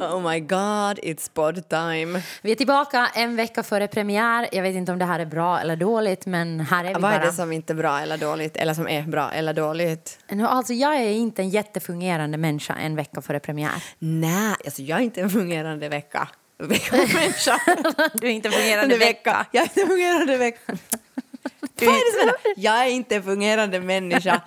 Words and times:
Oh 0.00 0.20
my 0.30 0.40
god, 0.40 0.98
it's 1.02 1.30
pod 1.34 1.68
time. 1.68 2.22
Vi 2.42 2.52
är 2.52 2.54
tillbaka 2.54 3.08
en 3.14 3.36
vecka 3.36 3.62
före 3.62 3.88
premiär. 3.88 4.48
Jag 4.52 4.62
vet 4.62 4.74
inte 4.74 4.92
om 4.92 4.98
det 4.98 5.04
här 5.04 5.20
är 5.20 5.26
bra 5.26 5.60
eller 5.60 5.76
dåligt, 5.76 6.26
men 6.26 6.60
här 6.60 6.84
är 6.84 6.88
vi 6.88 6.92
Vad 6.92 7.02
bara. 7.02 7.14
är 7.14 7.26
det 7.26 7.32
som 7.32 7.52
inte 7.52 7.72
är 7.72 7.74
bra 7.74 8.00
eller 8.00 8.18
dåligt, 8.18 8.56
eller 8.56 8.74
som 8.74 8.88
är 8.88 9.02
bra 9.02 9.30
eller 9.32 9.52
dåligt? 9.54 10.18
Alltså, 10.42 10.72
jag 10.72 10.96
är 10.96 11.10
inte 11.10 11.42
en 11.42 11.48
jättefungerande 11.48 12.38
människa 12.38 12.74
en 12.74 12.96
vecka 12.96 13.22
före 13.22 13.40
premiär. 13.40 13.82
Nej, 13.98 14.54
alltså 14.64 14.82
jag 14.82 14.98
är 14.98 15.02
inte 15.02 15.20
en 15.20 15.30
fungerande 15.30 15.88
vecka. 15.88 16.28
Vecka-människa. 16.58 17.60
Du 18.14 18.26
är 18.26 18.30
inte 18.32 18.50
fungerande 18.50 18.96
vecka. 18.96 19.46
Jag 19.52 19.62
är 19.62 19.68
inte 19.68 19.86
fungerande 19.86 20.36
vecka. 20.38 20.72
Du 21.74 21.86
är 21.86 21.90
händer? 21.90 22.34
Jag 22.56 22.74
är 22.86 22.90
inte 22.90 23.22
fungerande 23.22 23.80
människa 23.80 24.40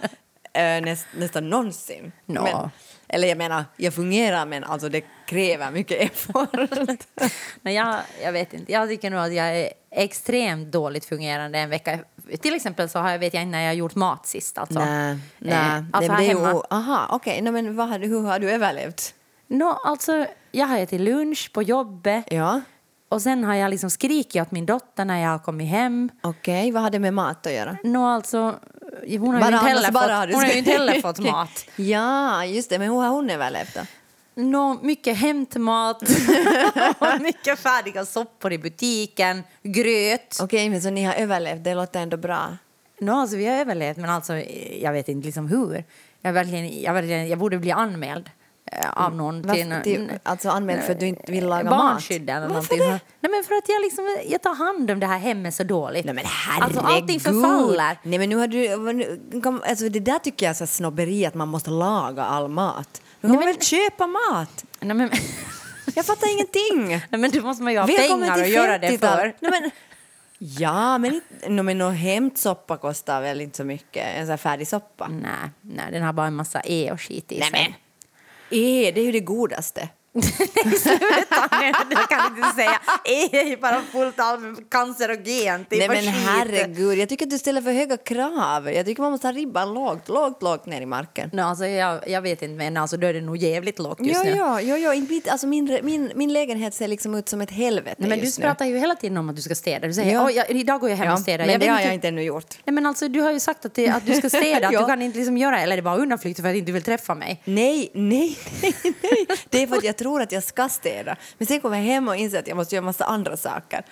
äh, 0.53 0.61
näst, 0.81 1.05
nästan 1.17 1.49
någonsin. 1.49 2.11
Nå. 2.25 2.43
Men, 2.43 2.69
eller 3.07 3.27
jag 3.27 3.37
menar, 3.37 3.65
jag 3.77 3.93
fungerar 3.93 4.45
men 4.45 4.63
alltså 4.63 4.89
det 4.89 5.01
kräver 5.25 5.71
mycket 5.71 6.01
effort. 6.01 6.49
Nej, 7.61 7.75
jag, 7.75 7.95
jag 8.23 8.31
vet 8.31 8.53
inte. 8.53 8.71
Jag 8.71 8.89
tycker 8.89 9.09
nog 9.09 9.19
att 9.19 9.33
jag 9.33 9.57
är 9.59 9.69
extremt 9.91 10.71
dåligt 10.71 11.05
fungerande 11.05 11.59
en 11.59 11.69
vecka. 11.69 11.99
Till 12.41 12.53
exempel 12.55 12.89
så 12.89 12.99
har 12.99 13.11
jag, 13.11 13.19
vet 13.19 13.33
jag 13.33 13.43
inte 13.43 13.51
när 13.51 13.61
jag 13.61 13.69
har 13.69 13.73
gjort 13.73 13.95
mat 13.95 14.27
sist. 14.27 14.57
Alltså. 14.57 14.79
nej, 14.79 15.11
Eh, 15.11 15.17
nej. 15.39 15.83
alltså 15.93 16.11
det, 16.11 16.13
här 16.17 16.21
det 16.21 16.25
är 16.31 16.35
hemma. 16.35 16.51
ju, 16.51 16.61
aha, 16.69 17.07
okej, 17.09 17.41
nej, 17.41 17.53
men 17.53 17.75
vad, 17.75 17.89
har 17.89 17.99
du- 17.99 18.07
hur 18.07 18.21
har 18.21 18.39
du 18.39 18.51
överlevt? 18.51 19.13
Nå, 19.51 19.79
alltså, 19.83 20.25
jag 20.51 20.67
har 20.67 20.77
ätit 20.77 21.01
lunch 21.01 21.51
på 21.53 21.63
jobbet 21.63 22.25
Ja, 22.27 22.61
och 23.09 23.21
sen 23.21 23.43
har 23.43 23.55
jag 23.55 23.69
liksom 23.69 23.89
skrikit 23.89 24.41
åt 24.41 24.51
min 24.51 24.65
dotter 24.65 25.05
när 25.05 25.21
jag 25.21 25.29
har 25.29 25.39
kommit 25.39 25.69
hem. 25.69 26.09
okej, 26.21 26.71
vad 26.71 26.83
har 26.83 26.89
det 26.89 26.99
med 26.99 27.13
mat 27.13 27.47
att 27.47 27.53
göra? 27.53 27.77
Nå, 27.83 28.05
alltså, 28.07 28.55
hon 29.19 29.33
har 29.33 29.41
Bara 29.41 29.51
ju 29.51 29.55
inte 29.57 29.67
heller, 29.67 29.91
bara 29.91 30.03
fått, 30.03 30.11
har 30.11 30.27
hon 30.27 30.43
har 30.43 30.57
inte 30.57 30.71
heller 30.71 31.01
fått 31.01 31.19
mat. 31.19 31.65
Ja, 31.75 32.45
just 32.45 32.69
det, 32.69 32.79
men 32.79 32.89
hur 32.89 33.01
har 33.01 33.09
hon 33.09 33.29
överlevt 33.29 33.75
då? 33.75 33.81
Nå, 34.35 34.79
mycket 34.81 35.17
hämtmat, 35.17 36.01
och 36.99 37.21
mycket 37.21 37.59
färdiga 37.59 38.05
soppor 38.05 38.53
i 38.53 38.57
butiken, 38.57 39.43
gröt. 39.63 40.37
Okej, 40.41 40.69
men 40.69 40.81
så 40.81 40.89
ni 40.89 41.03
har 41.03 41.13
överlevt, 41.13 41.63
det 41.63 41.75
låter 41.75 41.99
ändå 41.99 42.17
bra. 42.17 42.57
Nå, 42.99 43.15
alltså, 43.15 43.37
vi 43.37 43.45
har 43.45 43.55
överlevt, 43.55 43.97
men 43.97 44.09
alltså, 44.09 44.33
jag 44.81 44.93
vet 44.93 45.09
inte 45.09 45.25
liksom 45.25 45.47
hur. 45.47 45.83
Jag, 46.21 46.33
verkligen, 46.33 46.81
jag, 46.81 46.93
verkligen, 46.93 47.29
jag 47.29 47.39
borde 47.39 47.57
bli 47.57 47.71
anmäld 47.71 48.29
av 48.93 49.15
någon 49.15 49.41
till, 49.43 49.47
Varför, 49.69 49.81
till, 49.83 50.11
alltså 50.23 50.49
anmäld 50.49 50.83
för 50.83 50.91
att 50.93 50.99
du 50.99 51.07
inte 51.07 51.31
vill 51.31 51.47
laga 51.47 51.69
barnskydd 51.69 52.21
mat? 52.21 52.29
eller 52.29 52.39
Varför 52.47 52.53
någonting. 52.75 52.79
det? 52.79 52.99
Nej, 53.19 53.31
men 53.31 53.43
för 53.43 53.55
att 53.55 53.69
jag, 53.69 53.81
liksom, 53.81 54.17
jag 54.29 54.41
tar 54.41 54.55
hand 54.55 54.91
om 54.91 54.99
det 54.99 55.05
här 55.07 55.17
hemmet 55.19 55.55
så 55.55 55.63
dåligt. 55.63 56.05
Nej 56.05 56.15
men 56.15 56.23
herregud. 56.27 56.63
Alltså 56.63 56.79
allting 56.95 57.19
förfaller. 57.19 57.97
Nej 58.03 58.19
men 58.19 58.29
nu 58.29 58.35
har 58.35 58.47
du, 58.47 59.61
alltså 59.69 59.89
det 59.89 59.99
där 59.99 60.19
tycker 60.19 60.45
jag 60.45 60.49
är 60.49 60.53
så 60.53 60.67
snobberi 60.67 61.25
att 61.25 61.33
man 61.35 61.47
måste 61.47 61.69
laga 61.69 62.23
all 62.23 62.47
mat. 62.47 63.01
Nu 63.21 63.29
Nej, 63.29 63.29
har 63.29 63.35
man 63.35 63.45
men- 63.45 63.53
väl 63.55 63.65
köpa 63.65 64.07
mat? 64.07 64.65
Nej, 64.79 64.95
men, 64.97 65.09
Jag 65.95 66.05
fattar 66.05 66.31
ingenting. 66.33 66.87
nej, 67.09 67.21
men 67.21 67.31
då 67.31 67.41
måste 67.41 67.63
man 67.63 67.73
ju 67.73 67.79
ha 67.79 67.85
Välkommen 67.87 68.29
pengar 68.29 68.43
att 68.43 68.49
göra 68.49 68.77
det 68.77 68.87
50-tal. 68.89 69.17
för. 69.17 69.33
Nej, 69.39 69.51
men, 69.61 69.71
ja, 70.39 70.97
men, 70.97 71.21
no, 71.47 71.61
men 71.63 71.77
någon 71.77 71.93
hämtsoppa 71.93 72.77
kostar 72.77 73.21
väl 73.21 73.41
inte 73.41 73.57
så 73.57 73.63
mycket? 73.63 74.07
En 74.17 74.25
sån 74.25 74.29
här 74.29 74.37
färdig 74.37 74.67
soppa? 74.67 75.07
Nej, 75.07 75.31
nej, 75.61 75.85
den 75.91 76.03
har 76.03 76.13
bara 76.13 76.27
en 76.27 76.35
massa 76.35 76.61
e 76.65 76.91
och 76.91 77.01
skit 77.01 77.31
i 77.31 77.39
Nej, 77.39 77.49
sig. 77.51 77.63
men. 77.69 77.73
Är, 78.51 78.91
det 78.91 79.01
är 79.01 79.05
ju 79.05 79.11
det 79.11 79.19
godaste. 79.19 79.89
Sluta 80.61 81.47
nu, 81.61 81.71
det 81.89 81.95
kan 82.09 82.33
du 82.35 82.41
inte 82.41 82.55
säga. 82.55 82.79
E 83.05 83.29
är 83.37 83.43
ju 83.49 83.57
bara 83.57 83.81
fullt 83.91 84.19
av 84.19 84.59
cancerogent. 84.69 85.67
Nej 85.71 85.87
men 85.87 85.97
skit. 85.97 86.09
herregud, 86.27 86.97
jag 86.97 87.09
tycker 87.09 87.25
att 87.25 87.29
du 87.29 87.37
ställer 87.37 87.61
för 87.61 87.71
höga 87.71 87.97
krav. 87.97 88.71
Jag 88.71 88.85
tycker 88.85 89.01
man 89.01 89.11
måste 89.11 89.27
ha 89.27 89.31
ribban 89.33 89.73
lågt, 89.73 90.09
lågt, 90.09 90.41
lågt 90.43 90.65
ner 90.65 90.81
i 90.81 90.85
marken. 90.85 91.29
No, 91.33 91.41
alltså, 91.41 91.65
jag, 91.65 92.09
jag 92.09 92.21
vet 92.21 92.41
inte, 92.41 92.55
men 92.55 92.77
alltså, 92.77 92.97
då 92.97 93.07
är 93.07 93.13
det 93.13 93.21
nog 93.21 93.37
jävligt 93.37 93.79
lågt 93.79 93.99
just 93.99 94.21
Jo, 94.25 94.33
nu. 94.65 94.93
i 94.95 95.01
mitt- 95.09 95.27
Alltså 95.29 95.47
min, 95.47 95.79
min, 95.83 96.11
min 96.15 96.33
lägenhet 96.33 96.73
ser 96.73 96.87
liksom 96.87 97.15
ut 97.15 97.29
som 97.29 97.41
ett 97.41 97.51
helvete 97.51 97.95
Nej, 97.99 98.09
men 98.09 98.19
du 98.19 98.25
just 98.25 98.39
nu. 98.39 98.45
pratar 98.45 98.65
ju 98.65 98.77
hela 98.77 98.95
tiden 98.95 99.17
om 99.17 99.29
att 99.29 99.35
du 99.35 99.41
ska 99.41 99.55
städa. 99.55 99.87
Du 99.87 99.93
säger 99.93 100.13
Ja. 100.13 100.25
"Oj, 100.25 100.33
jag, 100.33 100.49
idag 100.51 100.81
går 100.81 100.89
jag 100.89 100.97
hem 100.97 101.07
Ja, 101.07 101.13
och 101.13 101.19
städar. 101.19 101.45
men 101.45 101.51
jag 101.51 101.61
det 101.61 101.67
har 101.67 101.79
jag 101.81 101.93
inte 101.93 102.07
ännu 102.07 102.21
gjort. 102.23 102.57
Nej, 102.65 102.73
men 102.73 102.85
alltså, 102.85 103.07
du 103.07 103.21
har 103.21 103.31
ju 103.31 103.39
sagt 103.39 103.65
att, 103.65 103.73
det, 103.73 103.87
att 103.89 104.05
du 104.05 104.13
ska 104.15 104.29
städa, 104.39 104.67
att 104.67 104.73
Ja. 104.73 104.79
du 104.79 104.85
kan 104.85 105.01
inte 105.01 105.17
liksom 105.17 105.37
göra 105.37 105.59
eller 105.61 105.73
är 105.73 105.77
det 105.77 105.81
bara 105.83 105.97
undanflykter 105.97 106.43
för 106.43 106.49
att 106.49 106.53
du 106.55 106.59
inte 106.59 106.71
vill 106.71 106.83
träffa 106.83 107.15
mig? 107.15 107.41
Nej, 107.45 107.91
nej, 107.93 108.37
nej, 108.61 108.73
nej. 108.83 109.27
Det 109.49 109.63
är 109.63 109.67
för 109.67 109.75
att 109.77 109.83
jag 109.83 109.97
tror 110.01 110.21
att 110.21 110.31
jag 110.31 110.43
ska 110.43 110.69
städa. 110.69 111.15
Men 111.37 111.47
sen 111.47 111.59
kommer 111.61 111.77
jag 111.77 111.83
hem 111.83 112.07
och 112.07 112.15
inser 112.15 112.39
att 112.39 112.47
jag 112.47 112.57
måste 112.57 112.75
göra 112.75 112.85
massa 112.85 113.05
andra 113.05 113.37
saker. 113.37 113.85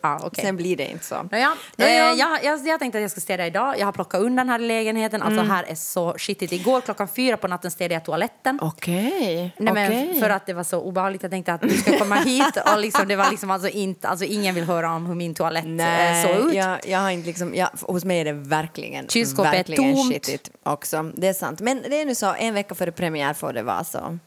Ja, 0.00 0.20
okej. 0.24 0.44
Sen 0.44 0.56
blir 0.56 0.76
det 0.76 0.90
inte 0.90 1.04
så. 1.04 1.22
Nåja, 1.32 1.52
Nåja. 1.76 2.10
eh, 2.12 2.18
jag, 2.18 2.44
jag, 2.44 2.66
jag 2.66 2.78
tänkte 2.80 2.98
att 2.98 3.02
jag 3.02 3.10
ska 3.10 3.20
städa 3.20 3.46
idag. 3.46 3.74
Jag 3.78 3.86
har 3.86 3.92
plockat 3.92 4.20
undan 4.20 4.48
här 4.48 4.58
i 4.60 4.66
lägenheten. 4.66 5.22
Alltså 5.22 5.40
Mm. 5.40 5.50
här 5.50 5.64
är 5.68 5.74
så 5.74 6.14
skitigt. 6.18 6.52
Igår 6.52 6.80
klockan 6.80 7.08
fyra 7.08 7.36
på 7.36 7.48
natten 7.48 7.70
städade 7.70 7.94
jag 7.94 8.04
toaletten. 8.04 8.58
Okej. 8.62 9.54
Nej, 9.58 9.74
men 9.74 9.86
okej. 9.88 10.20
För 10.20 10.30
att 10.30 10.46
det 10.46 10.52
var 10.52 10.64
så 10.64 10.80
obehagligt. 10.80 11.22
Jag 11.22 11.30
tänkte 11.32 11.52
att 11.52 11.60
du 11.60 11.70
ska 11.70 11.98
komma 11.98 12.14
hit 12.16 12.56
och 12.72 12.78
liksom, 12.80 13.08
det 13.08 13.16
var 13.16 13.30
liksom 13.30 13.50
alltså 13.50 13.68
inte, 13.68 14.08
alltså 14.08 14.24
ingen 14.24 14.54
vill 14.54 14.64
höra 14.64 14.92
om 14.94 15.06
hur 15.06 15.14
min 15.14 15.34
toalett 15.34 15.64
eh, 15.64 15.70
Nej, 15.70 16.24
såg 16.26 16.48
ut. 16.48 16.54
jag, 16.54 16.78
jag 16.88 16.98
har 16.98 17.10
inte 17.10 17.26
liksom, 17.26 17.54
jag, 17.54 17.68
hos 17.80 18.04
mig 18.04 18.20
är 18.20 18.24
det 18.24 18.32
verkligen, 18.32 19.08
Kylskåpet 19.08 19.52
är 19.52 19.56
verkligen 19.56 19.94
tomt. 19.96 20.12
skitigt 20.12 20.50
också. 20.62 21.02
Det 21.14 21.28
är 21.28 21.32
sant. 21.32 21.60
Men 21.60 21.82
det 21.90 22.00
är 22.00 22.04
nu 22.04 22.14
så, 22.14 22.34
en 22.38 22.54
vecka 22.54 22.74
före 22.74 22.92
premiär 22.92 23.34
får 23.34 23.52
det 23.52 23.62
vara 23.62 23.84
så. 23.84 23.98
Men 24.00 24.18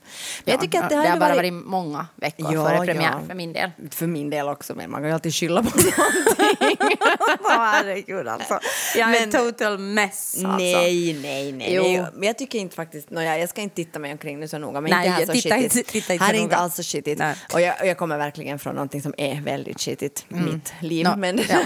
jag 0.45 0.61
tycker 0.61 0.77
Ja, 0.77 0.83
att 0.83 0.89
det 0.89 0.95
det 0.95 1.09
har 1.09 1.17
bara 1.19 1.35
varit... 1.35 1.53
varit 1.53 1.65
många 1.65 2.07
veckor 2.15 2.53
Ja, 2.53 2.67
före 2.69 2.85
premiär 2.85 3.11
ja. 3.21 3.27
för 3.27 3.35
min 3.35 3.53
del. 3.53 3.71
För 3.91 4.07
min 4.07 4.29
del 4.29 4.47
också, 4.47 4.75
men 4.75 4.91
man 4.91 5.01
kan 5.01 5.07
ju 5.07 5.13
alltid 5.13 5.33
skylla 5.35 5.60
på 5.63 5.77
någonting. 5.77 6.87
Herregud 7.49 8.27
alltså. 8.27 8.59
Jag 8.95 9.15
är 9.15 9.19
Men- 9.19 9.31
total 9.31 9.77
mess 9.77 10.35
alltså. 10.35 10.47
Nej, 10.57 11.13
nej, 11.21 11.51
nej. 11.51 11.73
Jo. 11.73 11.83
nej. 11.83 12.05
Men 12.13 12.27
jag 12.27 12.37
tycker 12.37 12.59
inte 12.59 12.75
faktiskt, 12.75 13.09
no, 13.09 13.21
jag, 13.21 13.39
jag 13.39 13.49
ska 13.49 13.61
inte 13.61 13.75
titta 13.75 13.99
mig 13.99 14.11
omkring 14.11 14.39
nu 14.39 14.47
så 14.47 14.57
noga, 14.57 14.81
men 14.81 14.91
Nej, 14.91 14.99
inte 14.99 15.11
här 15.11 15.19
jag 15.19 15.27
så 15.27 15.33
skitigt. 15.33 15.75
inte- 15.75 15.91
tittar 15.91 16.13
inte 16.13 16.25
här 16.25 16.33
är 16.33 16.37
inte 16.37 16.55
alls 16.55 16.75
så 16.75 16.83
skitigt. 16.83 17.19
Nej. 17.19 17.35
Och 17.53 17.61
jag, 17.61 17.87
jag 17.87 17.97
kommer 17.97 18.17
verkligen 18.17 18.59
från 18.59 18.75
någonting 18.75 19.01
som 19.01 19.13
är 19.17 19.41
väldigt 19.41 19.81
skitigt, 19.81 20.25
mitt 20.27 20.73
liv. 20.81 21.05
Nå, 21.05 21.15
men 21.15 21.37
ja. 21.49 21.57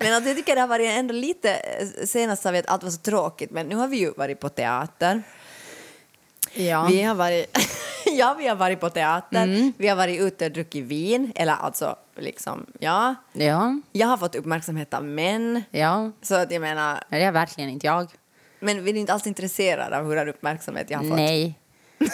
men 0.00 0.14
alltså, 0.14 0.28
jag 0.30 0.36
tycker 0.36 0.54
det 0.54 0.60
har 0.60 0.68
varit 0.68 0.88
ändå 0.88 1.14
lite, 1.14 1.56
senast 2.06 2.42
sa 2.42 2.50
vi 2.50 2.58
att 2.58 2.68
allt 2.68 2.82
var 2.82 2.90
så 2.90 2.98
tråkigt, 2.98 3.50
men 3.50 3.66
nu 3.66 3.76
har 3.76 3.88
vi 3.88 3.96
ju 3.96 4.10
varit 4.16 4.40
på 4.40 4.48
teater. 4.48 5.22
Ja. 6.54 6.86
Vi 6.90 7.02
har 7.02 7.14
varit, 7.14 7.58
ja, 8.06 8.34
vi 8.38 8.48
har 8.48 8.56
varit 8.56 8.80
på 8.80 8.90
teater, 8.90 9.42
Mm. 9.44 9.72
vi 9.78 9.88
har 9.88 9.96
varit 9.96 10.20
ute 10.20 10.46
och 10.46 10.52
druckit 10.52 10.84
vin, 10.84 11.32
eller 11.34 11.52
alltså 11.52 11.96
liksom, 12.16 12.66
ja. 12.78 13.14
ja, 13.32 13.80
Jag 13.92 14.06
har 14.06 14.16
fått 14.16 14.34
uppmärksamhet 14.34 14.94
av 14.94 15.04
män, 15.04 15.62
ja. 15.70 16.10
så 16.22 16.34
att 16.34 16.52
jag 16.52 16.60
menar, 16.60 17.02
Men 17.08 17.20
det 17.20 17.26
är 17.26 17.32
verkligen 17.32 17.70
inte 17.70 17.86
jag. 17.86 18.10
men 18.60 18.84
vi 18.84 18.90
är 18.90 18.94
inte 18.96 19.12
alls 19.12 19.26
intresserade 19.26 19.98
av 19.98 20.04
hur 20.06 20.28
uppmärksamhet 20.28 20.90
jag 20.90 20.98
har 20.98 21.04
fått. 21.04 21.16
Nej. 21.16 21.58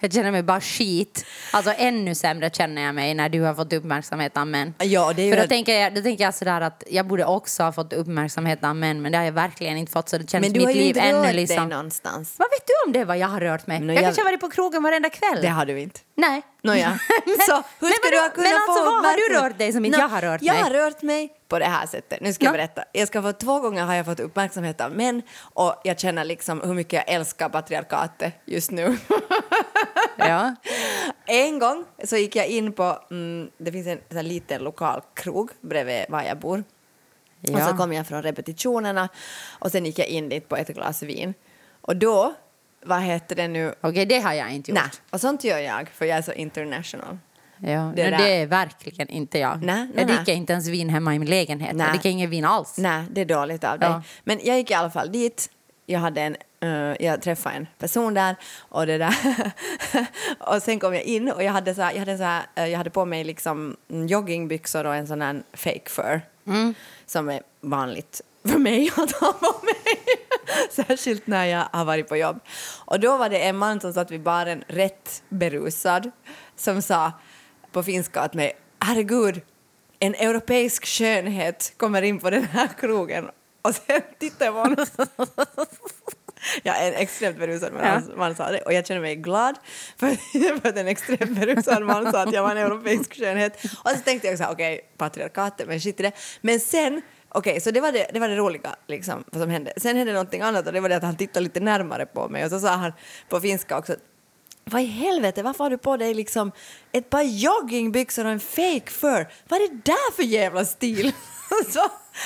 jag 0.00 0.12
känner 0.12 0.30
mig 0.30 0.42
bara 0.42 0.60
skit. 0.60 1.26
Alltså 1.52 1.72
ännu 1.76 2.14
sämre 2.14 2.50
känner 2.50 2.82
jag 2.82 2.94
mig 2.94 3.14
när 3.14 3.28
du 3.28 3.40
har 3.40 3.54
fått 3.54 3.72
uppmärksamhet 3.72 4.36
av 4.36 4.46
män. 4.46 4.74
Ja, 4.78 5.12
det 5.16 5.22
är 5.22 5.30
För 5.30 5.36
då 5.36 5.42
rätt- 5.42 5.48
tänker, 5.48 5.80
jag, 5.80 5.94
då 5.94 6.02
tänker 6.02 6.24
jag 6.24 6.34
sådär 6.34 6.60
att 6.60 6.82
jag 6.90 7.06
borde 7.06 7.24
också 7.24 7.62
ha 7.62 7.72
fått 7.72 7.92
uppmärksamhet 7.92 8.64
av 8.64 8.76
män 8.76 9.02
men 9.02 9.12
det 9.12 9.18
har 9.18 9.24
jag 9.24 9.32
verkligen 9.32 9.76
inte 9.76 9.92
fått 9.92 10.08
så 10.08 10.18
det 10.18 10.30
känns 10.30 10.42
Men 10.42 10.52
du 10.52 10.58
mitt 10.58 10.66
har 10.68 10.72
ju 10.72 10.78
liv 10.80 10.88
inte 10.88 11.00
ännu 11.00 11.18
rört 11.18 11.24
dig 11.24 11.34
liksom... 11.34 11.68
någonstans. 11.68 12.34
Vad 12.38 12.48
vet 12.50 12.66
du 12.66 12.72
om 12.86 12.92
det 12.92 13.04
vad 13.04 13.18
jag 13.18 13.28
har 13.28 13.40
rört 13.40 13.66
mig? 13.66 13.78
Men 13.80 13.88
jag, 13.88 13.96
jag- 13.96 14.02
kanske 14.04 14.20
har 14.22 14.28
varit 14.28 14.40
på 14.40 14.50
krogen 14.50 14.82
varenda 14.82 15.10
kväll. 15.10 15.38
Det 15.42 15.48
har 15.48 15.66
du 15.66 15.80
inte. 15.80 16.00
Nej. 16.16 16.42
Nåja. 16.62 16.98
Så 17.46 17.52
hur 17.54 17.62
men 17.80 17.92
vadå? 18.02 18.10
du 18.10 18.18
ha 18.20 18.28
kunnat 18.28 18.36
Men 18.50 18.54
alltså, 18.54 18.84
få 18.84 18.90
vad 18.90 19.04
har 19.04 19.28
du 19.28 19.34
rört 19.48 19.58
dig 19.58 19.72
som 19.72 19.84
inte 19.84 19.98
Nå, 19.98 20.04
jag 20.04 20.08
har 20.08 20.22
rört 20.22 20.42
jag 20.42 20.54
mig? 20.54 20.62
har 20.62 20.70
rört 20.70 21.02
mig 21.02 21.28
på 21.48 21.58
det 21.58 21.64
här 21.64 21.86
sättet. 21.86 22.20
Nu 22.20 22.32
ska 22.32 22.44
jag 22.44 22.52
Nå. 22.52 22.56
berätta. 22.56 22.84
Jag 22.92 23.08
ska 23.08 23.22
få, 23.22 23.32
två 23.32 23.60
gånger 23.60 23.84
har 23.84 23.94
jag 23.94 24.06
fått 24.06 24.20
uppmärksamhet 24.20 24.80
av 24.80 24.92
män 24.92 25.22
och 25.40 25.80
jag 25.84 25.98
känner 26.00 26.24
liksom 26.24 26.60
hur 26.60 26.74
mycket 26.74 26.92
jag 26.92 27.14
älskar 27.14 27.48
patriarkatet 27.48 28.34
just 28.44 28.70
nu. 28.70 28.96
Ja. 30.28 30.54
en 31.26 31.58
gång 31.58 31.84
så 32.04 32.16
gick 32.16 32.36
jag 32.36 32.46
in 32.46 32.72
på, 32.72 32.98
mm, 33.10 33.50
det 33.58 33.72
finns 33.72 33.86
en 33.86 33.98
sån 34.08 34.16
här 34.16 34.24
liten 34.24 34.62
lokal 34.62 35.00
krog 35.14 35.50
bredvid 35.60 36.04
var 36.08 36.22
jag 36.22 36.38
bor. 36.38 36.64
Och 37.42 37.48
Ja. 37.60 37.68
så 37.68 37.76
kom 37.76 37.92
jag 37.92 38.06
från 38.06 38.22
repetitionerna 38.22 39.08
och 39.58 39.72
sen 39.72 39.86
gick 39.86 39.98
jag 39.98 40.08
in 40.08 40.28
dit 40.28 40.48
på 40.48 40.56
ett 40.56 40.68
glas 40.68 41.02
vin. 41.02 41.34
Och 41.80 41.96
då, 41.96 42.34
vad 42.84 43.02
heter 43.02 43.36
det 43.36 43.48
nu? 43.48 43.74
Okej, 43.80 44.06
det 44.06 44.20
har 44.20 44.32
jag 44.32 44.50
inte 44.52 44.70
gjort. 44.70 44.80
Nej, 44.80 44.90
och 45.10 45.20
sånt 45.20 45.44
gör 45.44 45.58
jag 45.58 45.88
för 45.88 46.04
jag 46.04 46.18
är 46.18 46.22
så 46.22 46.32
international. 46.32 47.18
Ja, 47.58 47.92
Det 47.96 48.10
det, 48.10 48.36
är 48.36 48.46
verkligen 48.46 49.08
inte 49.08 49.38
jag. 49.38 49.62
Nej, 49.62 49.74
nej, 49.76 49.88
jag 49.96 50.06
nej. 50.06 50.16
dricker 50.16 50.32
inte 50.32 50.52
ens 50.52 50.68
vin 50.68 50.88
hemma 50.88 51.14
i 51.14 51.18
min 51.18 51.28
lägenhet. 51.30 51.76
Nej. 51.76 51.86
Jag 51.86 51.94
dricker 51.94 52.10
ingen 52.10 52.30
vin 52.30 52.44
alls. 52.44 52.78
Nej, 52.78 53.04
det 53.10 53.20
är 53.20 53.24
dåligt 53.24 53.64
av 53.64 53.78
dig. 53.78 53.88
Ja. 53.88 54.02
Men 54.24 54.40
jag 54.44 54.56
gick 54.56 54.70
i 54.70 54.74
alla 54.74 54.90
fall 54.90 55.12
dit. 55.12 55.50
Jag, 55.86 56.00
hade 56.00 56.20
en, 56.22 56.36
eh, 56.60 57.06
jag 57.06 57.22
träffade 57.22 57.56
en 57.56 57.66
person 57.78 58.14
där 58.14 58.36
och 58.58 58.86
det 58.86 58.98
där. 58.98 59.14
och 60.38 60.62
sen 60.62 60.80
kom 60.80 60.94
jag 60.94 61.02
in 61.02 61.30
och 61.30 61.42
jag 61.42 61.52
hade, 61.52 61.74
så 61.74 61.82
här, 61.82 61.92
jag 61.92 61.98
hade, 61.98 62.18
så 62.18 62.24
här, 62.24 62.42
eh, 62.54 62.66
jag 62.66 62.78
hade 62.78 62.90
på 62.90 63.04
mig 63.04 63.24
liksom 63.24 63.76
mm, 63.90 64.06
joggingbyxor 64.06 64.86
och 64.86 64.94
en 64.94 65.06
sån 65.06 65.22
här 65.22 65.42
fake 65.52 65.90
fur 65.90 66.20
som 67.06 67.28
är 67.28 67.42
vanligt 67.60 68.20
för 68.44 68.58
mig 68.58 68.90
att 68.96 69.12
ha 69.12 69.32
på 69.32 69.64
mig. 69.64 69.96
Särskilt 70.86 71.26
när 71.26 71.44
jag 71.44 71.68
har 71.72 71.84
varit 71.84 72.08
på 72.08 72.16
jobb. 72.16 72.40
Och 72.84 73.00
då 73.00 73.16
var 73.16 73.28
det 73.28 73.38
en 73.38 73.56
man 73.56 73.80
som 73.80 73.92
satt 73.92 74.10
vid 74.10 74.22
baren 74.22 74.64
rätt 74.68 75.22
berusad 75.28 76.10
som 76.56 76.82
sa 76.82 77.12
på 77.72 77.82
finska 77.82 78.24
åt 78.24 78.34
mig 78.34 78.56
herregud, 78.80 79.40
en 79.98 80.14
europeisk 80.14 80.86
skönhet 80.86 81.74
kommer 81.76 82.02
in 82.02 82.18
på 82.18 82.30
den 82.30 82.44
här 82.44 82.68
krogen 82.80 83.30
och 83.62 83.74
sen 83.74 84.00
tittar 84.18 84.46
jag 84.46 84.54
på 84.54 84.60
honom. 84.60 84.86
Jag 86.62 86.78
är 86.78 86.88
en 86.88 86.94
extremt 86.94 87.38
berusad 87.38 87.72
man, 87.72 87.84
Ja. 87.84 88.00
man 88.16 88.34
sa 88.34 88.50
det 88.50 88.60
och 88.60 88.72
jag 88.72 88.86
känner 88.86 89.00
mig 89.00 89.16
glad 89.16 89.58
för, 89.96 90.10
för 90.60 90.68
att 90.68 90.76
en 90.76 90.88
extremt 90.88 91.40
berusad 91.40 91.82
man 91.82 92.12
sa 92.12 92.22
att 92.22 92.32
jag 92.32 92.42
var 92.42 92.50
en 92.50 92.56
europeisk 92.58 93.16
skönhet. 93.18 93.64
Och 93.84 93.90
så 93.90 93.96
tänkte 94.04 94.28
jag 94.28 94.38
så 94.38 94.44
här, 94.44 94.52
okej, 94.52 94.80
patriarkatet, 94.96 95.68
men 95.68 95.80
skit 95.80 96.00
i 96.00 96.02
det. 96.02 96.12
Men 96.40 96.60
sen, 96.60 97.02
okej, 97.28 97.60
så 97.60 97.70
det 97.70 97.80
var 97.80 97.92
det, 97.92 98.10
det 98.12 98.20
var 98.20 98.28
det 98.28 98.36
roliga 98.36 98.76
liksom, 98.86 99.24
vad 99.32 99.42
som 99.42 99.50
hände. 99.50 99.72
Sen 99.76 99.96
hände 99.96 100.12
någonting 100.12 100.40
annat 100.42 100.66
och 100.66 100.72
det 100.72 100.80
var 100.80 100.88
det 100.88 100.96
att 100.96 101.02
han 101.02 101.16
tittade 101.16 101.40
lite 101.44 101.60
närmare 101.60 102.06
på 102.06 102.28
mig 102.28 102.44
och 102.44 102.50
så 102.50 102.60
sa 102.60 102.68
han 102.68 102.92
på 103.28 103.40
finska 103.40 103.78
också 103.78 103.96
vad 104.64 104.82
i 104.82 104.86
helvete, 104.86 105.42
varför 105.42 105.64
har 105.64 105.70
du 105.70 105.78
på 105.78 105.96
dig 105.96 106.14
liksom 106.14 106.52
ett 106.92 107.10
par 107.10 107.22
joggingbyxor 107.22 108.24
och 108.24 108.30
en 108.30 108.40
fake 108.40 108.90
fur? 108.90 109.28
Vad 109.48 109.60
är 109.60 109.68
det 109.68 109.80
där 109.84 110.12
för 110.16 110.22
jävla 110.22 110.64
stil? 110.64 111.12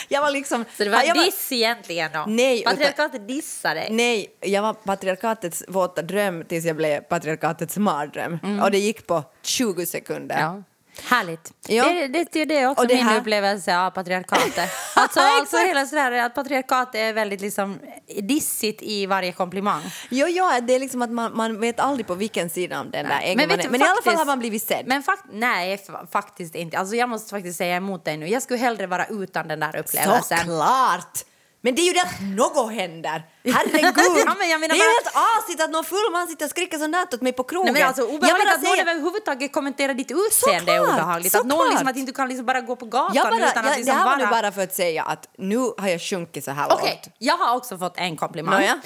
jag 0.09 0.21
var 0.23 0.31
liksom... 0.31 0.65
Så 0.77 0.85
det 0.85 0.91
var 0.91 1.03
jag 1.03 1.17
diss 1.17 1.53
egentligen 1.53 2.11
då? 2.13 2.25
Nej, 2.29 2.61
utan- 2.61 2.73
Patriarkatet 2.73 3.29
dissar 3.29 3.75
dig. 3.75 3.89
Nej, 3.91 4.27
jag 4.41 4.63
var 4.63 4.73
patriarkatets 4.75 5.65
våta 5.69 6.03
dröm 6.03 6.45
tills 6.45 6.65
jag 6.65 6.77
blev 6.77 7.01
patriarkatets 7.01 7.77
mardröm. 7.77 8.39
Och 8.63 8.71
det 8.71 8.79
gick 8.79 9.07
på 9.07 9.25
20 9.43 9.87
sekunder. 9.87 10.37
Mm. 10.37 10.47
Ja. 10.57 10.63
Härligt. 11.03 11.53
Ja. 11.67 11.85
Det, 11.85 12.07
det, 12.09 12.27
det, 12.33 12.45
det 12.45 12.59
är 12.59 12.67
också 12.71 12.87
det 12.87 12.95
min 12.95 13.05
här- 13.07 13.21
upplevelse 13.21 13.79
av 13.79 13.91
patriarkatet. 13.91 14.71
Alltså, 14.97 15.21
alltså 15.21 15.57
hela 15.57 15.87
sådär 15.87 16.13
att 16.13 16.35
patriarkatet 16.35 16.95
är 16.95 17.13
väldigt 17.13 17.41
liksom 17.41 17.79
dissigt 18.23 18.83
i 18.83 19.07
varje 19.07 19.33
komplimang. 19.33 19.83
Jo, 20.11 20.27
ja, 20.27 20.61
det 20.61 20.75
är 20.75 20.81
liksom 20.81 21.03
att 21.03 21.11
man, 21.11 21.37
man 21.37 21.61
vet 21.61 21.81
aldrig 21.81 22.07
på 22.07 22.15
vilken 22.15 22.51
sida 22.51 22.81
om 22.81 22.91
den 22.91 23.07
där 23.09 23.21
äggen 23.23 23.49
man 23.49 23.59
är. 23.59 23.63
du, 23.63 23.69
Men 23.71 23.81
i 23.81 23.85
alla 23.85 23.89
fall 23.95 23.97
faktiskt- 24.03 24.19
har 24.19 24.25
man 24.27 24.39
blivit 24.39 24.63
sedd. 24.63 24.85
Men 24.87 25.03
fakt, 25.03 25.25
nej, 25.33 25.77
fa- 25.89 26.07
faktiskt 26.13 26.55
inte. 26.55 26.79
Alltså, 26.79 26.97
jag 26.97 27.09
måste 27.09 27.31
faktiskt 27.31 27.59
säga 27.59 27.77
emot 27.77 28.05
dig 28.05 28.17
nu. 28.17 28.29
Jag 28.29 28.43
skulle 28.43 28.59
hellre 28.59 28.87
vara 28.87 29.07
utan 29.07 29.49
den 29.49 29.61
där 29.61 29.77
upplevelsen. 29.77 30.39
Såklart! 30.39 31.19
Men 31.65 31.75
det 31.75 31.83
är 31.83 31.87
ju 31.91 31.93
det 31.93 32.03
att 32.03 32.21
något 32.41 32.73
händer. 32.73 33.19
Herregud! 33.45 34.25
Ja, 34.27 34.35
men 34.39 34.49
jag 34.49 34.61
menar 34.61 34.75
det 34.75 34.81
är 34.81 34.85
ju 34.85 35.05
bara- 35.05 35.21
helt 35.23 35.39
asigt 35.45 35.61
att 35.63 35.71
någon 35.71 35.85
full 35.85 36.09
man 36.13 36.27
sitter 36.29 36.45
och 36.45 36.51
skriker 36.51 36.79
sånt 36.79 36.93
där 36.93 37.03
åt 37.15 37.21
mig 37.23 37.33
på 37.33 37.45
krogen. 37.45 37.73
Nej, 37.73 37.83
men 37.83 37.89
alltså, 37.89 38.03
Jag 38.03 38.15
obehagligt 38.15 38.45
bara 38.47 38.55
att 38.55 38.63
någon 38.63 38.71
säger- 38.77 38.83
överhuvudtaget 38.83 39.53
kommenterar 39.53 39.95
ditt 39.95 40.11
utseende 40.11 40.73
är 40.73 40.79
Såklart, 40.79 40.95
obehagligt. 40.99 41.35
Att 41.35 41.47
någon 41.47 41.59
liksom, 41.59 41.79
såklart. 41.79 41.91
att 41.91 41.97
inte 41.97 42.13
kan 42.13 42.29
liksom 42.29 42.47
bara 42.47 42.61
gå 42.61 42.77
på 42.77 42.87
gatan 42.87 43.15
jag 43.15 43.25
bara, 43.31 43.37
utan 43.37 43.49
att 43.49 43.57
jag, 43.71 43.77
liksom 43.77 43.85
det 43.85 43.93
här 43.93 44.05
var 44.05 44.17
vara... 44.17 44.27
nu 44.31 44.37
bara 44.43 44.53
för 44.53 44.63
att 44.63 44.75
säga 44.75 45.03
att 45.03 45.29
nu 45.39 45.59
har 45.79 45.89
jag 45.89 46.01
sjunkit 46.03 46.45
så 46.45 46.51
här 46.51 46.67
Okej, 46.73 46.91
långt. 47.05 47.17
jag 47.19 47.37
har 47.37 47.57
också 47.57 47.79
fått 47.79 47.99
en 47.99 48.17
komplimang. 48.17 48.55
Nåja. 48.55 48.81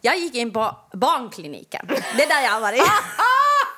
Jag 0.00 0.18
gick 0.18 0.34
in 0.34 0.52
på 0.52 0.76
barnkliniken. 0.92 1.84
Det 2.16 2.22
är 2.22 2.28
där 2.28 2.40
jag 2.42 2.50
har 2.50 2.60
varit. 2.60 2.82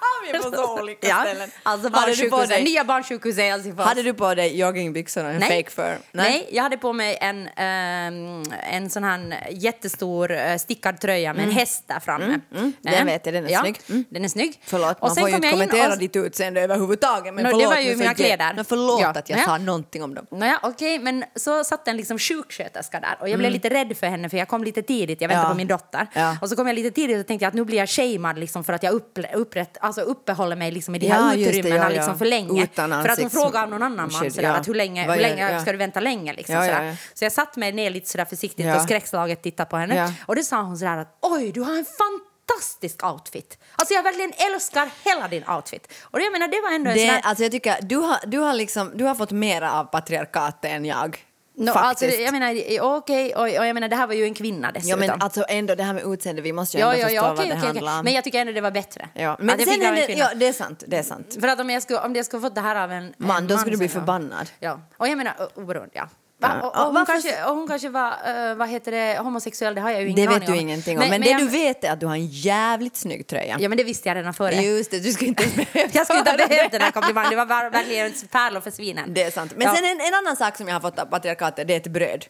Vi 0.25 0.31
är 0.38 0.43
på 0.43 0.56
så 0.56 0.81
olika 0.82 1.08
ja, 1.08 1.20
ställen. 1.20 1.50
alltså 1.62 1.91
barnsjukhuset, 1.91 2.64
nya 2.64 2.85
barnsjukhuset 2.85 3.38
i 3.38 3.49
Helsingfors. 3.49 3.87
hade 3.87 4.02
du 4.02 4.14
på 4.14 4.35
dig 4.35 4.58
joggingbyxor 4.58 5.25
och 5.25 5.31
en 5.31 5.37
Nej. 5.38 5.62
fake 5.64 5.70
fur? 5.70 5.99
Nej. 6.12 6.49
jag 6.52 6.62
hade 6.62 6.76
på 6.79 6.93
mig 6.93 7.19
en, 7.20 7.49
ehm, 7.56 8.43
en 8.73 8.91
sån 8.91 9.05
här 9.05 9.49
jättestor 9.50 10.32
uh, 10.32 10.56
stickad 10.56 11.00
tröja 11.00 11.35
med 11.35 11.44
en 11.44 11.50
häst 11.50 11.85
där 11.87 12.00
framme. 12.00 12.25
Mm, 12.25 12.41
mm. 12.56 12.73
Den 12.82 12.94
Eh, 12.94 13.05
vet 13.05 13.26
jag, 13.26 13.35
den 13.35 13.47
är 13.47 13.50
ja, 13.50 13.61
snygg. 13.61 13.81
Mm. 13.88 14.05
Den 14.11 14.25
är 14.25 14.29
snygg. 14.29 14.61
Förlåt, 14.64 14.97
Och 15.00 15.08
man 15.08 15.17
får 15.17 15.29
ju 15.29 15.35
inte 15.37 15.50
kommentera 15.50 15.93
och- 15.93 15.99
ditt 15.99 16.17
utseende 16.17 16.61
överhuvudtaget. 16.61 17.35
Men 17.35 17.44
det 17.44 17.50
förlåt, 17.50 17.67
var 17.70 17.76
ju 17.79 17.97
mina 17.97 18.14
kläder. 18.14 18.52
Men 18.56 18.64
förlåt 18.64 19.00
Ja. 19.00 19.08
att 19.08 19.29
jag 19.31 19.38
Ja. 19.38 19.44
sa 19.44 19.58
någonting 19.58 20.02
om 20.02 20.14
dem. 20.14 20.26
Nåja, 20.31 20.61
okej, 20.62 20.99
men 20.99 21.25
så 21.37 21.64
satt 21.64 21.88
en 21.88 21.97
liksom 21.97 22.19
sjuksköterska 22.19 23.00
där 23.00 23.17
och 23.20 23.29
jag 23.29 23.38
blev 23.38 23.50
lite 23.52 23.69
rädd 23.69 23.97
för 23.97 24.06
henne 24.06 24.29
för 24.31 24.37
jag 24.37 24.49
kom 24.49 24.64
lite 24.64 24.82
tidigt, 24.82 25.20
jag 25.20 25.29
väntade 25.29 25.41
Mm. 25.41 25.49
Ja. 25.49 25.55
på 25.55 25.56
min 25.56 25.67
dotter. 25.67 26.06
Ja. 26.14 26.37
Och 26.41 26.49
så 26.49 26.56
kom 26.56 26.67
jag 26.67 26.75
lite 26.75 26.91
tidigt 26.91 27.20
och 27.20 27.26
tänkte 27.26 27.47
att 27.47 27.55
nu 27.55 27.64
blir 27.64 27.79
jag 27.79 27.88
shamead 27.88 28.38
liksom 28.38 28.64
för 28.64 28.73
att 28.73 28.82
jag 28.82 28.93
upp, 28.93 29.19
upprätt, 29.35 29.76
alltså 29.98 30.12
uppehåller 30.12 30.56
mig 30.56 30.70
liksom 30.70 30.94
i 30.94 30.98
de 30.98 31.06
Ja, 31.06 31.14
här 31.14 31.37
det, 31.37 31.42
utrymmena 31.42 31.76
ja, 31.76 31.82
ja. 31.82 31.88
liksom 31.88 32.19
för 32.19 32.26
länge. 32.26 32.62
Utan 32.62 32.90
för 33.02 33.08
att 33.08 33.20
hon 33.20 33.31
frågade 33.31 33.64
av 33.64 33.70
någon 33.70 33.82
annan 33.82 34.12
man 34.12 34.31
sådär, 34.31 34.48
ja. 34.48 34.52
att 34.54 34.69
hur 34.69 34.75
länge, 34.75 35.12
hur 35.12 35.20
länge 35.20 35.52
ja. 35.52 35.60
ska 35.60 35.72
du 35.72 35.78
vänta 35.78 36.00
länge 36.00 36.32
liksom, 36.32 36.54
Ja, 36.54 36.66
ja, 36.66 36.84
ja. 36.84 36.96
Så 37.14 37.25
jag 37.25 37.32
satt 37.32 37.56
mig 37.56 37.72
ner 37.72 37.90
lite 37.90 38.08
sådär 38.08 38.25
försiktigt 38.25 38.66
Ja. 38.66 38.76
och 38.76 38.82
skräckslaget 38.82 39.42
tittade 39.42 39.70
på 39.70 39.76
henne. 39.76 39.96
Ja. 39.96 40.12
Och 40.26 40.37
då 40.37 40.42
sa 40.42 40.62
hon 40.62 40.78
sådär 40.78 40.96
att 40.96 41.19
oj, 41.22 41.52
du 41.52 41.60
har 41.60 41.72
en 41.78 41.84
fantastisk 41.84 43.04
outfit. 43.04 43.58
Alltså 43.76 43.94
jag 43.94 44.02
verkligen 44.02 44.32
älskar 44.52 44.90
hela 45.04 45.28
din 45.28 45.44
outfit. 45.48 45.92
Och 46.02 46.20
jag 46.20 46.32
menar 46.32 46.48
det 46.48 46.60
var 46.60 46.70
ändå 46.75 46.90
en 46.90 46.96
sån 46.96 47.06
Det, 47.06 47.12
här... 47.12 47.20
alltså 47.25 47.44
jag 47.44 47.52
tycker, 47.52 47.76
du 47.82 47.96
har, 47.96 48.19
du, 48.26 48.38
har 48.38 48.54
liksom, 48.54 48.92
du 48.94 49.04
har 49.04 49.14
fått 49.14 49.31
mera 49.31 49.72
av 49.72 49.84
patriarkatet 49.84 50.70
än 50.70 50.84
jag. 50.84 51.19
No, 51.60 51.70
alltså, 51.70 52.06
jag 52.06 52.32
menar, 52.32 52.54
okej, 52.80 53.34
och, 53.34 53.42
och 53.42 53.48
jag 53.48 53.74
menar 53.74 53.88
det 53.88 53.96
här 53.96 54.06
var 54.06 54.14
ju 54.14 54.24
en 54.24 54.34
kvinna 54.34 54.68
ja, 54.68 54.72
dessutom. 54.80 55.00
men 55.00 55.10
alltså 55.10 55.44
ändå 55.48 55.74
det 55.74 55.82
här 55.82 55.94
med 55.94 56.02
utseende, 56.06 56.42
vi 56.42 56.52
måste 56.52 56.76
ju 56.76 56.80
Ja, 56.80 56.92
ändå 56.94 57.00
ja, 57.00 57.06
förstå 57.06 57.16
ja, 57.16 57.22
vad 57.22 57.32
okej, 57.32 57.46
det 57.48 57.54
okej. 57.54 57.66
handlar 57.66 57.98
om. 57.98 58.04
Men 58.04 58.12
jag 58.12 58.24
tycker 58.24 58.40
ändå 58.40 58.52
det 58.52 58.60
var 58.60 58.70
bättre. 58.70 59.08
ja. 59.14 59.30
Att 59.30 59.38
Men 59.38 59.58
jag 59.58 59.68
sen 59.68 59.80
det 59.80 60.12
ja, 60.12 60.28
det 60.36 60.46
är 60.46 60.52
sant, 60.52 60.84
det 60.86 60.96
är 60.96 61.02
sant. 61.02 61.36
För 61.40 61.48
att 61.48 61.60
om 61.60 61.70
jag 61.70 61.82
skulle, 61.82 61.98
om 61.98 62.14
jag 62.14 62.26
skulle 62.26 62.42
fått 62.42 62.54
det 62.54 62.60
här 62.60 62.76
av 62.76 62.92
en, 62.92 63.14
Man, 63.16 63.36
en 63.36 63.46
då 63.46 63.58
skulle 63.58 63.74
du 63.74 63.78
bli 63.78 63.86
ja. 63.86 63.92
förbannad. 63.92 64.50
Ja, 64.60 64.80
och 64.96 65.08
jag 65.08 65.18
menar 65.18 65.34
oberoende, 65.54 65.90
ja. 65.94 66.08
Va? 66.40 66.58
Ja. 66.62 66.69
Och, 66.69 66.87
och, 66.87 66.94
hon 66.94 67.06
kanske, 67.06 67.44
och 67.44 67.54
hon 67.56 67.69
kanske 67.69 67.88
var, 67.88 68.10
eh, 68.10 68.54
vad 68.54 68.69
heter 68.69 68.92
det, 68.92 69.19
homosexuell, 69.19 69.75
det 69.75 69.81
har 69.81 69.90
jag 69.90 70.02
ju 70.02 70.08
ingen 70.08 70.16
Det 70.16 70.26
aning 70.26 70.38
vet 70.40 70.46
du 70.46 70.52
om. 70.52 70.58
ingenting 70.58 70.98
om. 70.98 71.08
Men, 71.08 71.20
det 71.20 71.31
jag, 71.31 71.40
du 71.40 71.48
vet 71.48 71.84
är 71.84 71.90
att 71.92 72.00
du 72.00 72.06
har 72.06 72.14
en 72.14 72.26
jävligt 72.26 72.96
snygg 72.96 73.26
tröja. 73.26 73.56
Ja, 73.60 73.69
men 73.69 73.78
det 73.78 73.84
visste 73.84 74.08
jag 74.08 74.16
redan 74.16 74.34
före. 74.34 74.54
Just 74.54 74.90
det, 74.90 74.98
du 75.00 75.12
skulle 75.12 75.28
inte 75.28 75.42
Jag 75.92 76.04
skulle 76.06 76.19
inte 76.19 76.31
ha 76.31 76.37
behövt 76.37 76.50
det. 76.72 76.78
den 76.78 76.82
här 76.82 76.90
komplimangen, 76.90 77.31
det 77.31 77.37
var 77.37 77.70
verkligen 77.70 78.12
pärlor 78.32 78.60
för 78.60 78.70
svinen. 78.70 79.14
Det 79.14 79.22
är 79.22 79.31
sant. 79.31 79.52
Men 79.56 79.66
Ja. 79.66 79.75
sen 79.75 79.84
en, 79.84 80.00
en 80.00 80.14
annan 80.14 80.37
sak 80.37 80.56
som 80.56 80.69
jag 80.69 80.75
har 80.75 80.81
fått 80.81 80.98
av 80.98 81.04
patriarkatet, 81.06 81.69
det 81.69 81.75
är 81.75 81.76
ett 81.81 81.87
bröd. 81.87 82.25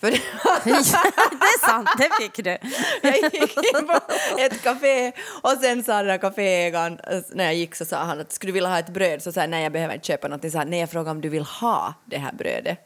För 0.00 0.10
det 0.10 0.20
det 0.64 0.70
är 0.70 1.66
sant, 1.66 1.88
det 1.98 2.08
fick 2.20 2.44
du. 2.44 2.50
jag 3.02 3.16
gick 3.16 3.34
in 3.56 3.86
på 3.86 4.00
ett 4.38 4.62
café 4.62 5.12
och 5.42 5.50
sen 5.62 5.82
sa 5.84 5.96
den 5.96 6.06
där 6.06 6.18
kaféägaren, 6.18 7.00
eh, 7.10 7.18
när 7.32 7.44
jag 7.44 7.54
gick 7.54 7.74
så 7.74 7.84
sa 7.84 7.96
han 7.96 8.20
att 8.20 8.32
skulle 8.32 8.48
du 8.48 8.52
vilja 8.54 8.68
ha 8.68 8.78
ett 8.78 8.88
bröd? 8.88 9.22
Så 9.22 9.32
sa 9.32 9.40
jag 9.40 9.50
nej 9.50 9.62
jag 9.62 9.72
behöver 9.72 9.94
inte 9.94 10.06
köpa 10.06 10.28
någonting. 10.28 10.50
Så 10.50 10.58
han, 10.58 10.70
nej 10.70 10.80
jag 10.80 10.90
frågade 10.90 11.10
om 11.10 11.20
du 11.20 11.28
vill 11.28 11.42
ha 11.42 11.94
det 12.06 12.18
här 12.18 12.32
brödet. 12.32 12.78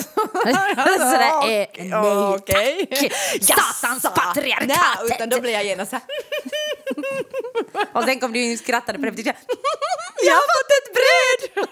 Så 0.00 0.08
det 0.44 0.50
är 0.50 1.66
nej 1.78 2.34
Okej. 2.34 2.86
tack. 3.46 3.74
Satans. 3.74 4.06
Nej, 4.66 4.78
utan 5.10 5.28
då 5.28 5.40
blev 5.40 5.52
jag 5.52 5.64
genast 5.64 5.90
så 5.90 5.96
här. 5.96 6.04
Och 7.92 8.04
sen 8.04 8.20
kom 8.20 8.32
du 8.32 8.40
in 8.44 8.52
och 8.52 8.58
skrattade 8.58 8.98
på 8.98 9.04
det. 9.04 9.10
Jag 10.24 10.34
har 10.34 10.46
fått 10.54 10.70
ett 10.78 10.92
bröd! 10.94 11.68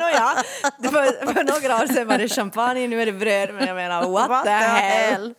Nåja, 0.00 0.34
för, 0.82 1.32
för 1.34 1.44
några 1.44 1.82
år 1.82 1.86
sedan 1.86 2.08
var 2.08 2.18
det 2.18 2.28
champagne, 2.28 2.88
nu 2.88 3.02
är 3.02 3.06
det 3.06 3.12
bröd. 3.12 3.54
Men 3.54 3.66
jag 3.66 3.74
menar, 3.74 4.08
what, 4.08 4.28
What 4.28 4.44
the 4.44 4.50
the 4.50 4.54
hell? 4.54 5.34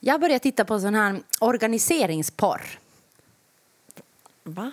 Jag 0.00 0.20
började 0.20 0.38
titta 0.38 0.64
på 0.64 0.80
sån 0.80 0.94
här 0.94 1.20
organiseringsporr. 1.40 2.62
Va? 4.44 4.72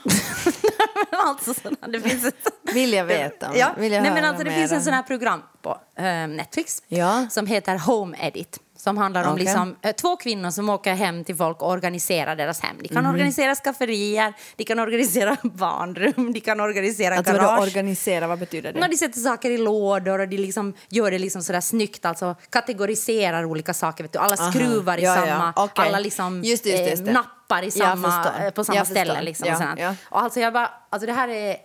alltså 1.12 1.54
det 1.88 2.02
finns 2.02 2.26
ett... 2.26 2.48
Vill 2.74 2.94
jag 2.94 3.06
veta. 3.06 3.58
Ja, 3.58 3.74
Vill 3.78 3.92
jag 3.92 4.04
nej, 4.04 4.12
men 4.12 4.26
alltså, 4.26 4.44
det 4.44 4.52
finns 4.52 4.72
en 4.72 4.82
sån 4.84 4.94
här 4.94 5.04
program 5.04 5.42
på 5.62 5.82
eh, 5.96 6.04
Netflix 6.28 6.84
Ja. 6.88 7.28
som 7.30 7.48
heter 7.48 7.78
Home 7.78 8.18
Edit. 8.22 8.60
Som 8.80 8.98
handlar 8.98 9.24
om 9.24 9.34
Okej. 9.34 9.44
liksom, 9.46 9.76
eh, 9.82 9.92
två 9.92 10.16
kvinnor 10.16 10.52
som 10.52 10.70
åker 10.70 10.94
hem 10.94 11.24
till 11.24 11.36
folk 11.36 11.62
och 11.62 11.70
organiserar 11.70 12.36
deras 12.36 12.60
hem. 12.62 12.76
De 12.82 12.88
kan 12.88 13.04
Mhm. 13.04 13.14
organisera 13.14 13.56
skafferier, 13.56 14.34
de 14.56 14.64
kan 14.64 14.80
organisera 14.80 15.38
barnrum, 15.44 16.34
de 16.34 16.40
kan 16.40 16.60
organisera 16.60 17.16
vadå 17.16 17.32
garage. 17.32 17.62
organisera, 17.62 18.28
vad 18.28 18.40
betyder 18.40 18.74
det? 18.74 18.88
De 18.88 18.98
sätter 18.98 19.20
saker 19.20 19.50
i 19.52 19.58
lådor 19.58 20.20
och 20.20 20.28
de 20.28 20.38
liksom 20.38 20.74
gör 20.90 21.12
det 21.12 21.20
liksom 21.20 21.42
sådär 21.44 21.62
snyggt, 21.62 22.06
alltså 22.06 22.36
kategoriserar 22.50 23.46
olika 23.46 23.74
saker. 23.74 24.04
Vet 24.04 24.14
du? 24.14 24.20
Alla 24.20 24.36
Aha. 24.40 24.52
skruvar 24.52 24.98
i 24.98 25.04
Ja, 25.04 25.16
ja. 25.16 25.26
samma, 25.26 25.54
Okej. 25.56 25.86
alla 25.88 26.00
liksom 26.00 26.44
Just 26.44 26.66
just 26.66 26.84
just 26.90 27.08
eh, 27.08 27.14
nappar 27.14 27.64
i 27.64 27.72
samma, 27.72 28.26
eh, 28.46 28.50
på 28.52 28.64
samma 28.64 28.78
Jag 28.78 28.88
ställe. 28.88 29.22
Liksom, 29.22 29.48
Ja, 29.48 29.74
och 29.74 29.80
ja. 29.80 29.96
Och 30.10 30.22
alltså 30.22 30.40
jag 30.40 30.54
bara, 30.54 30.70
alltså 30.90 31.06
det 31.08 31.14
här 31.14 31.28
är 31.28 31.56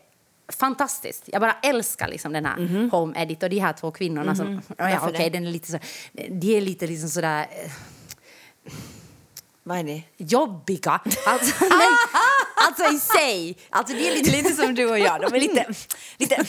fantastiskt. 0.54 1.23
Jag 1.26 1.40
bara 1.40 1.56
älskar 1.62 2.09
liksom 2.09 2.32
den 2.32 2.44
här 2.47 2.88
Home 2.90 3.23
Edit 3.23 3.42
och 3.42 3.50
de 3.50 3.59
här 3.59 3.73
två 3.73 3.90
kvinnorna 3.90 4.35
som, 4.35 4.47
ja, 4.76 4.85
Mhm. 4.85 4.92
Varför 4.92 5.09
okej, 5.09 5.30
det? 5.30 5.38
den 5.38 5.47
är 5.47 5.50
lite 5.52 5.71
så, 5.73 5.78
de 6.12 6.56
är 6.56 6.61
lite 6.61 6.87
liksom 6.87 7.09
sådär 7.09 7.47
eh, 7.50 7.71
Vad 9.62 9.78
är 9.78 9.85
det? 9.85 10.02
jobbiga. 10.16 11.00
Alltså, 11.26 11.64
men, 11.64 11.97
alltså 12.68 12.85
i 12.94 12.99
sig, 12.99 13.56
alltså 13.71 13.94
det 13.94 14.09
är 14.09 14.14
lite 14.14 14.30
Lite 14.30 14.52
som 14.52 14.75
du 14.75 14.90
och 14.90 14.99
jag, 14.99 15.21
de 15.21 15.35
är 15.37 15.40
lite, 15.40 15.66
lite 16.18 16.44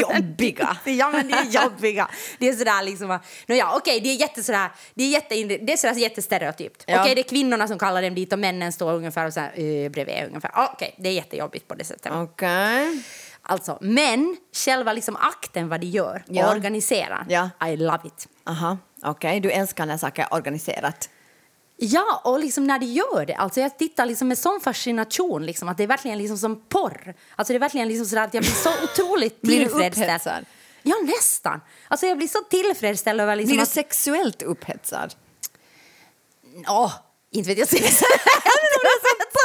jobbiga. 0.00 0.76
Ja, 0.84 1.10
men 1.10 1.28
det 1.28 1.34
är 1.34 1.62
jobbiga. 1.64 2.08
Det 2.38 2.48
är 2.48 2.52
sådär 2.52 2.82
liksom... 2.82 3.08
No, 3.46 3.54
ja, 3.54 3.76
okej, 3.76 4.00
det 4.00 4.08
är 4.08 4.14
jätte 4.14 4.42
sådär, 4.42 4.70
det 4.94 5.04
är 5.04 5.08
jätte, 5.08 5.34
det 5.44 5.72
är 5.72 5.76
sådär 5.76 5.94
jättestereotypt. 5.94 6.84
Ja. 6.86 7.00
Okej, 7.02 7.14
det 7.14 7.20
är 7.20 7.28
kvinnorna 7.28 7.68
som 7.68 7.78
kallar 7.78 8.02
dem 8.02 8.14
dit 8.14 8.32
och 8.32 8.38
männen 8.38 8.72
står 8.72 8.92
ungefär 8.92 9.26
och 9.26 9.32
så 9.32 9.40
här, 9.40 9.60
uh, 9.60 9.88
bredvid 9.90 10.24
ungefär. 10.28 10.50
Ja, 10.54 10.70
Okej, 10.74 10.94
det 10.98 11.08
är 11.08 11.12
jättejobbigt 11.12 11.68
på 11.68 11.74
det 11.74 11.84
sättet. 11.84 12.12
Okej. 12.12 13.02
Alltså, 13.42 13.78
men 13.80 14.36
själva 14.52 14.92
liksom 14.92 15.16
akten 15.16 15.68
vad 15.68 15.80
de 15.80 15.86
gör 15.86 16.24
Ja. 16.28 16.46
och 16.46 16.52
organiserar, 16.52 17.26
Ja. 17.28 17.50
I 17.68 17.76
love 17.76 17.98
it. 18.04 18.28
Aha, 18.46 18.78
okej. 19.02 19.40
Du 19.40 19.50
älskar 19.50 19.86
när 19.86 19.96
saker 19.96 20.22
är 20.22 20.34
organiserat. 20.34 21.08
Ja, 21.76 22.20
och 22.24 22.40
liksom 22.40 22.64
när 22.66 22.78
de 22.78 22.86
gör 22.86 23.26
det. 23.26 23.34
Alltså 23.34 23.60
jag 23.60 23.78
tittar 23.78 24.06
liksom 24.06 24.28
med 24.28 24.38
sån 24.38 24.60
fascination, 24.60 25.46
liksom, 25.46 25.68
att 25.68 25.76
det 25.76 25.82
är 25.82 25.86
verkligen 25.88 26.18
liksom 26.18 26.38
som 26.38 26.62
porr. 26.68 27.14
Alltså 27.36 27.52
det 27.52 27.56
är 27.56 27.60
verkligen 27.60 27.88
liksom 27.88 28.06
sådär 28.06 28.22
att 28.22 28.34
jag 28.34 28.42
blir 28.42 28.52
så 28.52 28.70
otroligt 28.84 29.42
tillfredsställd. 29.42 30.46
Ja, 30.82 30.94
nästan. 31.04 31.60
Alltså 31.88 32.06
jag 32.06 32.16
blir 32.18 32.28
så 32.28 32.38
tillfredsställd 32.50 33.20
över 33.20 33.36
liksom 33.36 33.48
Blir 33.50 33.56
du 33.56 33.62
att... 33.62 33.68
sexuellt 33.68 34.42
upphetsad? 34.42 35.14
Åh, 36.68 36.92
Inte 37.30 37.48
vet 37.48 37.58
jag 37.58 37.68
sex. 37.78 38.02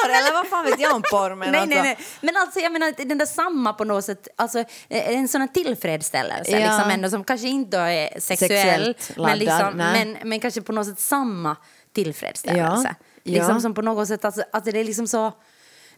Porr, 0.07 0.15
eller 0.19 0.33
vad 0.33 0.47
fan 0.47 0.65
vet 0.65 0.79
jag 0.79 0.95
om 0.95 1.01
porr? 1.11 1.35
Men 1.35 1.51
nej, 1.51 1.61
alltså, 1.61 1.75
nej, 1.75 1.83
nej. 1.83 1.97
Men 2.21 2.37
alltså, 2.37 2.59
jag 2.59 2.71
menar, 2.71 3.05
den 3.05 3.17
där 3.17 3.25
samma 3.25 3.73
på 3.73 3.83
något 3.83 4.05
sätt, 4.05 4.27
alltså, 4.35 4.59
eh, 4.59 5.09
en 5.09 5.27
sån 5.27 5.41
här 5.41 5.47
tillfredsställelse 5.47 6.51
Ja. 6.51 6.57
liksom 6.59 6.89
ändå, 6.91 7.09
som 7.09 7.23
kanske 7.23 7.47
inte 7.47 7.77
är 7.77 8.19
sexuell, 8.19 8.49
Sexuellt 8.49 9.11
men, 9.15 9.23
laddad, 9.23 9.39
liksom, 9.39 9.77
men, 9.77 10.17
men 10.23 10.39
kanske 10.39 10.61
på 10.61 10.71
något 10.71 10.87
sätt 10.87 10.99
samma 10.99 11.55
tillfredsställelse. 11.95 12.87
Ja, 13.23 13.31
Liksom 13.31 13.53
ja. 13.55 13.59
som 13.61 13.73
på 13.73 13.81
något 13.81 14.07
sätt, 14.07 14.25
alltså, 14.25 14.43
alltså, 14.53 14.71
det 14.71 14.79
är 14.79 14.83
liksom 14.83 15.07
så... 15.07 15.31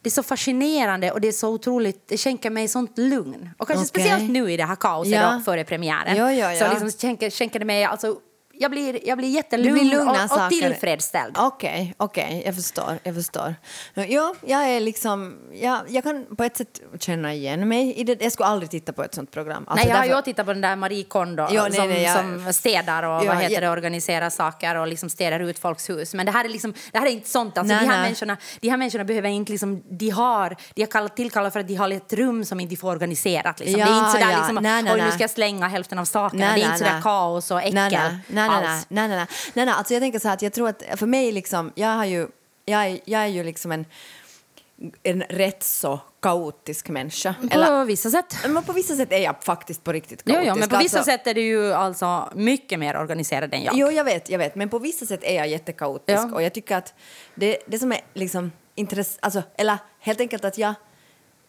Det 0.02 0.10
är 0.10 0.12
så 0.12 0.24
fascinerande 0.24 1.12
och 1.12 1.22
det 1.22 1.28
är 1.28 1.32
så 1.32 1.50
otroligt, 1.50 2.08
det 2.08 2.18
skänker 2.18 2.50
mig 2.50 2.68
sånt 2.68 2.98
lugn. 2.98 3.50
Och 3.58 3.68
kanske 3.68 3.82
Okej. 3.82 3.88
speciellt 4.04 4.32
nu 4.32 4.52
i 4.52 4.58
det 4.58 4.64
här 4.64 4.76
kaoset 4.76 5.12
Ja. 5.14 5.32
då, 5.34 5.40
före 5.40 5.64
premiären. 5.64 6.16
Ja, 6.18 6.34
ja, 6.34 6.54
ja. 6.54 6.60
Så 6.60 6.72
liksom 6.74 6.92
skänker, 6.92 7.30
skänker 7.30 7.60
det 7.60 7.66
mig, 7.66 7.84
alltså, 7.84 8.16
jag 8.60 8.72
blir, 8.72 9.08
jag 9.08 9.18
blir 9.18 9.30
jättelugn 9.30 9.74
blir 9.74 9.84
lugna 9.92 10.12
och, 10.12 10.24
och 10.24 10.30
saker. 10.30 10.50
tillfredsställd. 10.50 11.36
Okej, 11.40 11.94
okej, 11.98 12.42
jag 12.46 12.56
förstår. 12.56 13.00
Jag 13.04 13.16
förstår. 13.16 13.56
Ja, 13.94 14.34
jag 14.46 14.70
är 14.70 14.80
liksom... 14.80 15.38
Jag, 15.54 15.80
jag 15.88 16.04
kan 16.04 16.26
på 16.38 16.44
ett 16.44 16.58
sätt 16.58 16.82
känna 17.00 17.34
igen 17.34 17.68
mig 17.68 17.94
i 17.94 18.04
det. 18.04 18.22
Jag 18.22 18.32
skulle 18.32 18.48
aldrig 18.48 18.70
titta 18.72 18.94
på 18.94 19.04
ett 19.04 19.14
sånt 19.14 19.32
program. 19.32 19.66
Alltså, 19.68 19.76
nej, 19.76 19.88
jag 19.90 19.98
har 19.98 20.04
ju 20.06 20.10
därför- 20.10 20.22
tittat 20.22 20.46
på 20.46 20.54
den 20.54 20.62
där 20.62 20.76
Marie 20.76 21.04
Kondo 21.04 21.48
Ja, 21.52 21.62
nej, 21.64 21.74
som, 21.74 21.90
nej, 21.90 22.04
jag- 22.04 22.16
som 22.46 22.54
städar 22.54 23.04
och 23.04 23.10
Ja, 23.26 23.34
vad 23.34 23.38
heter 23.38 23.54
jag- 23.54 23.64
det, 23.64 23.70
organiserar 23.70 24.30
saker 24.30 24.76
och 24.76 24.88
liksom 24.88 25.10
städar 25.10 25.40
ut 25.40 25.60
folks 25.60 25.90
hus. 25.90 26.14
Men 26.14 26.26
det 26.26 26.32
här 26.32 26.46
är, 26.46 26.50
liksom, 26.50 26.74
det 26.92 27.00
här 27.00 27.06
är 27.06 27.12
inte 27.12 27.30
sånt. 27.30 27.58
Alltså, 27.58 27.74
Nej, 27.74 27.84
de, 27.84 27.90
här 27.90 27.98
nej. 27.98 28.04
människorna, 28.04 28.38
de 28.62 28.70
här 28.70 28.78
människorna 28.78 29.04
behöver 29.04 29.30
inte... 29.30 29.52
Liksom, 29.52 29.84
de 29.90 30.10
har, 30.10 30.56
de 30.74 30.82
har 30.82 30.88
kallat, 30.92 31.16
tillkallat 31.16 31.54
för 31.54 31.60
att 31.60 31.68
de 31.68 31.76
har 31.76 31.92
ett 31.92 32.14
rum 32.14 32.46
som 32.46 32.60
inte 32.60 32.76
får 32.76 32.90
organiserat. 32.92 33.60
Liksom. 33.60 33.80
det 33.80 33.86
är 33.86 33.90
Ja, 33.90 34.00
inte 34.00 34.12
sådär 34.12 34.32
ja. 34.32 34.38
liksom, 34.38 34.56
Nej, 34.56 34.84
nej, 34.84 34.94
oj 34.94 35.02
nu 35.02 35.12
ska 35.12 35.24
jag 35.24 35.30
slänga 35.30 35.68
hälften 35.68 36.00
av 36.00 36.06
sakerna. 36.06 36.54
Det 36.56 36.62
är 36.62 36.66
inte 36.66 36.78
sådär 36.78 37.02
kaos 37.02 37.52
och 37.52 37.62
äckel 37.62 38.18
nej, 38.48 38.66
alls. 38.66 38.86
nej, 38.90 39.08
nej, 39.08 39.18
nej, 39.18 39.28
nej, 39.54 39.66
nej, 39.66 39.76
alltså 39.78 39.94
jag 39.94 40.02
tänker 40.02 40.20
så 40.20 40.28
här 40.28 40.36
att 40.36 40.42
jag 40.42 40.54
tror 40.54 40.70
att 40.70 40.84
för 40.96 41.06
mig 41.08 41.32
liksom, 41.32 41.72
jag 41.76 41.88
har 41.90 42.06
ju, 42.06 42.28
jag 42.66 42.86
är, 42.86 43.00
jag 43.06 43.22
är 43.22 43.28
ju 43.28 43.44
liksom 43.44 43.72
en, 43.72 43.86
en 45.04 45.22
rätt 45.24 45.64
så 45.64 46.00
kaotisk 46.22 46.90
människa. 46.90 47.36
På 47.52 47.84
vissa 47.84 48.10
sätt. 48.10 48.36
men 48.48 48.64
på 48.64 48.74
vissa 48.74 48.96
sätt 48.96 49.12
är 49.12 49.18
jag 49.18 49.44
faktiskt 49.44 49.84
på 49.84 49.92
riktigt 49.92 50.22
Jo, 50.26 50.34
kaotisk. 50.34 50.50
jo, 50.56 50.60
men 50.60 50.70
på 50.70 50.78
vissa 50.78 50.98
alltså, 50.98 51.12
sätt 51.12 51.28
är 51.28 51.34
du 51.34 51.42
ju 51.42 51.74
alltså 51.74 52.30
mycket 52.36 52.80
mer 52.80 52.98
organiserad 52.98 53.54
än 53.54 53.64
jag. 53.64 53.76
Jo, 53.78 53.92
jag 53.92 54.04
vet, 54.04 54.30
jag 54.30 54.40
vet, 54.40 54.56
men 54.56 54.70
på 54.70 54.80
vissa 54.80 55.06
sätt 55.06 55.24
är 55.24 55.36
jag 55.36 55.48
jättekaotisk 55.48 56.20
Ja. 56.24 56.34
och 56.34 56.44
jag 56.44 56.54
tycker 56.54 56.76
att 56.78 56.94
det, 57.36 57.58
det 57.68 57.80
som 57.80 57.92
är 57.92 58.02
liksom 58.14 58.52
intressant, 58.76 59.20
alltså, 59.22 59.44
eller 59.58 59.78
helt 60.00 60.20
enkelt 60.20 60.46
att 60.46 60.58
jag, 60.58 60.74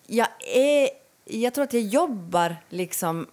jag 0.06 0.28
är, 0.54 0.88
jag 1.24 1.54
tror 1.54 1.64
att 1.64 1.72
jag 1.72 1.82
jobbar 1.82 2.56
liksom, 2.68 3.26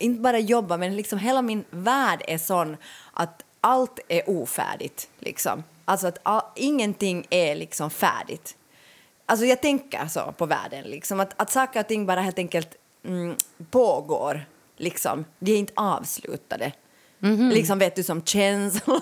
inte 0.00 0.20
bara 0.20 0.38
jobbar, 0.38 0.78
men 0.78 0.96
liksom 0.96 1.18
hela 1.18 1.42
min 1.42 1.64
värld 1.70 2.22
är 2.28 2.38
sån 2.38 2.76
att 3.12 3.44
allt 3.60 4.00
är 4.08 4.30
ofärdigt, 4.30 5.08
liksom. 5.18 5.64
Alltså 5.84 6.06
att 6.06 6.18
all, 6.22 6.42
ingenting 6.56 7.26
är 7.30 7.54
liksom 7.54 7.90
färdigt. 7.90 8.56
Alltså 9.26 9.46
jag 9.46 9.62
tänker 9.62 10.06
så 10.06 10.32
på 10.32 10.46
världen, 10.46 10.84
liksom 10.84 11.20
att, 11.20 11.34
att 11.36 11.50
saker 11.50 11.80
och 11.80 11.88
ting 11.88 12.06
bara 12.06 12.20
helt 12.20 12.38
enkelt 12.38 12.76
mm, 13.04 13.36
pågår, 13.70 14.46
liksom. 14.76 15.24
De 15.38 15.52
är 15.52 15.56
inte 15.56 15.72
avslutade. 15.76 16.72
Liksom 17.52 17.78
vet 17.78 17.96
du 17.96 18.02
som 18.02 18.24
känslor. 18.24 19.00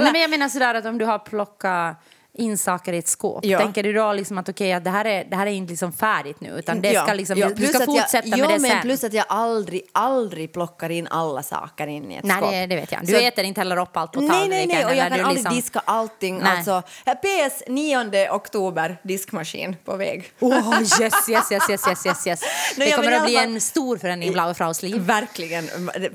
Nej, 0.00 0.12
men 0.12 0.20
jag 0.20 0.30
menar 0.30 0.48
sådär 0.48 0.74
att 0.74 0.86
om 0.86 0.98
du 0.98 1.04
har 1.04 1.18
plockat 1.18 1.96
in 2.38 2.58
saker 2.58 2.92
i 2.92 2.98
ett 2.98 3.08
skåp, 3.08 3.44
Ja. 3.44 3.58
tänker 3.58 3.82
du 3.82 3.92
då 3.92 4.12
liksom 4.12 4.38
att 4.38 4.48
att 4.48 4.84
det 4.84 4.90
här 4.90 5.04
är, 5.04 5.24
det 5.24 5.36
här 5.36 5.46
är 5.46 5.50
inte 5.50 5.70
liksom 5.70 5.92
färdigt 5.92 6.40
nu, 6.40 6.48
utan 6.58 6.82
det 6.82 6.92
Ja, 6.92 7.02
ska 7.02 7.12
liksom, 7.12 7.38
ja, 7.38 7.48
du 7.48 7.66
ska 7.66 7.78
jag- 7.78 7.84
fortsätta 7.86 8.28
ja, 8.28 8.36
med 8.36 8.48
det 8.48 8.58
men 8.58 8.70
sen. 8.70 8.80
plus 8.82 9.04
att 9.04 9.12
jag 9.12 9.24
aldrig, 9.28 9.82
aldrig 9.92 10.52
plockar 10.52 10.90
in 10.90 11.06
alla 11.10 11.42
saker 11.42 11.86
in 11.86 12.10
i 12.12 12.16
ett 12.16 12.24
Nej, 12.24 12.36
skåp. 12.36 12.50
det, 12.50 12.66
det 12.66 12.76
vet 12.76 12.92
jag. 12.92 13.00
Du 13.06 13.12
Så- 13.12 13.18
äter 13.18 13.44
inte 13.44 13.60
heller 13.60 13.76
upp 13.80 13.96
allt 13.96 14.12
på 14.12 14.20
Nej, 14.20 14.30
tallriken. 14.30 14.50
nej, 14.68 14.76
nej, 14.76 14.84
och 14.84 14.94
jag 14.94 15.08
kan 15.08 15.20
aldrig 15.20 15.34
liksom- 15.34 15.54
diska 15.56 15.82
allting. 15.84 16.38
Nej. 16.38 16.56
Alltså, 16.56 16.82
PS 17.06 17.62
9 17.68 18.28
oktober, 18.30 19.00
diskmaskin 19.02 19.76
på 19.84 19.96
väg. 19.96 20.32
Oh, 20.40 20.80
yes, 20.80 21.00
yes, 21.00 21.28
yes, 21.30 21.52
yes, 21.52 21.70
yes, 21.70 22.06
yes, 22.06 22.26
yes. 22.26 22.40
Nej, 22.76 22.90
Det 22.90 22.96
kommer 22.96 23.12
att 23.12 23.24
bli 23.24 23.36
en 23.36 23.60
stor 23.60 23.98
förändring 23.98 24.30
i 24.30 24.32
Blaue 24.32 24.54
Fraus 24.54 24.82
liv. 24.82 25.00
Verkligen. 25.00 25.66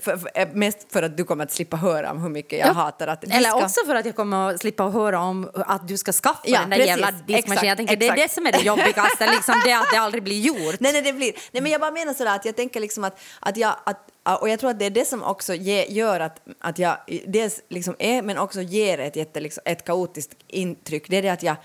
För, 0.02 0.18
för, 0.18 0.30
eh, 0.36 0.48
mest 0.54 0.88
för 0.94 1.04
att 1.04 1.18
du 1.18 1.24
kommer 1.24 1.44
att 1.44 1.52
slippa 1.52 1.78
höra 1.78 2.12
om 2.12 2.22
hur 2.22 2.30
mycket 2.30 2.60
jag 2.60 2.74
hatar 2.74 3.08
att 3.08 3.22
diska. 3.22 3.38
Eller 3.38 3.56
också 3.56 3.86
för 3.86 3.96
att 3.96 4.06
jag 4.06 4.16
kommer 4.16 4.50
att 4.54 4.60
slippa 4.62 4.84
höra 4.84 5.20
om 5.20 5.50
att 5.56 5.88
du 5.88 5.98
ska 5.98 6.07
skaffa 6.12 6.40
Ja, 6.44 6.60
den 6.60 6.70
där 6.70 6.78
precis. 6.78 6.90
jävla 6.90 7.12
diskmaskinen. 7.12 7.38
Exakt, 7.52 7.64
Jag 7.68 7.78
tänker, 7.78 7.96
det 7.96 8.08
är 8.08 8.14
exakt. 8.14 8.30
det 8.30 8.34
som 8.36 8.46
är 8.46 8.52
det 8.52 8.62
jobbigaste, 8.62 9.32
liksom, 9.36 9.62
det 9.66 9.74
att 9.74 9.92
det 9.92 9.98
aldrig 9.98 10.24
blir 10.24 10.40
gjort. 10.40 10.80
Nej, 10.80 10.94
nej, 10.94 11.02
det 11.02 11.14
blir... 11.14 11.34
Nej, 11.52 11.64
men 11.64 11.72
jag 11.72 11.82
bara 11.82 11.92
menar 11.92 12.14
sådär 12.14 12.36
att 12.36 12.46
jag 12.46 12.56
tänker 12.56 12.80
liksom 12.80 13.04
att, 13.04 13.20
att 13.40 13.58
jag... 13.58 13.76
Att, 13.86 14.12
och 14.42 14.50
jag 14.50 14.60
tror 14.60 14.70
att 14.70 14.80
det 14.80 14.86
är 14.86 14.90
det 14.90 15.06
som 15.08 15.24
också 15.24 15.54
ge, 15.54 15.86
gör 15.86 16.20
att, 16.20 16.40
att 16.60 16.80
jag 16.80 16.98
dels 17.28 17.62
liksom 17.70 17.96
är, 18.00 18.22
men 18.22 18.38
också 18.38 18.62
ger 18.62 18.98
ett, 19.00 19.16
jätte, 19.16 19.40
liksom, 19.40 19.62
ett 19.66 19.86
kaotiskt 19.86 20.34
intryck. 20.48 21.10
Det 21.10 21.18
är 21.18 21.22
det 21.22 21.30
att 21.30 21.44
jag, 21.44 21.56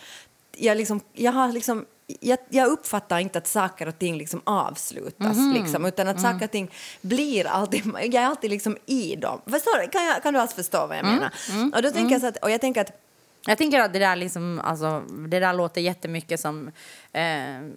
jag, 0.57 0.77
liksom, 0.77 1.01
jag 1.13 1.33
har 1.33 1.49
liksom... 1.53 1.87
Jag, 2.21 2.39
jag 2.49 2.69
uppfattar 2.69 3.19
inte 3.19 3.39
att 3.39 3.47
saker 3.47 3.89
och 3.89 3.99
ting 3.99 4.19
liksom 4.19 4.41
avslutas, 4.45 5.37
Mhm. 5.37 5.53
liksom, 5.53 5.85
utan 5.85 6.09
att 6.09 6.19
Mm. 6.19 6.33
saker 6.33 6.45
och 6.47 6.51
ting 6.51 6.71
blir 7.01 7.47
alltid... 7.47 7.83
Jag 8.03 8.15
är 8.15 8.27
alltid 8.27 8.51
liksom 8.51 8.77
i 8.87 9.17
dem. 9.17 9.41
Förstår, 9.47 9.83
du? 9.83 9.89
kan, 9.89 10.05
jag, 10.05 10.23
kan 10.23 10.35
du 10.35 10.41
alls 10.41 10.55
förstå 10.55 10.87
vad 10.87 10.97
jag 10.97 11.05
Mm. 11.07 11.15
menar? 11.15 11.77
Och 11.77 11.83
då 11.83 11.91
tänker 11.91 12.13
jag 12.15 12.21
så 12.21 12.27
att... 12.27 12.37
Och 12.37 12.51
jag 12.51 12.61
tänker 12.61 12.81
att 12.81 12.93
Jag 13.47 13.59
tänker 13.59 13.81
att 13.81 13.93
det 13.93 13.99
där, 13.99 14.17
liksom, 14.17 14.61
alltså, 14.65 15.03
det 15.29 15.41
där 15.41 15.55
låter 15.55 15.81
jättemycket 15.81 16.41
som 16.41 16.71
eh, 17.13 17.23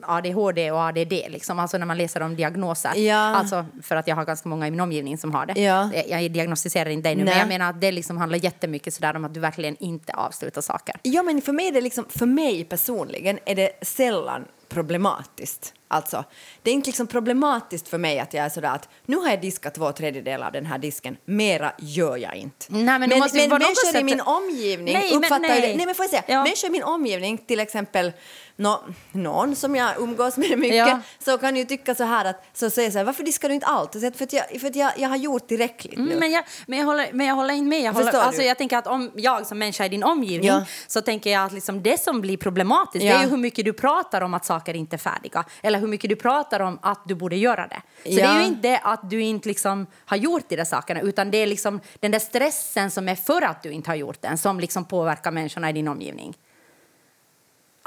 ADHD 0.01 0.71
och 0.71 0.79
ADD, 0.79 1.11
liksom. 1.11 1.59
alltså 1.59 1.77
när 1.77 1.85
man 1.85 1.97
läser 1.97 2.21
om 2.21 2.35
diagnoser. 2.35 2.95
Ja. 2.95 3.15
Alltså, 3.15 3.65
för 3.83 3.95
att 3.95 4.07
jag 4.07 4.15
har 4.15 4.25
ganska 4.25 4.49
många 4.49 4.67
i 4.67 4.71
min 4.71 4.79
omgivning 4.79 5.17
som 5.17 5.33
har 5.33 5.45
det. 5.45 5.61
Ja. 5.61 5.89
Jag, 5.93 6.21
jag 6.21 6.31
diagnostiserar 6.31 6.89
inte 6.89 7.09
dig 7.09 7.15
nu, 7.15 7.23
Nej. 7.23 7.33
men 7.33 7.39
jag 7.39 7.47
menar 7.47 7.69
att 7.69 7.81
det 7.81 7.91
liksom 7.91 8.17
handlar 8.17 8.39
jättemycket 8.39 8.93
sådär 8.93 9.15
om 9.15 9.25
att 9.25 9.33
du 9.33 9.39
verkligen 9.39 9.75
inte 9.79 10.13
avslutar 10.13 10.61
saker. 10.61 10.95
Ja, 11.01 11.23
men 11.23 11.41
för 11.41 11.53
mig, 11.53 11.67
är 11.67 11.71
det 11.71 11.81
liksom, 11.81 12.05
för 12.09 12.25
mig 12.25 12.63
personligen 12.63 13.39
är 13.45 13.55
det 13.55 13.71
sällan 13.81 14.45
problematiskt. 14.75 15.73
Alltså, 15.87 16.23
det 16.63 16.69
är 16.69 16.73
inte 16.73 16.89
liksom 16.89 17.07
problematiskt 17.07 17.87
för 17.87 17.97
mig 17.97 18.19
att 18.19 18.33
jag 18.33 18.45
är 18.45 18.49
sådär 18.49 18.69
att 18.75 18.89
nu 19.05 19.17
har 19.17 19.29
jag 19.29 19.41
diskat 19.41 19.73
två 19.75 19.91
tredjedelar 19.91 20.45
av 20.47 20.51
den 20.53 20.65
här 20.65 20.77
disken, 20.77 21.17
mera 21.25 21.71
gör 21.79 22.17
jag 22.17 22.35
inte. 22.35 22.65
Nej, 22.69 22.83
men 22.83 22.99
men 22.99 23.09
men 23.09 23.19
människor 23.49 23.89
i 23.89 23.91
sätt- 23.93 24.05
min 24.05 24.21
omgivning 24.21 24.93
Nej, 24.93 25.09
men 25.09 25.17
uppfattar 25.23 25.43
ju 25.43 25.49
nej. 25.49 25.61
det. 25.61 25.77
Nej, 25.77 25.85
men 25.85 25.95
får 25.95 26.03
jag 26.03 26.09
säga? 26.09 26.23
Ja. 26.27 26.43
Människor 26.43 26.67
i 26.69 26.71
min 26.71 26.83
omgivning, 26.83 27.37
till 27.37 27.59
exempel 27.59 28.11
nå, 28.57 28.83
någon 29.11 29.55
som 29.55 29.75
jag 29.75 29.91
umgås 29.97 30.37
med 30.37 30.59
mycket, 30.59 30.75
Ja. 30.77 30.99
så 31.19 31.37
kan 31.37 31.55
ju 31.55 31.65
tycka 31.65 31.95
så 31.95 32.03
här 32.03 32.25
att, 32.25 32.43
så 32.53 32.69
säger 32.69 32.91
så 32.91 32.97
här, 32.97 33.05
varför 33.05 33.23
diskar 33.23 33.49
du 33.49 33.55
inte 33.55 33.67
allt? 33.67 33.93
Så 33.93 33.99
För 34.11 34.23
att 34.23 34.33
jag, 34.33 34.61
för 34.61 34.67
att 34.67 34.75
jag, 34.75 34.91
jag 34.97 35.09
har 35.09 35.15
gjort 35.17 35.47
tillräckligt 35.47 35.97
nu. 35.97 36.03
Mm, 36.03 36.19
men, 36.19 36.31
jag, 36.31 36.43
men, 36.67 36.79
jag 36.79 36.85
håller, 36.85 37.09
men 37.13 37.27
jag 37.27 37.35
håller 37.35 37.53
inte 37.53 37.69
med. 37.69 37.81
Jag, 37.81 37.93
håller, 37.93 38.13
alltså, 38.13 38.41
jag 38.41 38.57
tänker 38.57 38.77
att 38.77 38.87
om 38.87 39.11
jag 39.15 39.47
som 39.47 39.59
människa 39.59 39.85
i 39.85 39.89
din 39.89 40.03
omgivning 40.03 40.47
Ja. 40.49 40.65
så 40.87 41.01
tänker 41.01 41.29
jag 41.31 41.45
att 41.45 41.53
liksom 41.53 41.83
det 41.83 41.99
som 42.01 42.21
blir 42.21 42.37
problematiskt 42.37 43.01
det 43.01 43.07
Ja. 43.09 43.15
är 43.19 43.23
ju 43.23 43.29
hur 43.29 43.37
mycket 43.37 43.65
du 43.65 43.73
pratar 43.73 44.21
om 44.21 44.33
att 44.33 44.45
saker 44.45 44.73
inte 44.73 44.95
är 44.95 44.97
färdiga 44.97 45.43
eller 45.61 45.79
hur 45.79 45.87
mycket 45.87 46.09
du 46.09 46.15
pratar 46.15 46.59
om 46.59 46.79
att 46.81 47.01
du 47.07 47.15
borde 47.15 47.35
göra 47.35 47.67
det. 47.67 47.81
Så 48.03 48.15
det 48.15 48.21
är 48.21 48.39
ju 48.39 48.45
inte 48.45 48.67
det 48.69 48.79
att 48.83 49.09
du 49.09 49.21
inte 49.21 49.47
liksom 49.49 49.87
har 50.05 50.17
gjort 50.17 50.49
de 50.49 50.55
där 50.55 50.65
sakerna 50.65 51.01
utan 51.01 51.31
det 51.31 51.37
är 51.37 51.47
liksom 51.47 51.79
den 51.99 52.11
där 52.11 52.19
stressen 52.19 52.91
som 52.91 53.09
är 53.09 53.15
för 53.15 53.41
att 53.41 53.63
du 53.63 53.71
inte 53.71 53.89
har 53.89 53.95
gjort 53.95 54.21
den 54.21 54.37
som 54.37 54.59
liksom 54.59 54.85
påverkar 54.85 55.31
människorna 55.31 55.69
i 55.69 55.73
din 55.73 55.87
omgivning. 55.87 56.37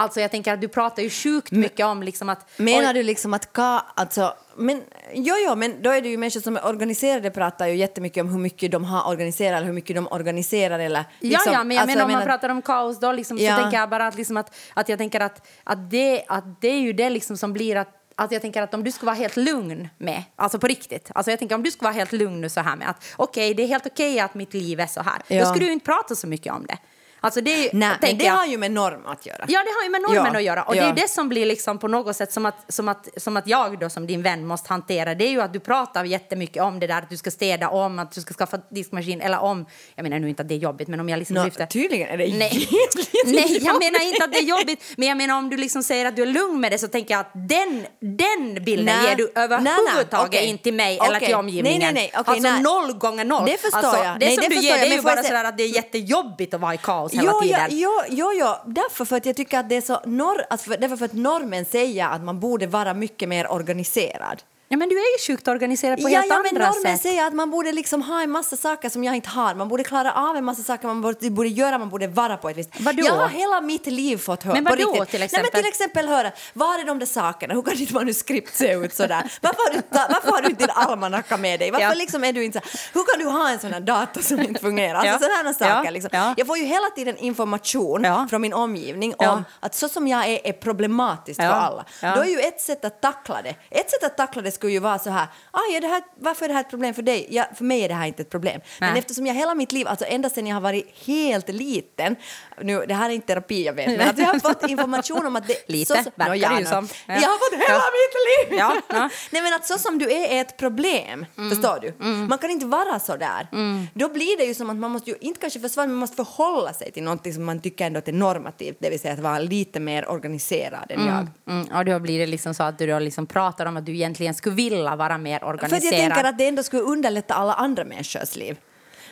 Alltså 0.00 0.21
jag 0.21 0.31
tänker 0.31 0.52
att 0.52 0.61
du 0.61 0.69
pratar 0.69 1.02
ju 1.02 1.11
sjukt 1.11 1.50
mycket 1.52 1.87
om 1.87 2.02
liksom 2.02 2.28
att... 2.28 2.50
Menar 2.57 2.95
du 2.95 3.02
liksom 3.02 3.35
att 3.35 3.52
ka, 3.52 3.87
alltså, 3.95 4.35
men, 4.57 4.83
jo, 5.12 5.35
jo, 5.47 5.55
men 5.57 5.83
då 5.83 5.90
är 5.90 6.02
det 6.02 6.09
ju 6.09 6.17
människor 6.17 6.40
som 6.40 6.57
är 6.57 6.67
organiserade 6.67 7.31
pratar 7.31 7.67
ju 7.67 7.76
jättemycket 7.76 8.21
om 8.21 8.28
hur 8.28 8.38
mycket 8.38 8.73
de 8.73 8.85
har 8.85 9.09
organiserat 9.11 9.57
eller 9.57 9.67
hur 9.67 9.73
mycket 9.73 9.97
de 9.97 10.09
organiserar 10.11 10.78
eller 10.78 11.05
liksom, 11.21 11.52
ja, 11.52 11.59
ja, 11.59 11.64
men 11.64 11.76
jag 11.76 11.83
alltså, 11.83 11.97
menar 11.97 12.05
om 12.05 12.12
man 12.12 12.26
pratar 12.26 12.49
om 12.49 12.62
kaos 12.62 13.00
då 13.00 13.12
liksom, 13.12 13.38
Ja. 13.38 13.57
så 13.57 13.62
tänker 13.62 13.78
jag 13.78 13.90
bara 13.90 14.07
att, 14.07 14.17
liksom 14.17 14.37
att, 14.37 14.57
att 14.75 14.88
jag 14.88 14.99
tänker 14.99 15.21
att, 15.21 15.47
att, 15.64 15.90
det, 15.90 16.25
att 16.28 16.61
det 16.61 16.69
är 16.69 16.81
ju 16.81 16.93
det 16.93 17.11
liksom 17.11 17.37
som 17.37 17.52
blir 17.52 17.76
att 17.76 17.95
att 18.21 18.33
jag 18.33 18.43
tänker 18.43 18.62
att 18.62 18.75
om 18.75 18.85
du 18.85 18.93
skulle 18.93 19.07
vara 19.07 19.17
helt 19.17 19.37
lugn 19.37 19.88
med, 19.99 20.23
alltså 20.37 20.59
på 20.59 20.67
riktigt, 20.67 21.11
alltså 21.14 21.31
jag 21.31 21.38
tänker 21.38 21.55
om 21.55 21.62
du 21.62 21.71
skulle 21.71 21.87
vara 21.87 21.95
helt 21.95 22.12
lugn 22.12 22.40
nu 22.40 22.49
så 22.49 22.61
här 22.61 22.76
med 22.76 22.90
att 22.90 23.05
okej, 23.17 23.55
det 23.55 23.62
är 23.62 23.67
helt 23.67 23.87
okej 23.87 24.21
att 24.21 24.35
mitt 24.35 24.55
liv 24.55 24.81
är 24.81 24.87
så 24.87 25.02
här, 25.02 25.23
Ja. 25.28 25.40
då 25.40 25.47
skulle 25.47 25.64
du 25.64 25.67
ju 25.67 25.73
inte 25.73 25.85
prata 25.87 26.14
så 26.14 26.26
mycket 26.26 26.52
om 26.52 26.67
det. 26.67 26.78
Alltså 27.20 27.40
det 27.40 27.50
ju, 27.50 27.68
Nej, 27.72 27.90
men 28.00 28.18
det 28.18 28.25
jag- 28.25 28.32
har 28.32 28.46
ju 28.46 28.58
med 28.58 28.70
norm 28.70 29.06
att 29.06 29.26
göra. 29.26 29.44
Ja, 29.48 29.60
det 29.64 29.70
har 29.76 29.82
ju 29.84 29.88
med 29.90 30.00
normen 30.02 30.32
Ja, 30.32 30.38
att 30.38 30.44
göra. 30.44 30.62
Och 30.62 30.76
ja. 30.76 30.82
det 30.82 30.88
är 30.88 30.92
det 30.92 31.08
som 31.10 31.28
blir 31.28 31.46
liksom 31.46 31.78
på 31.78 31.88
något 31.88 32.16
sätt 32.16 32.32
som 32.32 32.46
att, 32.46 32.72
som, 32.72 32.88
att, 32.88 33.08
som 33.16 33.37
att 33.37 33.46
jag 33.46 33.78
då 33.78 33.90
som 33.90 34.06
din 34.06 34.22
vän 34.22 34.46
måste 34.46 34.68
hantera. 34.68 35.14
Det 35.14 35.25
är 35.25 35.30
ju 35.30 35.40
att 35.40 35.52
du 35.52 35.60
pratar 35.60 36.04
jättemycket 36.04 36.62
om 36.62 36.80
det 36.80 36.87
där 36.87 36.98
att 36.98 37.10
du 37.10 37.16
ska 37.16 37.30
städa 37.30 37.68
om, 37.68 37.98
att 37.98 38.12
du 38.12 38.20
ska 38.20 38.34
skaffa 38.34 38.58
diskmaskin 38.70 39.20
eller 39.20 39.38
om, 39.38 39.66
jag 39.94 40.02
menar 40.02 40.18
nu 40.18 40.28
inte 40.28 40.42
att 40.42 40.48
det 40.48 40.54
är 40.54 40.58
jobbigt, 40.58 40.88
men 40.88 41.00
om 41.00 41.08
jag 41.08 41.18
liksom 41.18 41.34
Nå, 41.34 41.44
lyfter... 41.44 41.66
tydligen 41.66 42.08
är 42.08 42.16
det 42.18 42.34
Nej. 42.38 42.68
Nej, 43.25 43.58
jag 43.64 43.78
menar 43.78 44.02
inte 44.08 44.25
att 44.25 44.32
det 44.32 44.38
är 44.38 44.42
jobbigt. 44.44 44.84
Men 44.96 45.08
jag 45.08 45.16
menar 45.16 45.38
om 45.38 45.50
du 45.50 45.56
liksom 45.56 45.82
säger 45.82 46.04
att 46.06 46.16
du 46.16 46.22
är 46.22 46.26
lugn 46.26 46.60
med 46.60 46.72
det 46.72 46.78
så 46.78 46.88
tänker 46.88 47.14
jag 47.14 47.20
att 47.20 47.30
den, 47.34 47.87
den 48.00 48.64
bilden 48.64 48.84
Nej. 48.84 49.08
ger 49.08 49.16
du 49.16 49.32
överhuvudtaget 49.34 50.28
okej. 50.28 50.46
inte 50.46 50.62
till 50.64 50.75
mig 50.75 50.98
eller 50.98 51.16
Okej. 51.16 51.26
till 51.26 51.34
omgivningen. 51.37 51.78
Nej, 51.80 51.92
nej, 51.92 52.10
nej, 52.14 52.20
okej, 52.20 52.32
alltså 52.34 52.50
nej. 52.50 52.62
noll 52.62 52.92
gånger 52.92 53.25
noll. 53.25 53.46
Det 53.46 53.58
förstår 53.60 53.78
alltså, 53.78 54.04
jag. 54.04 54.20
Det 54.20 54.26
Nej, 54.26 54.34
som 54.34 54.42
det 54.42 54.48
du 54.48 54.60
ger 54.60 54.70
jag, 54.70 54.80
det 54.80 54.87
är 54.87 54.88
ju 54.88 54.94
jag 54.94 55.04
bara 55.04 55.16
se- 55.22 55.28
sådär 55.28 55.44
att 55.44 55.56
det 55.58 55.62
är 55.62 55.68
jättejobbigt 55.68 56.54
att 56.54 56.60
vara 56.60 56.75
i 56.75 56.76
kaos 56.76 57.07
hela 57.12 57.32
Jo, 57.32 57.40
tiden. 57.42 57.78
ja, 57.78 58.04
jo, 58.08 58.32
jo, 58.34 58.46
därför 58.66 59.04
för 59.04 59.16
att 59.16 59.26
jag 59.26 59.36
tycker 59.36 59.58
att 59.58 59.68
det 59.68 59.76
är 59.76 59.80
så 59.80 60.00
norr, 60.04 60.44
alltså 60.50 60.70
för, 60.70 60.78
därför 60.78 60.96
för 60.96 61.04
att 61.04 61.12
normen 61.12 61.64
säger 61.64 62.08
att 62.08 62.22
man 62.22 62.40
borde 62.40 62.66
vara 62.66 62.94
mycket 62.94 63.28
mer 63.28 63.52
organiserad. 63.52 64.42
Ja, 64.70 64.76
men 64.76 64.88
du 64.88 64.94
är 64.94 65.18
ju 65.18 65.26
sjukt 65.26 65.48
organiserad 65.48 66.02
på 66.02 66.10
ja, 66.10 66.18
helt 66.20 66.26
ja, 66.30 66.37
men 66.37 66.46
andra 66.62 66.66
normen 66.72 66.92
sätt. 66.98 67.02
säger 67.02 67.26
att 67.26 67.32
man 67.34 67.50
borde 67.50 67.72
liksom 67.72 68.02
ha 68.02 68.22
en 68.22 68.30
massa 68.30 68.56
saker 68.56 68.88
som 68.88 69.04
jag 69.04 69.16
inte 69.16 69.28
har. 69.28 69.54
Man 69.54 69.68
borde 69.68 69.84
klara 69.84 70.12
av 70.12 70.37
en 70.37 70.44
massa 70.44 70.62
saker 70.62 70.87
man 70.87 71.00
borde, 71.00 71.30
borde 71.30 71.48
göra, 71.48 71.78
man 71.78 71.88
borde 71.88 72.06
vara 72.06 72.37
på 72.37 72.48
ett 72.48 72.56
visst... 72.56 72.80
Vadå? 72.80 73.02
Jag 73.06 73.12
har 73.12 73.28
hela 73.28 73.60
mitt 73.60 73.87
liv 73.87 74.16
fått 74.16 74.42
höra... 74.42 74.54
Men 74.54 74.64
på 74.64 74.70
vadå, 74.70 74.92
riktigt. 74.92 75.10
till 75.10 75.20
Nej, 75.20 75.25
exempel? 75.25 75.50
men 75.52 75.62
till 75.62 75.68
exempel 75.68 76.08
höra, 76.08 76.32
var 76.52 76.78
är 76.78 76.84
de 76.84 76.98
där 76.98 77.06
sakerna? 77.06 77.54
Hur 77.54 77.62
kan 77.62 77.76
ditt 77.76 77.90
manuskript 77.90 78.54
se 78.56 78.72
ut 78.72 78.94
sådär? 78.94 79.32
Varför 79.42 79.62
har 79.68 79.75
du, 79.75 79.80
ta, 79.82 80.06
varför 80.10 80.30
har 80.30 80.42
du 80.42 80.48
inte 80.48 80.62
din 80.66 80.70
almanacka 80.75 81.37
med 81.37 81.60
dig? 81.60 81.70
Varför 81.70 81.87
Ja. 81.87 81.94
liksom 81.94 82.25
är 82.25 82.32
du 82.32 82.44
inte 82.44 82.60
så 82.64 82.78
Hur 82.98 83.04
kan 83.04 83.18
du 83.25 83.38
ha 83.38 83.50
en 83.50 83.58
sån 83.58 83.72
här 83.72 83.80
dator 83.80 84.20
som 84.20 84.40
inte 84.40 84.60
fungerar? 84.60 84.94
Alltså 84.98 85.26
Ja. 85.28 85.34
sådana 85.37 85.54
saker 85.54 85.84
Ja. 85.84 85.90
liksom. 85.90 86.10
Ja. 86.12 86.34
Jag 86.37 86.46
får 86.46 86.58
ju 86.58 86.64
hela 86.64 86.87
tiden 86.96 87.16
information 87.18 88.06
från 88.30 88.40
min 88.42 88.52
omgivning 88.52 89.14
om 89.18 89.44
att 89.60 89.75
så 89.75 89.88
som 89.88 90.08
jag 90.08 90.26
är 90.28 90.46
är 90.46 90.52
problematiskt 90.52 91.40
för 91.40 91.48
alla. 91.48 91.84
Då 92.00 92.06
är 92.20 92.25
ju 92.28 92.38
ett 92.40 92.60
sätt 92.60 92.84
att 92.84 93.02
tackla 93.02 93.42
det. 93.42 93.54
Ett 93.70 93.90
sätt 93.90 94.04
att 94.04 94.16
tackla 94.16 94.42
det 94.42 94.50
skulle 94.58 94.72
ju 94.72 94.78
vara 94.78 94.98
så 94.98 95.10
här, 95.10 95.26
ah, 95.50 95.76
är 95.76 95.80
det 95.80 95.86
här 95.86 96.02
varför 96.20 96.44
är 96.44 96.48
det 96.48 96.54
här 96.54 96.60
ett 96.60 96.70
problem 96.70 96.94
för 96.94 97.02
dig? 97.02 97.26
Ja, 97.30 97.44
för 97.54 97.64
mig 97.64 97.80
är 97.84 97.88
det 97.88 97.94
här 97.94 98.06
inte 98.06 98.22
ett 98.22 98.30
problem. 98.30 98.60
Men 98.80 98.90
Nej. 98.90 98.98
eftersom 98.98 99.26
jag 99.26 99.34
hela 99.34 99.54
mitt 99.54 99.72
liv, 99.72 99.88
alltså 99.88 100.04
ända 100.08 100.30
sedan 100.30 100.46
jag 100.46 100.56
har 100.56 100.60
varit 100.60 100.94
helt 101.06 101.48
liten, 101.48 102.16
nu, 102.62 102.84
det 102.88 102.94
här 102.94 103.10
är 103.10 103.14
inte 103.14 103.26
terapi 103.26 103.64
jag 103.66 103.72
vet, 103.72 103.86
men 103.98 104.08
att 104.08 104.18
jag 104.18 104.26
har 104.26 104.38
fått 104.38 104.70
information 104.70 105.26
om 105.26 105.36
att 105.36 105.46
det... 105.48 105.54
Lite, 105.68 105.86
så, 105.86 106.10
verkar 106.14 106.28
Nå, 106.28 106.34
ja, 106.34 106.48
det 106.50 106.58
ju 106.60 106.66
som. 106.66 106.88
Ja. 107.06 107.14
Jag 107.14 107.28
har 107.28 107.38
fått 107.38 107.68
hela 107.68 107.84
mitt 107.98 108.50
liv! 108.50 108.58
Ja. 108.90 109.08
Nej 109.30 109.42
men 109.42 109.54
att 109.54 109.66
så 109.66 109.78
som 109.78 109.98
du 109.98 110.12
är 110.12 110.28
är 110.36 110.40
ett 110.40 110.56
problem, 110.56 111.26
Mm. 111.38 111.50
förstår 111.50 111.78
du? 111.82 112.04
Man 112.28 112.38
kan 112.38 112.50
inte 112.50 112.66
vara 112.66 113.00
så 113.00 113.16
där. 113.16 113.48
Då 113.94 114.08
blir 114.08 114.36
det 114.38 114.44
ju 114.44 114.54
som 114.54 114.70
att 114.70 114.76
man 114.76 114.90
måste 114.90 115.10
ju, 115.10 115.16
inte 115.20 115.40
kanske 115.40 115.60
försvara, 115.60 115.86
men 115.86 115.94
man 115.94 116.00
måste 116.00 116.16
förhålla 116.16 116.72
sig 116.72 116.92
till 116.92 117.02
någonting 117.02 117.34
som 117.34 117.44
man 117.44 117.60
tycker 117.60 117.86
ändå 117.86 117.98
att 117.98 118.08
är 118.08 118.12
normativt, 118.12 118.76
det 118.80 118.90
vill 118.90 119.00
säga 119.00 119.14
att 119.14 119.20
vara 119.20 119.38
lite 119.38 119.80
mer 119.80 120.08
organiserad 120.10 120.90
än 120.90 121.06
jag. 121.06 121.26
Mm, 121.54 121.68
och 121.78 121.84
då 121.84 121.98
blir 121.98 122.18
det 122.18 122.26
liksom 122.26 122.54
så 122.54 122.62
att 122.62 122.78
du 122.78 122.86
då 122.86 122.98
liksom 122.98 123.26
pratar 123.26 123.66
om 123.66 123.76
att 123.76 123.86
du 123.86 123.92
egentligen 123.92 124.34
skulle 124.34 124.48
vilja 124.50 124.97
vara 124.97 125.19
mer 125.19 125.38
För 125.38 125.47
att 125.47 125.55
organiserad. 125.55 125.93
jag 125.95 126.00
tänker 126.00 126.25
att 126.28 126.38
det 126.38 126.49
ändå 126.49 126.62
skulle 126.62 126.83
underlätta 126.83 127.35
alla 127.35 127.55
andra 127.55 127.85
människors 127.85 128.37
liv. 128.37 128.59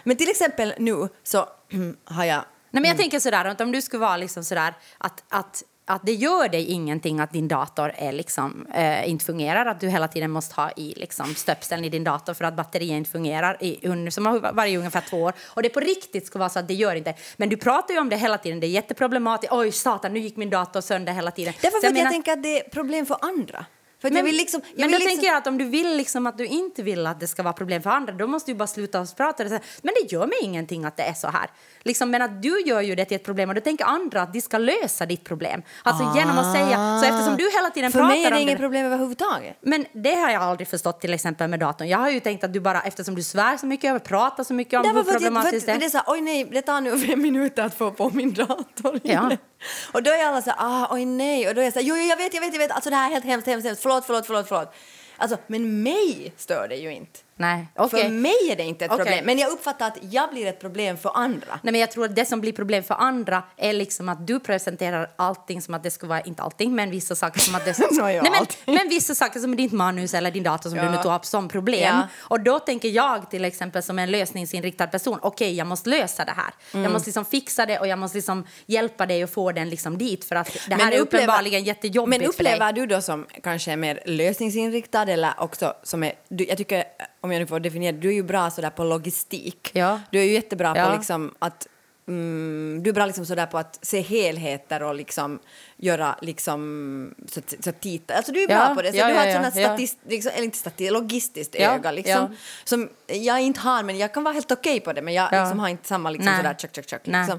Men 0.04 0.16
till 0.16 0.28
exempel 0.30 0.74
nu 0.78 1.08
så 1.22 1.48
har 2.04 2.24
jag... 2.24 2.44
Nej, 2.70 2.80
men 2.82 2.84
jag 2.84 2.96
tänker 2.98 3.20
sådär, 3.20 3.44
att 3.44 3.60
om 3.60 3.72
du 3.72 3.82
skulle 3.82 4.00
vara 4.00 4.16
liksom 4.16 4.44
sådär 4.44 4.74
att, 4.98 5.24
att, 5.28 5.62
att 5.84 6.06
det 6.06 6.12
gör 6.12 6.48
dig 6.48 6.64
ingenting 6.64 7.20
att 7.20 7.32
din 7.32 7.48
dator 7.48 7.92
är 7.96 8.12
liksom, 8.12 8.66
eh, 8.74 9.10
inte 9.10 9.24
fungerar, 9.24 9.66
att 9.66 9.80
du 9.80 9.88
hela 9.88 10.08
tiden 10.08 10.30
måste 10.30 10.54
ha 10.60 10.70
i 10.76 10.94
liksom, 10.96 11.34
stöpseln 11.34 11.84
i 11.84 11.88
din 11.88 12.04
dator 12.04 12.34
för 12.34 12.44
att 12.44 12.56
batteriet 12.56 12.96
inte 12.96 13.10
fungerar, 13.10 13.62
i, 13.62 14.10
som 14.10 14.26
har 14.26 14.52
varit 14.52 14.78
ungefär 14.78 15.00
två 15.00 15.22
år. 15.22 15.32
Och 15.46 15.62
det 15.62 15.68
på 15.68 15.80
riktigt 15.80 16.26
ska 16.26 16.38
vara 16.38 16.48
så 16.48 16.58
att 16.58 16.68
det 16.68 16.74
gör 16.74 16.94
inte. 16.94 17.14
Men 17.36 17.48
du 17.48 17.56
pratar 17.56 17.94
ju 17.94 18.00
om 18.00 18.08
det 18.08 18.16
hela 18.16 18.38
tiden, 18.38 18.60
det 18.60 18.66
är 18.66 18.68
jätteproblematiskt. 18.68 19.52
Oj, 19.52 19.72
satan, 19.72 20.12
nu 20.12 20.20
gick 20.20 20.36
min 20.36 20.50
dator 20.50 20.80
sönder 20.80 21.12
hela 21.12 21.30
tiden. 21.30 21.54
Därför 21.62 21.70
för 21.70 21.78
att 21.78 21.82
jag 21.84 21.92
menar- 21.94 22.10
tänker 22.10 22.32
att 22.32 22.42
det 22.42 22.60
är 22.66 22.70
problem 22.70 23.06
för 23.06 23.16
andra. 23.20 23.66
För 24.08 24.12
men, 24.14 24.16
jag 24.16 24.24
vill 24.24 24.36
liksom... 24.36 24.60
Jag 24.64 24.80
men 24.80 24.88
vill 24.88 24.92
då 24.92 24.98
liksom, 24.98 25.10
tänker 25.10 25.26
jag 25.26 25.36
att 25.36 25.46
om 25.46 25.58
du 25.58 25.64
vill 25.64 25.96
liksom 25.96 26.26
att 26.26 26.38
du 26.38 26.46
inte 26.46 26.82
vill 26.82 27.06
att 27.06 27.20
det 27.20 27.26
ska 27.26 27.42
vara 27.42 27.52
problem 27.52 27.82
för 27.82 27.90
andra, 27.90 28.12
då 28.12 28.26
måste 28.26 28.50
du 28.50 28.54
bara 28.54 28.66
sluta 28.66 29.00
och 29.00 29.16
prata. 29.16 29.42
och 29.42 29.48
säga, 29.48 29.60
Men 29.82 29.94
det 30.02 30.12
gör 30.12 30.26
mig 30.26 30.38
ingenting 30.42 30.84
att 30.84 30.96
det 30.96 31.02
är 31.02 31.14
så 31.14 31.28
här. 31.28 31.50
Liksom, 31.82 32.10
men 32.10 32.22
att 32.22 32.42
du 32.42 32.60
gör 32.60 32.80
ju 32.80 32.94
det 32.94 33.04
till 33.04 33.16
ett 33.16 33.24
problem 33.24 33.48
och 33.48 33.54
då 33.54 33.60
tänker 33.60 33.84
andra 33.84 34.22
att 34.22 34.32
de 34.32 34.40
ska 34.40 34.58
lösa 34.58 35.06
ditt 35.06 35.24
problem. 35.24 35.62
Alltså 35.82 36.12
genom 36.18 36.38
att 36.38 36.52
säga, 36.54 37.00
så 37.00 37.04
eftersom 37.06 37.36
du 37.36 37.50
hela 37.50 37.70
tiden 37.70 37.92
För 37.92 37.98
pratar 37.98 38.14
mig 38.14 38.24
är 38.24 38.30
det 38.30 38.36
om 38.36 38.42
inget 38.42 38.56
det. 38.56 38.62
problem 38.62 38.86
överhuvudtaget. 38.86 39.56
Men 39.60 39.86
det 39.92 40.14
har 40.14 40.30
jag 40.30 40.42
aldrig 40.42 40.68
förstått 40.68 41.00
till 41.00 41.14
exempel 41.14 41.48
med 41.48 41.60
datorn. 41.60 41.88
Jag 41.88 41.98
har 41.98 42.10
ju 42.10 42.20
tänkt 42.20 42.44
att 42.44 42.52
du 42.52 42.60
bara, 42.60 42.80
eftersom 42.80 43.14
du 43.14 43.22
svär 43.22 43.56
så 43.56 43.66
mycket 43.66 43.94
och 43.96 44.04
pratar 44.04 44.44
så 44.44 44.54
mycket 44.54 44.74
om 44.74 44.82
Därför 44.82 44.96
hur 44.96 45.04
för 45.04 45.12
för 45.12 45.18
problematiskt 45.18 45.66
det 45.66 45.72
det 45.72 45.84
är. 45.84 45.86
är 45.86 45.88
så 45.90 45.96
här, 45.96 46.04
oj 46.08 46.20
nej, 46.20 46.48
det 46.52 46.62
tar 46.62 46.80
nu 46.80 46.98
fem 46.98 47.22
minuter 47.22 47.62
att 47.64 47.74
få 47.74 47.90
på 47.90 48.10
min 48.10 48.34
dator. 48.34 49.00
Ja. 49.02 49.30
Och 49.92 50.02
då 50.02 50.10
är 50.10 50.24
alla 50.26 50.42
så 50.42 50.50
här, 50.50 50.56
ah, 50.60 50.88
oj 50.94 51.04
nej. 51.04 51.48
Och 51.48 51.54
då 51.54 51.60
är 51.60 51.64
jag 51.64 51.72
så 51.72 51.78
här, 51.78 51.86
jo, 51.86 51.96
jo 51.96 52.02
jag 52.02 52.16
vet, 52.16 52.34
jag 52.34 52.40
vet, 52.40 52.52
jag 52.54 52.58
vet, 52.58 52.70
alltså 52.70 52.90
det 52.90 52.96
här 52.96 53.06
är 53.06 53.10
helt 53.12 53.24
hemskt, 53.24 53.46
hemskt, 53.46 53.66
hemskt. 53.66 53.82
Förlåt, 53.82 53.95
förlåt, 54.04 54.26
förlåt, 54.26 54.46
förlåt. 54.48 54.68
förlåt. 54.68 54.74
Alltså, 55.16 55.38
men 55.46 55.82
mig 55.82 56.32
stör 56.36 56.68
det 56.68 56.76
ju 56.76 56.92
inte. 56.92 57.20
Nej, 57.38 57.66
okej. 57.76 58.02
För 58.02 58.08
mig 58.10 58.34
är 58.50 58.56
det 58.56 58.62
inte 58.62 58.84
ett 58.84 58.90
Okej. 58.90 59.04
problem. 59.04 59.24
Men 59.26 59.38
jag 59.38 59.50
uppfattar 59.52 59.86
att 59.86 59.98
jag 60.00 60.30
blir 60.30 60.46
ett 60.46 60.60
problem 60.60 60.96
för 60.98 61.10
andra. 61.14 61.58
Nej, 61.62 61.72
men 61.72 61.80
jag 61.80 61.90
tror 61.90 62.04
att 62.04 62.16
det 62.16 62.24
som 62.24 62.40
blir 62.40 62.52
problem 62.52 62.82
för 62.82 62.94
andra 62.94 63.42
är 63.56 63.72
liksom 63.72 64.08
att 64.08 64.26
du 64.26 64.40
presenterar 64.40 65.10
allting 65.16 65.62
som 65.62 65.74
att 65.74 65.82
det 65.82 65.90
ska 65.90 66.06
vara, 66.06 66.20
inte 66.20 66.42
allting, 66.42 66.74
men 66.74 66.90
vissa 66.90 67.14
saker 67.14 67.40
som 67.40 67.54
att 67.54 67.64
det 67.64 67.78
ja, 67.90 68.04
Nej, 68.04 68.20
men, 68.22 68.46
men 68.74 68.88
vissa 68.88 69.14
saker 69.14 69.40
som 69.40 69.56
ditt 69.56 69.72
manus 69.72 70.14
eller 70.14 70.30
din 70.30 70.42
dator 70.42 70.70
som 70.70 70.78
Ja. 70.78 70.84
du 70.84 70.90
nu 70.90 70.96
tog 71.02 71.14
upp 71.14 71.24
som 71.24 71.48
problem. 71.48 71.94
Ja. 71.96 72.08
Och 72.18 72.40
då 72.40 72.58
tänker 72.58 72.88
jag 72.88 73.30
till 73.30 73.44
exempel 73.44 73.82
som 73.82 73.98
en 73.98 74.10
lösningsinriktad 74.10 74.86
person, 74.86 75.18
okej, 75.22 75.54
jag 75.54 75.66
måste 75.66 75.90
lösa 75.90 76.24
det 76.24 76.32
här. 76.36 76.54
Mm. 76.72 76.84
Jag 76.84 76.92
måste 76.92 77.08
liksom 77.08 77.24
fixa 77.24 77.66
det 77.66 77.78
och 77.78 77.86
jag 77.86 77.98
måste 77.98 78.18
liksom 78.18 78.46
hjälpa 78.66 79.06
dig 79.06 79.22
att 79.22 79.30
få 79.30 79.52
den 79.52 79.68
liksom 79.70 79.98
dit 79.98 80.24
för 80.24 80.36
att 80.36 80.52
det 80.68 80.74
här 80.74 80.84
Men 80.84 80.92
är 80.92 80.98
upplever- 80.98 81.02
uppenbarligen 81.24 81.64
jättejobbigt 81.64 82.20
Men 82.20 82.28
upplever 82.28 82.72
du 82.72 82.86
då 82.86 83.00
som 83.02 83.26
kanske 83.42 83.72
är 83.72 83.76
mer 83.76 84.00
lösningsinriktad 84.06 85.02
eller 85.02 85.32
också 85.38 85.74
som 85.82 86.02
är... 86.02 86.12
Du, 86.28 86.44
jag 86.44 86.58
tycker, 86.58 86.84
om 87.26 87.32
jag 87.32 87.40
nu 87.40 87.46
får 87.46 87.60
definiera, 87.60 87.96
du 87.96 88.08
är 88.08 88.12
ju 88.12 88.22
bra 88.22 88.50
sådär 88.50 88.70
på 88.70 88.84
logistik. 88.84 89.70
Ja. 89.72 90.00
Du 90.10 90.18
är 90.18 90.24
ju 90.24 90.32
jättebra 90.32 90.72
Ja. 90.76 90.86
på 90.86 90.96
liksom 90.96 91.34
att... 91.38 91.66
Mm, 92.08 92.80
du 92.82 92.90
är 92.90 92.94
bra 92.94 93.06
liksom 93.06 93.26
sådär 93.26 93.46
på 93.46 93.58
att 93.58 93.78
se 93.82 94.00
helheter 94.00 94.82
och 94.82 94.94
liksom 94.94 95.38
göra 95.76 96.16
liksom 96.22 97.14
så, 97.28 97.40
så 97.60 97.72
titta. 97.72 98.14
Alltså 98.14 98.32
du 98.32 98.42
är 98.42 98.46
bra 98.46 98.66
Ja, 98.68 98.74
på 98.74 98.82
det. 98.82 98.92
Så 98.92 98.98
ja, 98.98 99.08
du 99.08 99.14
har 99.14 99.24
ja, 99.26 99.32
ett 99.48 99.56
ja, 99.56 99.64
statist, 99.64 99.98
liksom, 100.08 100.32
eller 100.34 100.44
inte 100.44 100.58
statist, 100.58 100.92
logistiskt 100.92 101.54
öga 101.54 101.90
liksom. 101.90 102.36
Som 102.64 102.88
jag 103.06 103.40
inte 103.40 103.60
har, 103.60 103.82
men 103.82 103.98
jag 103.98 104.14
kan 104.14 104.24
vara 104.24 104.34
helt 104.34 104.52
okej 104.52 104.80
på 104.80 104.92
det. 104.92 105.02
Men 105.02 105.14
jag 105.14 105.28
Ja. 105.32 105.40
liksom 105.42 105.58
har 105.58 105.68
inte 105.68 105.88
samma 105.88 106.10
liksom 106.10 106.26
Nej. 106.32 106.36
sådär 106.36 106.54
tjack, 106.58 106.88
tjack. 106.88 107.02
Nej. 107.04 107.20
Liksom. 107.20 107.38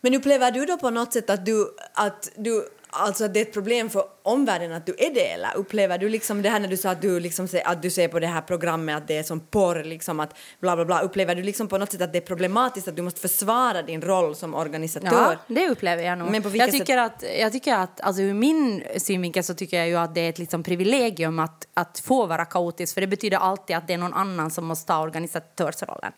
Men 0.00 0.14
upplever 0.14 0.50
du 0.50 0.64
då 0.66 0.76
på 0.78 0.90
något 0.90 1.12
sätt 1.12 1.30
att 1.30 1.46
du, 1.46 1.74
att 1.94 2.30
du 2.36 2.68
Alltså 2.90 3.24
att 3.24 3.34
det 3.34 3.40
är 3.40 3.42
ett 3.42 3.52
problem 3.52 3.90
för 3.90 4.04
omvärlden 4.22 4.72
att 4.72 4.86
du 4.86 4.94
är 4.98 5.14
det 5.14 5.26
eller 5.32 5.56
upplever 5.56 5.98
du 5.98 6.08
liksom 6.08 6.42
det 6.42 6.48
här 6.48 6.60
när 6.60 6.68
du 6.68 6.76
sa 6.76 6.90
att 6.90 7.02
du 7.02 7.20
liksom 7.20 7.48
ser, 7.48 7.68
att 7.68 7.82
du 7.82 7.90
ser 7.90 8.08
på 8.08 8.20
det 8.20 8.26
här 8.26 8.40
programmet 8.40 8.96
att 8.96 9.08
det 9.08 9.16
är 9.16 9.22
som 9.22 9.40
porr 9.40 9.84
liksom 9.84 10.20
att 10.20 10.38
bla 10.60 10.76
bla 10.76 10.84
bla 10.84 11.00
upplever 11.00 11.34
du 11.34 11.42
liksom 11.42 11.68
på 11.68 11.78
något 11.78 11.92
sätt 11.92 12.00
att 12.00 12.12
det 12.12 12.18
är 12.18 12.26
problematiskt 12.26 12.88
att 12.88 12.96
du 12.96 13.02
måste 13.02 13.20
försvara 13.20 13.82
din 13.82 14.02
roll 14.02 14.36
som 14.36 14.54
organisatör? 14.54 15.10
Ja, 15.12 15.36
det 15.46 15.68
upplever 15.68 16.02
jag 16.02 16.18
nog. 16.18 16.30
Men 16.30 16.42
på 16.42 16.48
jag, 16.56 16.72
tycker 16.72 16.98
att, 16.98 17.24
jag 17.40 17.52
tycker 17.52 17.74
att, 17.74 18.00
alltså 18.00 18.22
ur 18.22 18.34
min 18.34 18.84
synvinkel 18.96 19.44
så 19.44 19.54
tycker 19.54 19.78
jag 19.78 19.88
ju 19.88 19.96
att 19.96 20.14
det 20.14 20.20
är 20.20 20.28
ett 20.28 20.38
liksom 20.38 20.62
privilegium 20.62 21.38
att, 21.38 21.66
att 21.74 21.98
få 21.98 22.26
vara 22.26 22.44
kaotisk 22.44 22.94
för 22.94 23.00
det 23.00 23.06
betyder 23.06 23.36
alltid 23.36 23.76
att 23.76 23.86
det 23.86 23.94
är 23.94 23.98
någon 23.98 24.14
annan 24.14 24.50
som 24.50 24.66
måste 24.66 24.86
ta 24.86 25.00
organisatörsrollen. 25.00 26.12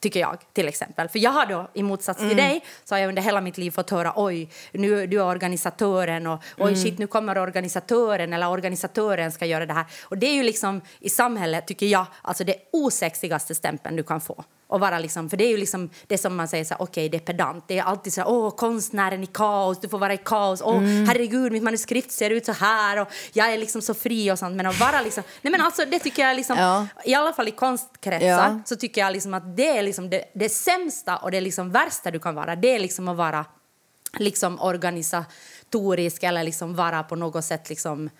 Tycker 0.00 0.20
jag, 0.20 0.38
till 0.52 0.68
exempel. 0.68 1.08
För 1.08 1.18
jag 1.18 1.30
har 1.30 1.46
då, 1.46 1.70
i 1.74 1.82
motsats 1.82 2.20
till 2.20 2.36
dig, 2.36 2.64
så 2.84 2.94
har 2.94 3.00
jag 3.00 3.08
under 3.08 3.22
hela 3.22 3.40
mitt 3.40 3.58
liv 3.58 3.70
fått 3.70 3.90
höra 3.90 4.12
oj, 4.16 4.50
nu 4.72 5.06
du 5.06 5.16
är 5.16 5.24
organisatören 5.24 6.26
och 6.26 6.42
oj 6.56 6.76
shit, 6.76 6.98
nu 6.98 7.06
kommer 7.06 7.38
organisatören 7.38 8.32
eller 8.32 8.48
organisatören 8.48 9.32
ska 9.32 9.46
göra 9.46 9.66
det 9.66 9.72
här. 9.72 9.86
Och 10.02 10.18
det 10.18 10.26
är 10.26 10.34
ju 10.34 10.42
liksom 10.42 10.80
i 11.00 11.08
samhället, 11.10 11.66
tycker 11.66 11.86
jag, 11.86 12.06
alltså 12.22 12.44
det 12.44 12.56
osexigaste 12.72 13.54
stämpeln 13.54 13.96
du 13.96 14.02
kan 14.02 14.20
få. 14.20 14.44
Och 14.70 14.80
vara 14.80 14.98
liksom, 14.98 15.30
för 15.30 15.36
det 15.36 15.44
är 15.44 15.48
ju 15.48 15.56
liksom 15.56 15.90
det 16.06 16.18
som 16.18 16.36
man 16.36 16.48
säger 16.48 16.64
så 16.64 16.74
här, 16.74 16.82
okej 16.82 17.08
det 17.08 17.16
är 17.16 17.20
pedant. 17.20 17.64
Det 17.68 17.78
är 17.78 17.82
alltid 17.82 18.12
så 18.12 18.20
här, 18.20 18.28
åh 18.28 18.50
konstnären 18.50 19.22
i 19.22 19.26
kaos, 19.26 19.80
du 19.80 19.88
får 19.88 19.98
vara 19.98 20.14
i 20.14 20.18
kaos. 20.24 20.60
Åh 20.64 20.80
herregud 20.80 21.52
mitt 21.52 21.62
manuskript 21.62 22.12
ser 22.12 22.30
ut 22.30 22.46
så 22.46 22.52
här 22.52 23.00
och 23.00 23.08
jag 23.32 23.52
är 23.52 23.58
liksom 23.58 23.82
så 23.82 23.94
fri 23.94 24.32
och 24.32 24.38
sånt. 24.38 24.56
Men 24.56 24.66
att 24.66 24.80
vara 24.80 25.00
liksom, 25.02 25.22
nej 25.42 25.50
men 25.50 25.60
alltså 25.60 25.84
det 25.84 25.98
tycker 25.98 26.22
jag 26.22 26.36
liksom, 26.36 26.56
Ja. 26.58 26.86
i 27.04 27.14
alla 27.14 27.32
fall 27.32 27.48
i 27.48 27.50
konstkretsar 27.50 28.26
Ja. 28.26 28.60
så 28.64 28.76
tycker 28.76 29.00
jag 29.00 29.12
liksom 29.12 29.34
att 29.34 29.56
det 29.56 29.68
är 29.78 29.82
liksom 29.82 30.10
det, 30.10 30.24
det 30.34 30.48
sämsta 30.48 31.16
och 31.16 31.30
det 31.30 31.40
liksom 31.40 31.70
värsta 31.70 32.10
du 32.10 32.18
kan 32.18 32.34
vara. 32.34 32.56
Det 32.56 32.74
är 32.74 32.78
liksom 32.78 33.08
att 33.08 33.16
vara 33.16 33.44
liksom 34.18 34.60
organisatorisk 34.60 36.22
eller 36.22 36.42
liksom 36.44 36.74
vara 36.74 37.02
på 37.02 37.16
något 37.16 37.44
sätt 37.44 37.68
liksom 37.68 38.10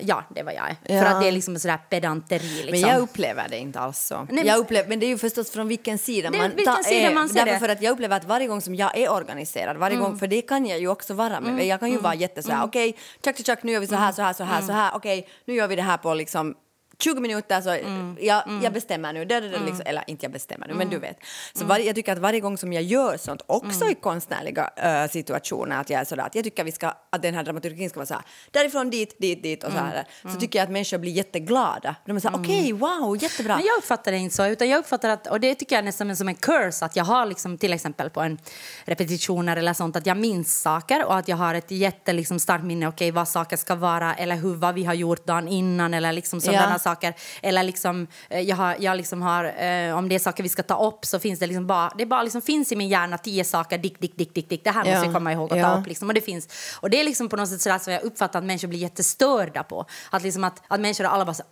ja, 0.00 0.24
det 0.34 0.40
är 0.40 0.44
vad 0.44 0.54
jag 0.54 0.70
är. 0.70 0.76
Ja. 0.94 1.00
För 1.02 1.06
att 1.10 1.20
det 1.22 1.28
är 1.28 1.32
liksom 1.32 1.58
sådär 1.58 1.78
pedanteri. 1.90 2.62
Liksom. 2.62 2.70
Men 2.70 2.80
jag 2.80 3.00
upplever 3.00 3.48
det 3.48 3.58
inte 3.58 3.80
alls 3.80 3.98
så. 3.98 4.26
men- 4.30 4.46
jag 4.46 4.58
upplever, 4.58 4.88
men 4.88 5.00
det 5.00 5.06
är 5.06 5.08
ju 5.08 5.18
förstås 5.18 5.50
från 5.50 5.68
vilken 5.68 5.98
sida 5.98 6.30
Det 6.30 6.36
är 6.36 6.42
man 6.42 6.50
vilken 6.56 6.84
sida 6.84 7.10
man 7.10 7.28
ser 7.28 7.34
därför 7.34 7.52
det. 7.52 7.58
för 7.58 7.68
att 7.68 7.82
jag 7.82 7.90
upplever 7.92 8.16
att 8.16 8.24
varje 8.24 8.46
gång 8.46 8.60
som 8.60 8.74
jag 8.74 8.96
är 8.98 9.12
organiserad, 9.12 9.76
varje 9.76 9.96
Mm. 9.96 10.08
gång, 10.10 10.18
för 10.18 10.26
det 10.26 10.42
kan 10.42 10.66
jag 10.66 10.80
ju 10.80 10.88
också 10.88 11.14
vara 11.14 11.40
med. 11.40 11.66
Jag 11.66 11.80
kan 11.80 11.90
ju 11.90 11.98
vara 11.98 12.14
jätte 12.14 12.42
så 12.42 12.52
här, 12.52 12.64
okej, 12.64 12.96
tjack, 13.24 13.36
tjack, 13.36 13.46
tjack, 13.46 13.62
nu 13.62 13.72
gör 13.72 13.80
vi 13.80 13.86
så 13.86 13.94
Mm. 13.94 14.04
här, 14.04 14.12
så 14.12 14.22
här, 14.22 14.32
så 14.32 14.44
här, 14.44 14.62
så 14.62 14.72
här, 14.72 14.90
okej, 14.94 15.28
nu 15.44 15.54
gör 15.54 15.68
vi 15.68 15.76
det 15.76 15.82
här 15.82 15.96
på 15.96 16.14
liksom 16.14 16.54
20 16.98 17.20
minuter, 17.20 17.60
så 17.60 17.70
Mm. 17.70 18.16
jag, 18.20 18.42
jag 18.62 18.72
bestämmer 18.72 19.12
nu. 19.12 19.24
Det, 19.24 19.40
det, 19.40 19.48
det, 19.48 19.58
liksom, 19.58 19.82
eller 19.86 20.04
inte 20.06 20.24
jag 20.24 20.32
bestämmer 20.32 20.66
nu, 20.68 20.74
men 20.74 20.90
du 20.90 20.98
vet. 20.98 21.16
Så 21.54 21.64
varje, 21.64 21.84
jag 21.86 21.94
tycker 21.94 22.12
att 22.12 22.18
varje 22.18 22.40
gång 22.40 22.58
som 22.58 22.72
jag 22.72 22.82
gör 22.82 23.16
sånt, 23.16 23.42
också 23.46 23.80
Mm. 23.84 23.92
i 23.92 23.94
konstnärliga 23.94 24.70
äh, 24.76 25.10
situationer, 25.10 25.80
att 25.80 25.90
jag 25.90 26.00
är 26.00 26.04
sådär, 26.04 26.22
att 26.22 26.34
jag 26.34 26.44
tycker 26.44 26.62
att, 26.62 26.66
vi 26.66 26.72
ska, 26.72 26.92
att 27.10 27.22
den 27.22 27.34
här 27.34 27.42
dramaturgin 27.42 27.90
ska 27.90 27.98
vara 27.98 28.06
så 28.06 28.14
här, 28.14 28.22
därifrån 28.50 28.90
dit, 28.90 29.16
dit, 29.20 29.42
dit 29.42 29.64
och 29.64 29.72
så 29.72 29.78
Mm. 29.78 29.90
här. 29.90 30.06
Så 30.32 30.40
tycker 30.40 30.58
jag 30.58 30.64
att 30.64 30.70
människor 30.72 30.98
blir 30.98 31.12
jätteglada. 31.12 31.96
De 32.06 32.16
är 32.16 32.20
så 32.20 32.28
här, 32.28 32.36
okej, 32.40 32.72
wow, 32.72 33.22
jättebra. 33.22 33.56
Men 33.56 33.66
jag 33.66 33.78
uppfattar 33.78 34.12
det 34.12 34.18
inte 34.18 34.36
så. 34.36 34.46
Utan 34.46 34.68
jag 34.68 34.78
uppfattar 34.78 35.08
att, 35.08 35.26
och 35.26 35.40
det 35.40 35.54
tycker 35.54 35.76
jag 35.76 35.84
nästan 35.84 36.16
som 36.16 36.28
en 36.28 36.34
curse, 36.34 36.84
att 36.84 36.96
jag 36.96 37.04
har 37.04 37.26
liksom, 37.26 37.58
till 37.58 37.72
exempel 37.72 38.10
på 38.10 38.20
en 38.20 38.38
repetitioner 38.84 39.56
eller 39.56 39.72
sånt, 39.72 39.96
att 39.96 40.06
jag 40.06 40.16
minns 40.16 40.60
saker 40.62 41.04
och 41.04 41.16
att 41.16 41.28
jag 41.28 41.36
har 41.36 41.54
ett 41.54 41.70
jätte 41.70 42.12
liksom, 42.12 42.38
starkt 42.40 42.64
minne, 42.64 42.86
okej 42.88 43.10
vad 43.10 43.28
saker 43.28 43.56
ska 43.56 43.74
vara 43.74 44.14
eller 44.14 44.36
hur, 44.36 44.54
vad 44.54 44.74
vi 44.74 44.84
har 44.84 44.94
gjort 44.94 45.26
dagen 45.26 45.48
innan 45.48 45.94
eller 45.94 46.12
liksom 46.12 46.40
sådana 46.40 46.70
Ja. 46.72 46.78
Saker. 46.86 47.14
Eller 47.42 47.62
liksom, 47.62 48.06
eh, 48.30 48.40
jag 48.40 48.56
har, 48.56 48.76
jag 48.80 48.96
liksom 48.96 49.22
har, 49.22 49.44
eh, 49.44 49.98
om 49.98 50.08
det 50.08 50.14
är 50.14 50.18
saker 50.18 50.42
vi 50.42 50.48
ska 50.48 50.62
ta 50.62 50.86
upp 50.88 51.04
så 51.04 51.18
finns 51.18 51.38
det 51.40 51.46
liksom 51.46 51.66
bara, 51.66 51.92
det 51.98 52.06
bara 52.06 52.22
liksom 52.22 52.42
finns 52.42 52.72
i 52.72 52.76
min 52.76 52.88
hjärna 52.88 53.18
tio 53.18 53.44
saker, 53.44 53.78
dick, 53.78 54.00
dick, 54.00 54.16
dick, 54.16 54.34
dick, 54.34 54.48
dick. 54.48 54.64
Det 54.64 54.70
här 54.70 54.84
Ja. 54.84 54.90
måste 54.92 55.08
vi 55.08 55.14
komma 55.14 55.32
ihåg 55.32 55.52
att 55.52 55.58
Ja. 55.58 55.64
ta 55.74 55.80
upp. 55.80 55.86
Liksom. 55.86 56.08
Och, 56.08 56.14
det 56.14 56.20
finns, 56.20 56.48
och 56.80 56.90
det 56.90 57.00
är 57.00 57.04
liksom 57.04 57.28
på 57.28 57.36
något 57.36 57.48
sätt 57.48 57.60
sådär 57.62 57.78
som 57.78 57.92
jag 57.92 58.02
uppfattar 58.02 58.38
att 58.38 58.44
människor 58.44 58.68
blir 58.68 58.78
jättestörda 58.78 59.62
på. 59.62 59.86
Att, 60.10 60.22
liksom 60.22 60.44
att, 60.44 60.62
att 60.68 60.80
människor 60.80 61.04
alla 61.04 61.24
bara 61.24 61.34
så 61.34 61.42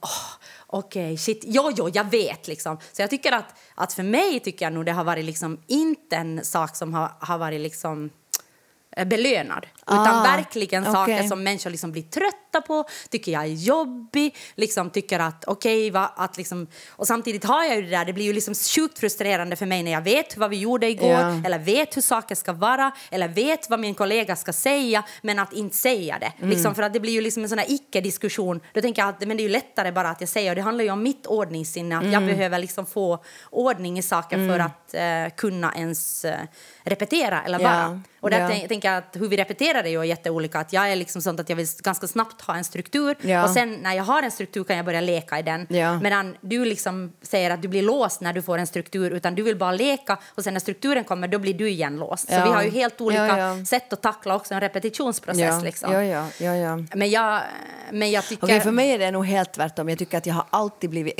okej, 0.66 1.16
shit, 1.18 1.42
jo, 1.46 1.70
jo, 1.76 1.88
jag 1.94 2.10
vet 2.10 2.48
liksom. 2.48 2.78
Så 2.92 3.02
jag 3.02 3.10
tycker 3.10 3.32
att, 3.32 3.54
att 3.74 3.92
för 3.92 4.02
mig 4.02 4.40
tycker 4.40 4.66
jag 4.66 4.72
nog 4.72 4.84
det 4.86 4.92
har 4.92 5.04
varit 5.04 5.24
liksom 5.24 5.58
inte 5.66 6.16
en 6.16 6.44
sak 6.44 6.76
som 6.76 6.94
har, 6.94 7.10
har 7.20 7.38
varit 7.38 7.60
liksom 7.60 8.10
eh, 8.96 9.04
belönad. 9.06 9.66
Utan 9.86 10.06
Ah, 10.06 10.22
verkligen 10.22 10.84
saker 10.84 11.14
okej. 11.14 11.28
som 11.28 11.42
människor 11.44 11.70
liksom 11.70 11.92
blir 11.92 12.02
trötta 12.02 12.60
på, 12.66 12.84
tycker 13.10 13.32
jag 13.32 13.42
är 13.42 13.46
jobbig, 13.48 14.36
liksom 14.54 14.90
tycker 14.90 15.18
att 15.18 15.44
okej, 15.46 15.90
va, 15.90 16.12
att 16.16 16.36
liksom... 16.36 16.66
Och 16.90 17.06
samtidigt 17.06 17.44
har 17.44 17.64
jag 17.64 17.76
ju 17.76 17.82
det 17.82 17.90
där, 17.90 18.04
det 18.04 18.12
blir 18.12 18.24
ju 18.24 18.32
liksom 18.32 18.54
sjukt 18.54 18.98
frustrerande 18.98 19.56
för 19.56 19.66
mig 19.66 19.82
när 19.82 19.92
jag 19.92 20.00
vet 20.02 20.36
vad 20.36 20.50
vi 20.50 20.56
gjorde 20.58 20.86
igår, 20.90 21.10
Ja. 21.10 21.40
eller 21.46 21.58
vet 21.58 21.96
hur 21.96 22.02
saker 22.02 22.34
ska 22.34 22.52
vara, 22.52 22.92
eller 23.10 23.28
vet 23.28 23.70
vad 23.70 23.80
min 23.80 23.94
kollega 23.94 24.36
ska 24.36 24.52
säga, 24.52 25.04
men 25.22 25.38
att 25.38 25.52
inte 25.52 25.76
säga 25.76 26.18
det. 26.20 26.32
Mm. 26.38 26.50
Liksom, 26.50 26.74
för 26.74 26.82
att 26.82 26.92
det 26.92 27.00
blir 27.00 27.12
ju 27.12 27.20
liksom 27.20 27.42
en 27.42 27.48
sån 27.48 27.58
här 27.58 27.70
icke-diskussion. 27.72 28.60
Då 28.72 28.80
tänker 28.80 29.02
jag 29.02 29.08
att 29.08 29.20
men 29.20 29.36
det 29.36 29.40
är 29.42 29.44
ju 29.44 29.48
lättare 29.52 29.92
bara 29.92 30.08
att 30.10 30.20
jag 30.20 30.28
säger, 30.30 30.50
och 30.50 30.56
det 30.56 30.62
handlar 30.62 30.84
ju 30.84 30.90
om 30.90 31.02
mitt 31.02 31.26
ordningssinne, 31.26 31.96
att 31.96 32.02
Mm. 32.02 32.12
jag 32.12 32.26
behöver 32.26 32.58
liksom 32.58 32.86
få 32.86 33.18
ordning 33.50 33.98
i 33.98 34.02
saker 34.02 34.48
för 34.48 34.58
att 34.58 34.94
eh, 34.94 35.36
kunna 35.36 35.74
ens 35.74 36.24
eh, 36.24 36.38
repetera 36.82 37.42
eller 37.42 37.58
vara. 37.58 38.00
Och 38.20 38.30
där 38.30 38.48
tänk- 38.48 38.68
tänker 38.68 38.88
jag 38.88 38.98
att 38.98 39.16
hur 39.16 39.28
vi 39.28 39.36
repeterar 39.36 39.73
är 39.78 39.88
ju 39.90 40.04
jätteolika. 40.06 40.58
Att 40.60 40.72
jag 40.72 40.92
är 40.92 40.96
liksom 40.96 41.22
sånt 41.22 41.40
att 41.40 41.48
jag 41.48 41.56
vill 41.56 41.66
ganska 41.82 42.06
snabbt 42.06 42.42
ha 42.42 42.56
en 42.56 42.64
struktur 42.64 43.16
Ja. 43.20 43.44
och 43.44 43.50
sen 43.50 43.72
när 43.74 43.94
jag 43.94 44.04
har 44.04 44.22
en 44.22 44.30
struktur 44.30 44.64
kan 44.64 44.76
jag 44.76 44.84
börja 44.84 45.00
leka 45.00 45.38
i 45.38 45.42
den. 45.42 45.66
Ja. 45.70 46.00
Medan 46.00 46.36
du 46.40 46.64
liksom 46.64 47.12
säger 47.22 47.50
att 47.50 47.62
du 47.62 47.68
blir 47.68 47.82
låst 47.82 48.20
när 48.20 48.32
du 48.32 48.42
får 48.42 48.58
en 48.58 48.66
struktur 48.66 49.10
utan 49.10 49.34
du 49.34 49.42
vill 49.42 49.56
bara 49.56 49.72
leka 49.72 50.18
och 50.34 50.44
sen 50.44 50.52
när 50.54 50.60
strukturen 50.60 51.04
kommer 51.04 51.28
då 51.28 51.38
blir 51.38 51.54
du 51.54 51.68
igen 51.70 51.96
låst. 51.96 52.28
Så 52.28 52.34
Ja. 52.34 52.44
vi 52.44 52.50
har 52.52 52.62
ju 52.62 52.70
helt 52.70 53.00
olika 53.00 53.64
sätt 53.66 53.92
att 53.92 54.02
tackla 54.02 54.34
också 54.36 54.54
en 54.54 54.60
repetitionsprocess. 54.60 55.62
Liksom. 55.62 55.92
ja, 55.92 56.02
ja, 56.04 56.26
ja, 56.40 56.54
ja. 56.56 56.78
Men, 56.94 57.10
jag, 57.10 57.40
men 57.92 58.10
jag 58.10 58.24
tycker... 58.26 58.44
Okej, 58.44 58.60
för 58.60 58.70
mig 58.70 58.90
är 58.92 58.98
det 58.98 59.10
nog 59.10 59.26
helt 59.26 59.52
tvärtom. 59.52 59.88
Jag 59.88 59.98
tycker 59.98 60.18
att 60.18 60.26
jag 60.26 60.34
har 60.34 60.44
alltid 60.50 60.90
blivit 60.90 61.14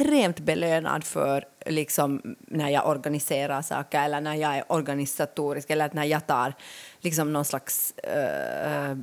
extremt 0.00 0.40
belönad 0.40 1.04
för 1.04 1.44
liksom, 1.66 2.36
när 2.40 2.68
jag 2.68 2.88
organiserar 2.88 3.62
saker 3.62 4.04
eller 4.04 4.20
när 4.20 4.34
jag 4.34 4.56
är 4.56 4.72
organisatorisk 4.72 5.70
eller 5.70 5.90
när 5.92 6.04
jag 6.04 6.26
tar 6.26 6.54
liksom, 7.00 7.32
någon 7.32 7.44
slags 7.44 7.92
äh, 7.98 8.96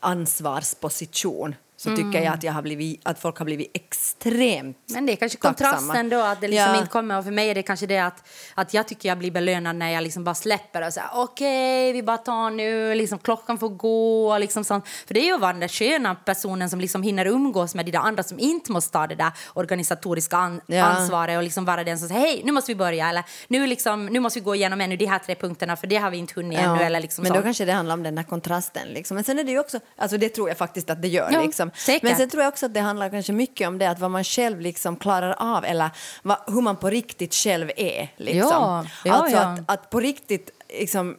ansvarsposition 0.00 1.54
så 1.82 1.88
tycker 1.90 2.02
Mm. 2.02 2.24
jag 2.24 2.34
att, 2.34 2.42
jag 2.42 2.52
har 2.52 2.62
blivit, 2.62 3.00
att 3.04 3.18
folk 3.20 3.38
har 3.38 3.44
blivit 3.44 3.70
extremt 3.74 4.76
Men 4.86 5.06
det 5.06 5.12
är 5.12 5.16
kanske 5.16 5.38
tacksamma. 5.38 5.70
kontrasten 5.70 6.08
då, 6.08 6.20
att 6.20 6.40
det 6.40 6.48
liksom 6.48 6.66
Ja. 6.74 6.76
inte 6.76 6.88
kommer. 6.90 7.18
Och 7.18 7.24
för 7.24 7.30
mig 7.30 7.50
är 7.50 7.54
det 7.54 7.62
kanske 7.62 7.86
det 7.86 7.98
att, 7.98 8.28
att 8.54 8.74
jag 8.74 8.88
tycker 8.88 9.08
jag 9.08 9.18
blir 9.18 9.30
belönad 9.30 9.76
när 9.76 9.90
jag 9.90 10.02
liksom 10.02 10.24
bara 10.24 10.34
släpper 10.34 10.86
och 10.86 10.92
säger 10.92 11.08
okej, 11.14 11.92
vi 11.92 12.02
bara 12.02 12.18
tar 12.18 12.50
nu, 12.50 12.94
liksom 12.94 13.18
klockan 13.18 13.58
får 13.58 13.68
gå. 13.68 14.38
Liksom 14.38 14.64
sånt. 14.64 14.88
För 14.88 15.14
det 15.14 15.20
är 15.20 15.24
ju 15.24 15.34
att 15.34 15.40
vara 15.40 15.52
den 15.52 15.60
där 15.60 15.68
sköna 15.68 16.14
personen 16.14 16.70
som 16.70 16.80
liksom 16.80 17.02
hinner 17.02 17.26
umgås 17.26 17.74
med 17.74 17.84
de 17.86 17.90
där 17.92 17.98
andra 17.98 18.22
som 18.22 18.38
inte 18.38 18.72
måste 18.72 18.92
ta 18.92 19.06
det 19.06 19.14
där 19.14 19.32
organisatoriska 19.54 20.36
an 20.36 20.60
Ja. 20.66 20.84
ansvaret 20.84 21.36
och 21.36 21.42
liksom 21.42 21.64
vara 21.64 21.84
den 21.84 21.98
som 21.98 22.08
säger 22.08 22.20
hej, 22.20 22.40
nu 22.44 22.52
måste 22.52 22.70
vi 22.72 22.76
börja 22.76 23.08
eller 23.08 23.24
nu, 23.48 23.66
liksom, 23.66 24.06
nu 24.06 24.20
måste 24.20 24.38
vi 24.40 24.44
gå 24.44 24.54
igenom 24.54 24.80
ännu 24.80 24.96
de 24.96 25.06
här 25.06 25.18
tre 25.18 25.34
punkterna 25.34 25.76
för 25.76 25.86
det 25.86 25.96
har 25.96 26.10
vi 26.10 26.16
inte 26.16 26.32
hunnit 26.36 26.58
Ja, 26.62 26.64
ännu. 26.74 26.82
Eller 26.84 27.00
liksom 27.00 27.22
men 27.22 27.28
då 27.32 27.34
sånt. 27.34 27.44
kanske 27.44 27.64
det 27.64 27.72
handlar 27.72 27.94
om 27.94 28.02
den 28.02 28.14
där 28.14 28.22
kontrasten. 28.22 28.88
Liksom. 28.88 29.14
Men 29.14 29.24
sen 29.24 29.38
är 29.38 29.44
det 29.44 29.50
ju 29.50 29.58
också, 29.58 29.80
alltså 29.96 30.16
det 30.18 30.28
tror 30.28 30.48
jag 30.48 30.58
faktiskt 30.58 30.90
att 30.90 31.02
det 31.02 31.08
gör. 31.08 31.28
Ja, 31.32 31.42
liksom. 31.70 31.92
säkert. 31.92 32.02
Men 32.02 32.16
sen 32.16 32.30
tror 32.30 32.42
jag 32.42 32.48
också 32.48 32.66
att 32.66 32.74
det 32.74 32.80
handlar 32.80 33.08
kanske 33.08 33.32
mycket 33.32 33.68
om 33.68 33.78
det, 33.78 33.90
att 33.90 33.98
vad 33.98 34.10
man 34.10 34.24
själv 34.24 34.60
liksom 34.60 34.96
klarar 34.96 35.34
av 35.38 35.64
eller 35.64 35.90
vad, 36.22 36.38
hur 36.46 36.60
man 36.60 36.76
på 36.76 36.90
riktigt 36.90 37.34
själv 37.34 37.70
är. 37.76 38.08
Liksom. 38.16 38.50
Ja, 38.50 38.86
ja, 39.04 39.12
alltså 39.12 39.36
ja. 39.36 39.42
Att, 39.42 39.70
att 39.70 39.90
på 39.90 40.00
riktigt, 40.00 40.50
liksom, 40.68 41.16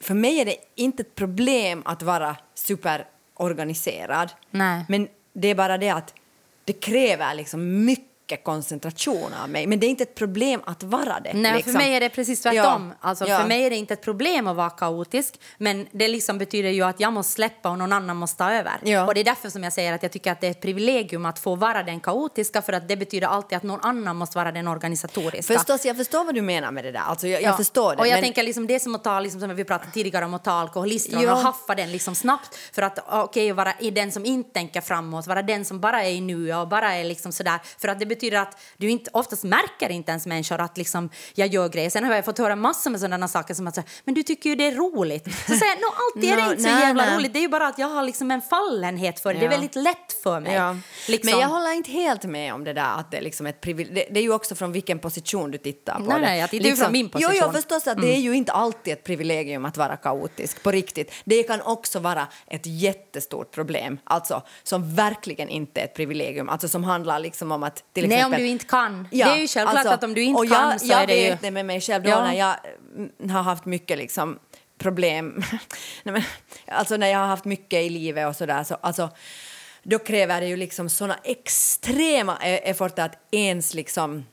för 0.00 0.14
mig 0.14 0.40
är 0.40 0.44
det 0.44 0.56
inte 0.74 1.02
ett 1.02 1.14
problem 1.14 1.82
att 1.84 2.02
vara 2.02 2.36
superorganiserad. 2.54 4.30
Nej. 4.50 4.84
Men 4.88 5.08
det 5.32 5.48
är 5.48 5.54
bara 5.54 5.78
det 5.78 5.90
att 5.90 6.14
det 6.64 6.72
kräver 6.72 7.34
liksom 7.34 7.84
mycket 7.84 8.11
koncentration 8.36 9.34
av 9.42 9.48
mig. 9.50 9.66
Men 9.66 9.80
det 9.80 9.86
är 9.86 9.88
inte 9.88 10.02
ett 10.02 10.14
problem 10.14 10.60
att 10.64 10.82
vara 10.82 11.20
det. 11.20 11.32
Nej, 11.34 11.52
liksom. 11.54 11.72
för 11.72 11.78
mig 11.80 11.94
är 11.96 12.00
det 12.00 12.08
precis 12.08 12.42
tvärtom. 12.42 12.92
Ja, 13.00 13.08
Alltså, 13.08 13.26
ja. 13.28 13.38
För 13.38 13.48
mig 13.48 13.64
är 13.66 13.70
det 13.70 13.76
inte 13.76 13.94
ett 13.94 14.02
problem 14.02 14.46
att 14.46 14.56
vara 14.56 14.70
kaotisk, 14.70 15.40
men 15.58 15.86
det 15.92 16.08
liksom 16.08 16.38
betyder 16.38 16.70
ju 16.70 16.82
att 16.82 17.00
jag 17.00 17.12
måste 17.12 17.32
släppa 17.32 17.70
och 17.70 17.78
någon 17.78 17.92
annan 17.92 18.16
måste 18.16 18.38
ta 18.38 18.52
över. 18.52 18.72
Ja. 18.82 19.06
Och 19.06 19.14
det 19.14 19.20
är 19.20 19.24
därför 19.24 19.48
som 19.50 19.64
jag 19.64 19.72
säger 19.72 19.92
att 19.92 20.02
jag 20.02 20.12
tycker 20.12 20.32
att 20.32 20.40
det 20.40 20.46
är 20.46 20.50
ett 20.50 20.60
privilegium 20.60 21.26
att 21.26 21.38
få 21.38 21.54
vara 21.54 21.82
den 21.82 22.00
kaotiska, 22.00 22.62
för 22.62 22.72
att 22.72 22.88
det 22.88 22.96
betyder 22.96 23.26
alltid 23.26 23.56
att 23.56 23.62
någon 23.62 23.80
annan 23.80 24.16
måste 24.16 24.38
vara 24.38 24.52
den 24.52 24.68
organisatoriska. 24.68 25.54
Förstås, 25.58 25.84
jag 25.84 25.96
förstår 25.96 26.24
vad 26.24 26.34
du 26.34 26.42
menar 26.42 26.70
med 26.70 26.84
det 26.84 26.92
där. 26.92 27.00
Alltså, 27.00 27.28
jag, 27.28 27.42
jag 27.42 27.52
Ja. 27.52 27.56
förstår 27.56 27.90
det. 27.96 28.00
Och 28.00 28.06
jag 28.06 28.12
men- 28.14 28.22
tänker 28.22 28.42
liksom 28.42 28.66
det 28.66 28.74
är 28.74 28.78
som 28.78 28.94
att 28.94 29.04
ta, 29.04 29.20
liksom, 29.20 29.40
som 29.40 29.54
vi 29.56 29.64
pratade 29.64 29.90
tidigare 29.90 30.24
om, 30.24 30.34
att 30.34 30.44
ta 30.44 30.50
alkoholistron 30.52 31.28
och 31.28 31.36
haffa 31.38 31.74
den 31.74 31.92
liksom 31.92 32.14
snabbt 32.14 32.58
för 32.72 32.82
att 32.82 32.98
okej, 33.08 33.52
vara 33.52 33.72
i 33.80 33.90
den 33.90 34.12
som 34.12 34.24
inte 34.26 34.50
tänker 34.52 34.80
framåt, 34.80 35.26
vara 35.26 35.42
den 35.42 35.64
som 35.64 35.80
bara 35.80 36.02
är 36.04 36.10
i 36.10 36.20
nu 36.20 36.54
och 36.54 36.68
bara 36.68 36.94
är 36.94 37.04
liksom 37.04 37.32
sådär. 37.32 37.60
För 37.78 37.88
att 37.88 37.98
det 37.98 38.06
betyder 38.06 38.21
att 38.30 38.60
du 38.76 38.90
inte, 38.90 39.10
oftast 39.12 39.44
märker 39.44 39.88
inte 39.90 40.10
ens 40.10 40.26
människor 40.26 40.60
att 40.60 40.78
liksom 40.78 41.10
jag 41.34 41.48
gör 41.48 41.68
grejer. 41.68 41.90
Sen 41.90 42.04
har 42.04 42.14
jag 42.14 42.24
fått 42.24 42.38
höra 42.38 42.56
massor 42.56 42.90
med 42.90 43.00
sådana 43.00 43.28
saker 43.28 43.54
som 43.54 43.66
att 43.66 43.74
säga, 43.74 43.84
men 44.04 44.14
du 44.14 44.22
tycker 44.22 44.50
ju 44.50 44.56
det 44.56 44.66
är 44.66 44.74
roligt. 44.74 45.24
Så 45.24 45.56
säger 45.56 45.72
jag, 45.72 45.80
no, 45.80 45.86
alltid 45.86 46.32
är 46.32 46.36
det 46.36 46.42
No, 46.46 46.50
inte 46.50 46.62
så 46.62 46.68
nej, 46.68 46.80
jävla 46.80 47.04
nej. 47.04 47.16
roligt. 47.16 47.32
Det 47.32 47.38
är 47.38 47.40
ju 47.40 47.48
bara 47.48 47.66
att 47.66 47.78
jag 47.78 47.88
har 47.88 48.02
liksom 48.02 48.30
en 48.30 48.42
fallenhet 48.42 49.20
för 49.20 49.34
det. 49.34 49.40
Det 49.40 49.46
är 49.46 49.50
väldigt 49.50 49.76
lätt 49.76 50.12
för 50.22 50.40
mig. 50.40 50.54
Ja. 50.54 50.76
Liksom. 51.08 51.30
Men 51.30 51.40
jag 51.40 51.48
håller 51.48 51.72
inte 51.72 51.90
helt 51.90 52.24
med 52.24 52.54
om 52.54 52.64
det 52.64 52.72
där 52.72 52.98
att 52.98 53.10
det 53.10 53.16
är 53.16 53.22
liksom 53.22 53.46
ett 53.46 53.60
privilegium. 53.60 53.94
Det, 53.94 54.14
det 54.14 54.20
är 54.20 54.24
ju 54.24 54.32
också 54.32 54.54
från 54.54 54.72
vilken 54.72 54.98
position 54.98 55.50
du 55.50 55.58
tittar 55.58 55.94
på 55.94 56.00
Nej, 56.00 56.08
det. 56.08 56.14
Liksom- 56.14 56.22
nej, 56.22 56.40
jag 56.40 56.50
tittar 56.50 56.68
ju 56.68 56.76
från 56.76 56.92
min 56.92 57.08
position. 57.08 57.34
Jo, 57.36 57.42
jo, 57.46 57.52
förstås 57.52 57.86
att 57.86 58.00
det 58.00 58.14
är 58.14 58.20
ju 58.20 58.34
inte 58.36 58.52
alltid 58.52 58.92
ett 58.92 59.04
privilegium 59.04 59.64
att 59.64 59.76
vara 59.76 59.96
kaotisk, 59.96 60.62
på 60.62 60.70
riktigt. 60.70 61.12
Det 61.24 61.42
kan 61.42 61.60
också 61.62 61.98
vara 61.98 62.26
ett 62.46 62.66
jättestort 62.66 63.50
problem, 63.50 63.98
alltså 64.04 64.42
som 64.62 64.94
verkligen 64.94 65.48
inte 65.48 65.80
är 65.80 65.84
ett 65.84 65.94
privilegium, 65.94 66.48
alltså 66.48 66.68
som 66.68 66.84
handlar 66.84 67.18
liksom 67.18 67.52
om 67.52 67.62
att 67.62 67.84
till 67.92 68.08
Nej, 68.12 68.18
exempel... 68.20 68.40
om 68.40 68.44
du 68.44 68.48
inte 68.48 68.64
kan. 68.64 69.08
Det 69.10 69.22
är 69.22 69.36
ju 69.36 69.48
självklart 69.48 69.86
att 69.86 70.04
om 70.04 70.14
du 70.14 70.22
inte 70.22 70.38
och 70.38 70.46
jag, 70.46 70.52
kan 70.70 70.78
så 70.78 70.86
jag 70.86 71.02
är 71.02 71.06
det 71.06 71.22
ju- 71.24 71.30
vet 71.30 71.42
det 71.42 71.50
med 71.50 71.66
mig 71.66 71.80
själv 71.80 72.02
då 72.04 72.10
Ja. 72.10 72.24
när 72.24 72.34
jag 72.34 72.56
mm, 72.96 73.30
har 73.30 73.42
haft 73.42 73.64
mycket 73.64 73.98
liksom 73.98 74.38
problem, 74.78 75.42
Nej, 76.02 76.12
men, 76.12 76.22
alltså 76.66 76.96
när 76.96 77.06
jag 77.06 77.18
har 77.18 77.26
haft 77.26 77.44
mycket 77.44 77.82
i 77.82 77.88
livet 77.88 78.28
och 78.28 78.36
sådär, 78.36 78.64
så 78.64 78.74
alltså 78.74 79.10
då 79.82 79.98
kräver 79.98 80.40
det 80.40 80.46
ju 80.46 80.56
liksom 80.56 80.88
såna 80.90 81.16
extrema 81.24 82.38
e- 82.42 82.70
efforter 82.70 83.04
att 83.04 83.18
ens 83.30 83.74
liksom 83.74 84.24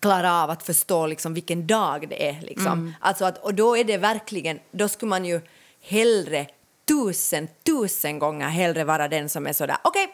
klara 0.00 0.42
av 0.42 0.50
att 0.50 0.62
förstå 0.62 1.06
liksom 1.06 1.34
vilken 1.34 1.66
dag 1.66 2.08
det 2.08 2.28
är. 2.28 2.40
Liksom. 2.40 2.66
Mm. 2.66 2.94
Alltså 3.00 3.24
att, 3.24 3.38
och 3.38 3.54
då 3.54 3.76
är 3.76 3.84
det 3.84 3.96
verkligen, 3.96 4.58
då 4.70 4.88
skulle 4.88 5.10
man 5.10 5.24
ju 5.24 5.40
hellre 5.82 6.46
tusen, 6.88 7.48
tusen 7.66 8.18
gånger 8.18 8.48
hellre 8.48 8.84
vara 8.84 9.08
den 9.08 9.28
som 9.28 9.46
är 9.46 9.52
sådär 9.52 9.76
okej, 9.84 10.08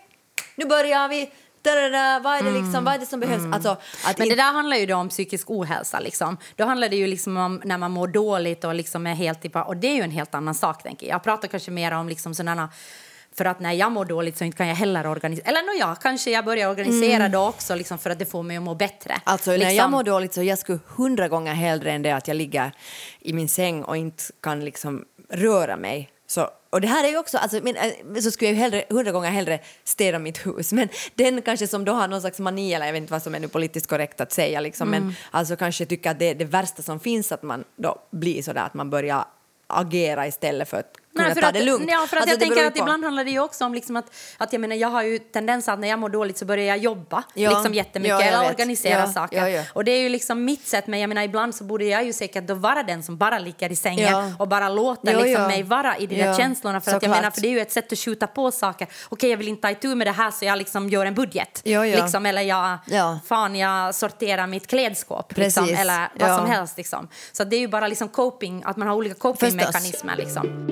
nu 0.55 0.65
börjar 0.65 1.09
vi, 1.09 1.31
da-da-da, 1.67 2.21
vad 2.25 2.39
är 2.39 2.43
det 2.43 2.51
liksom, 2.51 2.85
vad 2.85 2.95
är 2.95 2.99
det 2.99 3.07
som 3.07 3.21
behövs? 3.21 3.55
Alltså, 3.55 3.71
att 3.71 4.17
Mm. 4.17 4.29
Men 4.29 4.29
det 4.29 4.35
där 4.35 4.53
handlar 4.53 4.77
ju 4.77 4.93
om 4.93 5.09
psykisk 5.09 5.51
ohälsa. 5.51 6.01
Liksom. 6.01 6.37
Då 6.57 6.65
handlar 6.65 6.89
det 6.89 6.97
ju 6.97 7.07
liksom 7.07 7.37
om 7.37 7.61
när 7.65 7.79
man 7.79 7.91
mår 7.91 8.09
dåligt 8.09 8.65
och 8.65 8.75
liksom 8.75 9.07
är 9.07 9.15
helt 9.15 9.43
typ, 9.43 9.57
och 9.57 9.77
det 9.77 9.87
är 9.87 9.95
ju 9.95 10.03
en 10.03 10.11
helt 10.11 10.35
annan 10.35 10.55
sak. 10.55 10.83
tänker 10.83 11.07
Jag 11.07 11.15
Jag 11.15 11.23
pratar 11.23 11.49
kanske 11.49 11.71
mer 11.71 11.93
om 11.93 12.09
liksom 12.09 12.35
sådana 12.35 12.69
för 13.37 13.45
att 13.45 13.61
när 13.61 13.73
jag 13.73 13.93
mår 13.93 14.05
dåligt 14.05 14.39
så 14.39 14.45
inte 14.45 14.57
kan 14.57 14.69
jag 14.69 14.75
heller 14.75 15.07
organisera. 15.07 15.49
Eller 15.49 15.63
no, 15.63 15.81
ja, 15.81 15.95
kanske 15.95 16.31
jag 16.31 16.45
börjar 16.45 16.69
organisera 16.69 17.29
då 17.29 17.47
också 17.47 17.75
liksom, 17.75 17.99
för 17.99 18.11
att 18.11 18.19
det 18.19 18.27
får 18.27 18.43
mig 18.43 18.57
att 18.57 18.63
må 18.63 18.75
bättre. 18.75 19.11
Mm. 19.11 19.21
Alltså 19.25 19.51
när 19.51 19.59
liksom. 19.59 19.77
jag 19.77 19.91
mår 19.91 20.03
dåligt 20.03 20.35
så 20.35 20.43
jag 20.43 20.59
skulle 20.59 20.79
hundra 20.87 21.29
gånger 21.29 21.55
hellre 21.55 21.93
än 21.93 22.03
det 22.03 22.11
att 22.11 22.29
jag 22.29 22.37
ligger 22.37 22.73
i 23.21 23.33
min 23.33 23.49
säng 23.49 23.85
och 23.85 23.97
inte 23.97 24.25
kan 24.41 24.65
liksom 24.65 25.05
röra 25.31 25.77
mig. 25.77 26.11
Så, 26.27 26.51
och 26.77 26.81
det 26.83 26.89
här 26.89 27.05
är 27.05 27.09
ju 27.09 27.19
också, 27.19 27.39
alltså, 27.39 27.61
men, 27.62 27.77
eh, 27.77 28.21
så 28.21 28.31
skulle 28.31 28.49
jag 28.51 28.55
ju 28.55 28.61
hellre, 28.61 28.85
hundra 28.91 29.12
gånger 29.12 29.31
hellre 29.31 29.61
städa 29.85 30.19
mitt 30.19 30.47
hus. 30.47 30.73
Men 30.73 30.89
den 31.15 31.43
kanske 31.43 31.67
som 31.67 31.85
då 31.85 31.93
har 31.93 32.09
någon 32.09 32.21
slags 32.21 32.39
mani, 32.39 32.75
eller 32.75 32.87
jag 32.87 32.93
vet 32.93 33.01
inte 33.01 33.12
vad 33.12 33.23
som 33.23 33.35
är 33.35 33.41
nu 33.41 33.49
politiskt 33.49 33.87
korrekt 33.87 34.21
att 34.21 34.33
säga, 34.33 34.61
liksom, 34.61 34.89
Mm. 34.89 35.05
men 35.05 35.15
alltså 35.31 35.57
kanske 35.57 35.87
tycker 35.87 36.11
att 36.11 36.19
det 36.19 36.25
är 36.31 36.35
det 36.35 36.45
värsta 36.45 36.83
som 36.83 37.01
finns 37.01 37.33
att 37.33 37.43
man 37.43 37.65
då 37.77 38.03
blir 38.11 38.43
sådär 38.43 38.62
att 38.62 38.75
man 38.75 38.91
börjar 38.91 39.25
agera 39.67 40.27
istället 40.27 40.69
för 40.69 40.77
att 40.77 40.93
kunna 41.17 41.29
Nej, 41.29 41.41
ta 41.43 41.47
att, 41.49 41.55
det 41.55 41.63
lugnt. 41.63 41.91
Ja, 41.91 42.07
för 42.11 42.17
att 42.17 42.23
Alltså, 42.23 42.31
jag 42.35 42.41
tänker 42.41 42.67
att 42.67 42.75
på. 42.75 42.79
ibland 42.81 43.05
handlar 43.05 43.25
det 43.25 43.31
ju 43.31 43.41
också 43.41 43.65
om 43.65 43.75
liksom 43.75 43.97
att, 43.97 44.05
att 44.37 44.53
jag 44.53 44.61
menar, 44.61 44.77
jag 44.77 44.89
har 44.89 45.03
ju 45.03 45.19
tendens 45.19 45.69
att 45.69 45.79
när 45.79 45.89
jag 45.89 45.99
mår 45.99 46.09
dåligt 46.09 46.39
så 46.39 46.45
börjar 46.45 46.65
jag 46.67 46.79
jobba 46.79 47.23
Ja. 47.35 47.51
liksom 47.51 47.75
jättemycket 47.75 48.21
Ja, 48.21 48.23
eller 48.27 48.49
organisera 48.51 49.01
Ja, 49.01 49.07
saker. 49.13 49.47
ja. 49.47 49.63
Och 49.73 49.85
det 49.85 49.91
är 49.93 50.01
ju 50.03 50.09
liksom 50.09 50.45
mitt 50.45 50.67
sätt, 50.67 50.87
men 50.87 51.01
jag 51.01 51.09
menar 51.09 51.23
ibland 51.23 51.55
så 51.55 51.65
borde 51.65 51.85
jag 51.85 52.05
ju 52.05 52.13
säkert 52.13 52.47
då 52.47 52.55
vara 52.55 52.83
den 52.83 53.03
som 53.03 53.17
bara 53.17 53.39
ligger 53.39 53.73
i 53.73 53.77
sängen 53.77 54.35
och 54.39 54.49
bara 54.49 54.69
låter 54.69 55.17
liksom 55.25 55.43
mig 55.47 55.63
vara 55.63 55.97
i 55.97 56.07
de 56.07 56.23
där 56.23 56.35
känslorna. 56.37 56.81
För 56.81 56.91
att 56.91 56.93
jag 56.95 57.03
såklart. 57.03 57.17
menar, 57.19 57.31
för 57.31 57.41
det 57.41 57.49
är 57.49 57.53
ju 57.53 57.61
ett 57.61 57.73
sätt 57.73 57.93
att 57.93 57.99
skjuta 57.99 58.27
på 58.27 58.51
saker. 58.51 58.89
Okej, 59.09 59.31
jag 59.31 59.37
vill 59.37 59.49
inte 59.49 59.63
ta 59.63 59.71
itu 59.71 59.95
med 59.95 60.07
det 60.07 60.11
här 60.13 60.31
så 60.31 60.45
jag 60.45 60.59
liksom 60.59 60.89
gör 60.89 61.07
en 61.07 61.15
budget. 61.15 61.63
Liksom, 61.65 62.27
eller 62.27 62.43
jag, 62.43 62.79
Ja. 62.87 63.19
fan, 63.27 63.57
jag 63.57 63.95
sorterar 63.95 64.47
mitt 64.47 64.67
klädskåp. 64.67 65.37
Liksom, 65.37 65.69
eller 65.69 66.09
vad 66.19 66.39
som 66.39 66.47
helst. 66.51 66.77
Liksom. 66.77 67.09
Så 67.33 67.45
det 67.45 67.57
är 67.57 67.61
ju 67.61 67.69
bara 67.69 67.87
liksom 67.89 68.09
coping, 68.09 68.63
att 68.67 68.77
man 68.77 68.89
har 68.89 68.95
olika 68.95 69.15
copingmekanismer. 69.15 70.17
Liksom. 70.17 70.67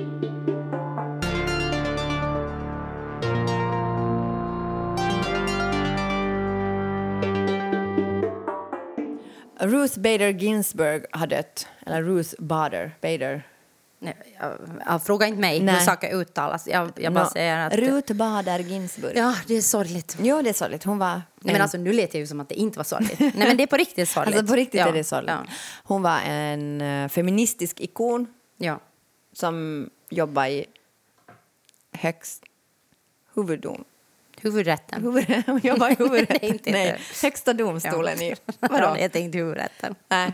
Ruth 9.65 9.99
Bader 9.99 10.29
Ginsburg 10.29 11.05
har 11.11 11.27
dött. 11.27 11.67
Eller 11.85 12.03
Ruth 12.03 12.35
Bader. 12.39 12.91
Bader. 13.01 13.43
Nej, 13.99 14.15
jag, 14.39 14.51
jag, 14.85 15.03
fråga 15.03 15.27
inte 15.27 15.39
mig 15.39 15.59
Nej. 15.59 15.75
hur 15.75 15.81
saker 15.81 16.15
uttalas. 16.15 16.67
Jag, 16.67 16.91
jag 16.95 17.13
bara 17.13 17.23
no. 17.23 17.29
säger 17.29 17.67
att... 17.67 17.73
Ruth 17.73 18.13
Bader 18.13 18.59
Ginsburg. 18.59 19.17
Ja, 19.17 19.35
det 19.47 19.53
är 19.53 19.61
sorgligt. 19.61 20.17
Jo, 20.21 20.41
det 20.41 20.49
är 20.49 20.53
sorgligt. 20.53 20.83
Hon 20.83 20.97
var... 20.97 21.21
Nej, 21.39 21.53
men 21.53 21.61
alltså, 21.61 21.77
nu 21.77 21.93
lät 21.93 22.13
jag 22.13 22.21
ju 22.21 22.27
som 22.27 22.39
att 22.39 22.49
det 22.49 22.55
inte 22.55 22.79
var 22.79 22.83
sorgligt. 22.83 23.19
Nej, 23.19 23.33
men 23.35 23.57
det 23.57 23.63
är 23.63 23.67
på 23.67 23.77
riktigt 23.77 24.09
sorgligt. 24.09 24.37
Alltså, 24.37 24.53
på 24.53 24.57
riktigt 24.57 24.79
ja. 24.79 24.87
är 24.87 24.93
det 24.93 25.03
sorgligt. 25.03 25.31
Ja. 25.31 25.51
Hon 25.83 26.01
var 26.01 26.19
en 26.19 26.81
eh, 26.81 27.09
feministisk 27.09 27.79
ikon 27.79 28.27
ja. 28.57 28.79
som 29.33 29.89
jobbade 30.09 30.49
i 30.49 30.65
högst 31.91 32.43
huvuddom. 33.35 33.83
Huvudrätten. 34.41 35.03
Huvud, 35.03 35.43
hon 35.47 35.59
jobbade 35.63 35.91
i 35.91 35.95
huvudrätten. 35.95 36.37
Nej, 36.41 36.51
inte 36.51 36.71
Nej, 36.71 36.99
högsta 37.21 37.53
domstolen 37.53 38.21
i... 38.21 38.35
Vadå? 38.59 38.95
Jag 38.99 39.11
tänkte 39.11 39.37
huvudrätten. 39.37 39.95
Nej. 40.07 40.31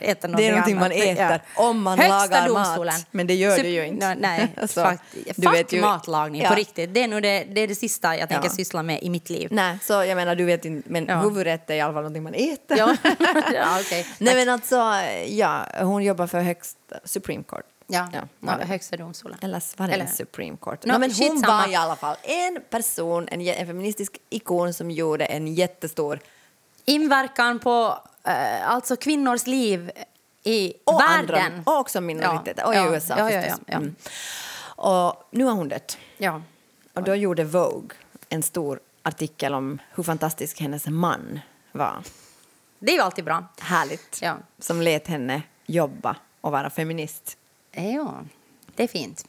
Det 0.00 0.46
är 0.46 0.50
någonting 0.50 0.74
man 0.76 0.84
annat. 0.92 0.96
äter 0.96 1.40
om 1.56 1.82
man 1.82 1.98
Högsta 1.98 2.18
lagar 2.18 2.48
domstolen. 2.48 2.94
mat. 2.94 3.06
Men 3.10 3.26
det 3.26 3.34
gör 3.34 3.56
Sup- 3.58 3.62
du 3.62 3.68
ju 3.68 3.86
inte. 3.86 4.06
Nej, 4.06 4.16
nej. 4.20 4.48
Alltså, 4.60 4.82
fakt, 4.82 5.02
du 5.36 5.42
fakt 5.42 5.72
ju- 5.72 5.80
matlagning, 5.80 6.42
Ja. 6.42 6.48
på 6.48 6.54
riktigt. 6.54 6.94
Det 6.94 7.02
är 7.02 7.08
nog 7.08 7.22
det, 7.22 7.44
det, 7.44 7.60
är 7.60 7.68
det 7.68 7.74
sista 7.74 8.16
jag 8.16 8.28
tänker 8.28 8.48
Ja. 8.48 8.54
syssla 8.54 8.82
med 8.82 9.02
i 9.02 9.10
mitt 9.10 9.30
liv. 9.30 9.48
Nej, 9.50 9.78
så 9.82 9.92
jag 9.92 10.16
menar, 10.16 10.34
du 10.34 10.44
vet 10.44 10.64
inte, 10.64 10.90
men 10.90 11.06
Ja. 11.08 11.20
huvudrätt 11.20 11.70
är 11.70 11.74
i 11.74 11.80
alla 11.80 11.92
fall 11.92 12.02
någonting 12.02 12.22
man 12.22 12.34
äter. 12.34 12.78
Ja, 12.78 12.96
ja 13.54 13.80
okej. 13.80 14.06
Nej, 14.18 14.34
men 14.34 14.48
alltså, 14.48 14.76
ja, 15.28 15.66
hon 15.80 16.02
jobbar 16.04 16.26
för 16.26 16.40
högsta 16.40 16.98
Supreme 17.04 17.42
Court. 17.44 17.64
Ja, 17.86 18.08
Ja, 18.12 18.20
ja, 18.40 18.52
högsta 18.64 18.96
domstolen. 18.96 19.38
Eller 19.42 19.62
var 19.76 19.86
det 19.88 19.94
Eller- 19.94 20.06
Supreme 20.06 20.56
Court? 20.56 20.84
Nå, 20.84 20.92
No, 20.94 20.98
men 20.98 21.10
hon 21.12 21.40
samma. 21.40 21.62
var 21.62 21.68
i 21.72 21.74
alla 21.74 21.96
fall 21.96 22.16
en 22.22 22.62
person, 22.70 23.28
en, 23.28 23.40
en 23.40 23.66
feministisk 23.66 24.18
ikon 24.30 24.74
som 24.74 24.90
gjorde 24.90 25.24
en 25.24 25.54
jättestor 25.54 26.20
Inverkan 26.84 27.58
på 27.58 27.98
eh, 28.24 28.70
alltså 28.70 28.96
kvinnors 28.96 29.46
liv 29.46 29.90
i 30.42 30.72
och 30.84 31.00
världen. 31.00 31.44
andra, 31.44 31.62
och 31.72 31.78
också 31.78 32.00
minoriteter, 32.00 32.62
Ja, 32.62 32.66
och 32.68 32.74
i 32.74 32.76
ja, 32.76 32.94
USA 32.94 33.14
ja, 33.30 33.42
förstås. 33.42 33.60
Mm. 33.68 33.94
Och 34.66 35.28
nu 35.30 35.44
har 35.44 35.52
hon 35.52 35.68
dött. 35.68 35.98
Ja. 36.18 36.42
Och 36.94 37.02
då 37.02 37.14
gjorde 37.14 37.44
Vogue 37.44 37.96
en 38.28 38.42
stor 38.42 38.80
artikel 39.02 39.54
om 39.54 39.78
hur 39.94 40.02
fantastisk 40.02 40.60
hennes 40.60 40.86
man 40.86 41.40
var. 41.72 42.02
Det 42.78 42.92
är 42.92 42.96
ju 42.96 43.02
alltid 43.02 43.24
bra. 43.24 43.44
Härligt. 43.60 44.22
Som 44.58 44.82
lät 44.82 45.06
henne 45.08 45.42
jobba 45.66 46.16
och 46.40 46.52
vara 46.52 46.70
feminist. 46.70 47.36
Ja, 47.76 48.14
det 48.76 48.82
är 48.82 48.88
fint. 48.88 49.24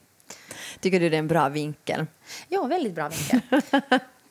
Tycker 0.80 1.00
du 1.00 1.10
det 1.10 1.16
är 1.16 1.20
en 1.20 1.28
bra 1.28 1.50
vinkel? 1.50 2.06
Ja, 2.50 2.64
väldigt 2.64 2.94
bra 2.96 3.10
vinkel. 3.10 3.42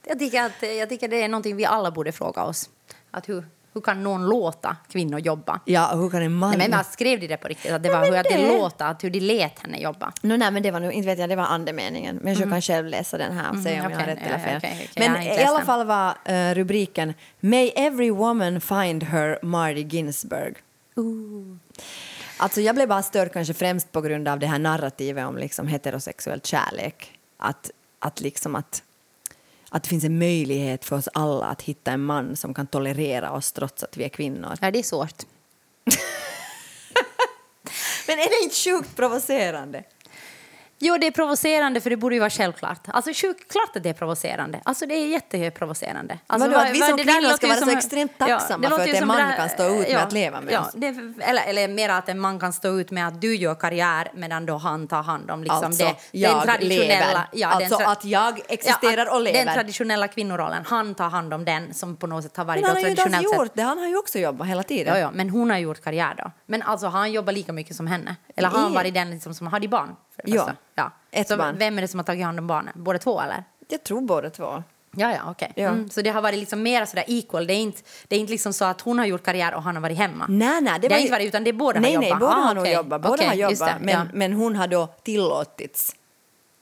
jag, 0.06 0.18
tycker 0.18 0.42
att, 0.42 0.62
jag 0.78 0.88
tycker 0.88 1.08
det 1.08 1.22
är 1.22 1.28
någonting 1.28 1.56
vi 1.56 1.64
alla 1.64 1.90
borde 1.90 2.12
fråga 2.12 2.44
oss. 2.44 2.70
Att 3.10 3.28
hur, 3.28 3.44
hur 3.74 3.80
kan 3.80 4.02
någon 4.02 4.26
låta 4.26 4.76
kvinnor 4.88 5.18
jobba? 5.18 5.60
Ja, 5.64 5.94
hur 5.94 6.10
kan 6.10 6.22
en 6.22 6.34
man... 6.34 6.50
Nej, 6.50 6.58
men 6.58 6.70
man 6.70 6.84
skrev 6.84 7.20
de 7.20 7.26
det 7.26 7.36
på 7.36 7.48
riktigt? 7.48 7.72
Att 7.72 7.82
det 7.82 7.88
var 7.88 8.04
hur 8.04 8.12
det 8.12 8.22
det- 8.22 8.58
låta, 8.58 8.86
att 8.86 9.04
hur 9.04 9.10
de 9.10 9.20
lät 9.20 9.58
henne 9.58 9.78
jobba? 9.78 10.12
No, 10.22 10.36
nej, 10.36 10.50
men 10.50 10.62
det 10.62 10.70
var 10.70 10.80
nog, 10.80 10.92
inte 10.92 11.06
vet 11.06 11.18
jag, 11.18 11.28
det 11.28 11.36
var 11.36 11.44
andemeningen. 11.44 12.18
Men 12.22 12.34
jag 12.34 12.50
kan 12.50 12.62
själv 12.62 12.86
läsa 12.86 13.18
den 13.18 13.32
här 13.38 13.50
och 13.50 13.58
säga 13.62 13.86
om 13.86 13.90
jag 13.92 13.98
har 13.98 14.06
rätt 14.06 14.18
Ja, 14.22 14.34
eller 14.36 14.60
fel. 14.60 14.88
Jag 14.94 15.02
har 15.04 15.10
Men 15.14 15.22
i 15.22 15.44
alla 15.44 15.56
den. 15.58 15.66
fall 15.66 15.86
var 15.86 16.14
eh, 16.24 16.54
rubriken 16.54 17.14
May 17.40 17.68
every 17.76 18.10
woman 18.10 18.60
find 18.60 19.02
her 19.02 19.38
Marty 19.42 19.82
Ginsburg. 19.82 20.56
Alltså 22.36 22.60
jag 22.60 22.74
blev 22.74 22.88
bara 22.88 23.02
störd 23.02 23.32
kanske 23.32 23.54
främst 23.54 23.92
på 23.92 24.00
grund 24.00 24.28
av 24.28 24.38
det 24.38 24.46
här 24.46 24.58
narrativet 24.58 25.26
om 25.26 25.38
liksom 25.38 25.66
heterosexuell 25.66 26.40
kärlek. 26.40 27.18
Att, 27.36 27.70
att 27.98 28.20
liksom 28.20 28.54
att 28.54 28.82
att 29.68 29.82
det 29.82 29.88
finns 29.88 30.04
en 30.04 30.18
möjlighet 30.18 30.84
för 30.84 30.96
oss 30.96 31.08
alla 31.12 31.46
att 31.46 31.62
hitta 31.62 31.92
en 31.92 32.02
man 32.02 32.36
som 32.36 32.54
kan 32.54 32.66
tolerera 32.66 33.32
oss 33.32 33.52
trots 33.52 33.82
att 33.82 33.96
vi 33.96 34.04
är 34.04 34.08
kvinnor. 34.08 34.56
Ja, 34.60 34.70
det 34.70 34.78
är 34.78 34.82
svårt. 34.82 35.22
Men 38.06 38.18
är 38.18 38.30
det 38.30 38.44
inte 38.44 38.56
sjukt 38.56 38.96
provocerande? 38.96 39.84
Jo, 40.78 40.96
det 40.98 41.06
är 41.06 41.10
provocerande 41.10 41.80
för 41.80 41.90
det 41.90 41.96
borde 41.96 42.14
ju 42.14 42.18
vara 42.18 42.30
självklart. 42.30 42.80
Alltså 42.88 43.12
sjukt 43.14 43.52
klart 43.52 43.76
att 43.76 43.82
det 43.82 43.88
är 43.88 43.94
provocerande. 43.94 44.60
Alltså 44.64 44.86
det 44.86 44.94
är 44.94 45.06
jätteprovocerande. 45.06 46.18
Alltså, 46.26 46.48
Vadå, 46.48 46.60
att 46.60 46.70
vi 46.74 46.78
som 46.78 46.98
kvinnor 46.98 47.36
ska 47.36 47.46
vara 47.46 47.58
som- 47.58 47.68
så 47.70 47.76
extremt 47.76 48.18
tacksamma 48.18 48.68
det 48.68 48.74
för 48.76 48.82
att 48.82 48.88
en 48.88 49.06
man 49.06 49.16
där- 49.16 49.36
kan 49.36 49.48
stå 49.48 49.64
ut 49.80 49.88
med 49.88 50.02
att 50.02 50.12
leva 50.12 50.40
med 50.40 50.52
ja, 50.54 50.60
oss. 50.60 50.72
det, 50.74 50.86
eller, 51.20 51.44
eller 51.46 51.68
mer 51.68 51.88
att 51.88 52.08
en 52.08 52.20
man 52.20 52.40
kan 52.40 52.52
stå 52.52 52.80
ut 52.80 52.90
med 52.90 53.08
att 53.08 53.20
du 53.20 53.36
gör 53.36 53.54
karriär 53.54 54.10
medan 54.14 54.46
då 54.46 54.56
han 54.56 54.88
tar 54.88 55.02
hand 55.02 55.30
om 55.30 55.42
liksom 55.42 55.64
Alltså, 55.64 55.84
det, 55.84 55.96
jag 56.18 56.36
den 56.36 56.42
traditionella... 56.42 56.88
lever. 57.06 57.20
Ja, 57.32 57.48
Alltså 57.48 57.78
den 57.78 57.88
att 57.88 58.04
jag 58.04 58.40
existerar 58.48 59.06
ja, 59.06 59.14
och 59.14 59.20
lever. 59.22 59.44
Den 59.44 59.54
traditionella 59.54 60.08
kvinnorollen, 60.08 60.62
han 60.66 60.94
tar 60.94 61.08
hand 61.08 61.34
om 61.34 61.44
den 61.44 61.74
som 61.74 61.96
på 61.96 62.06
något 62.06 62.24
sätt 62.24 62.36
har 62.36 62.44
varit 62.44 62.60
Men 62.60 62.64
han 62.70 62.76
har 62.76 62.82
ju 62.82 62.90
inte 62.90 63.20
gjort 63.22 63.50
det, 63.54 63.62
han 63.62 63.78
har 63.78 63.86
ju 63.86 63.96
också 63.98 64.18
jobbat 64.18 64.46
hela 64.48 64.62
tiden. 64.62 64.94
Ja, 64.94 65.00
ja, 65.00 65.10
men 65.14 65.30
hon 65.30 65.50
har 65.50 65.58
gjort 65.58 65.80
karriär 65.84 66.14
då. 66.18 66.30
Men 66.46 66.62
alltså 66.62 66.86
han 66.86 67.12
jobbar 67.12 67.32
lika 67.32 67.52
mycket 67.52 67.76
som 67.76 67.86
henne. 67.86 68.16
Eller 68.36 68.48
har 68.48 68.58
han 68.58 68.74
varit 68.74 68.94
den 68.94 69.10
liksom 69.10 69.34
som 69.34 69.46
hade 69.46 69.68
barn? 69.68 69.96
Det 70.24 70.30
Ja, 70.34 70.50
ja. 70.74 70.90
ett 71.10 71.28
så 71.28 71.36
barn. 71.36 71.58
Vem 71.58 71.78
är 71.78 71.82
det 71.82 71.88
som 71.88 71.98
har 72.00 72.04
tagit 72.04 72.24
hand 72.24 72.38
om 72.38 72.46
barnen? 72.46 72.72
Båda 72.76 72.98
två 72.98 73.20
eller? 73.20 73.44
Jag 73.68 73.84
tror 73.84 74.00
båda 74.00 74.30
två. 74.30 74.62
Ja, 74.98 75.12
ja, 75.12 75.18
okej. 75.30 75.52
Ja. 75.56 75.68
Mm, 75.68 75.90
så 75.90 76.02
det 76.02 76.10
har 76.10 76.22
varit 76.22 76.38
liksom 76.38 76.62
mer 76.62 76.84
sådär 76.84 77.04
equal. 77.06 77.46
Det 77.46 77.52
är, 77.54 77.56
inte, 77.58 77.82
det 78.08 78.16
är 78.16 78.20
inte 78.20 78.32
liksom 78.32 78.52
så 78.52 78.64
att 78.64 78.80
hon 78.80 78.98
har 78.98 79.06
gjort 79.06 79.22
karriär 79.24 79.54
och 79.54 79.62
han 79.62 79.74
har 79.76 79.82
varit 79.82 79.98
hemma. 79.98 80.26
Nej, 80.28 80.60
nej, 80.60 80.78
det 80.80 80.88
var 80.88 80.94
har 80.94 80.98
ju- 80.98 81.02
inte 81.02 81.12
varit, 81.12 81.28
utan 81.28 81.44
det 81.44 81.50
är 81.50 81.52
båda 81.52 81.80
nej, 81.80 81.94
har 81.94 82.00
Nej, 82.00 82.08
jobbat. 82.10 82.20
båda 82.20 82.32
Ah, 82.32 82.40
har 82.40 82.58
okej. 82.58 82.72
jobbat. 82.72 83.02
Båda 83.02 83.14
Okej, 83.14 83.26
har 83.26 83.34
just 83.34 83.60
jobbat, 83.62 83.78
det, 83.78 83.84
men, 83.84 83.94
ja. 83.94 84.04
men 84.14 84.32
hon 84.32 84.56
har 84.56 84.66
då 84.68 84.86
tillåtits 85.02 85.94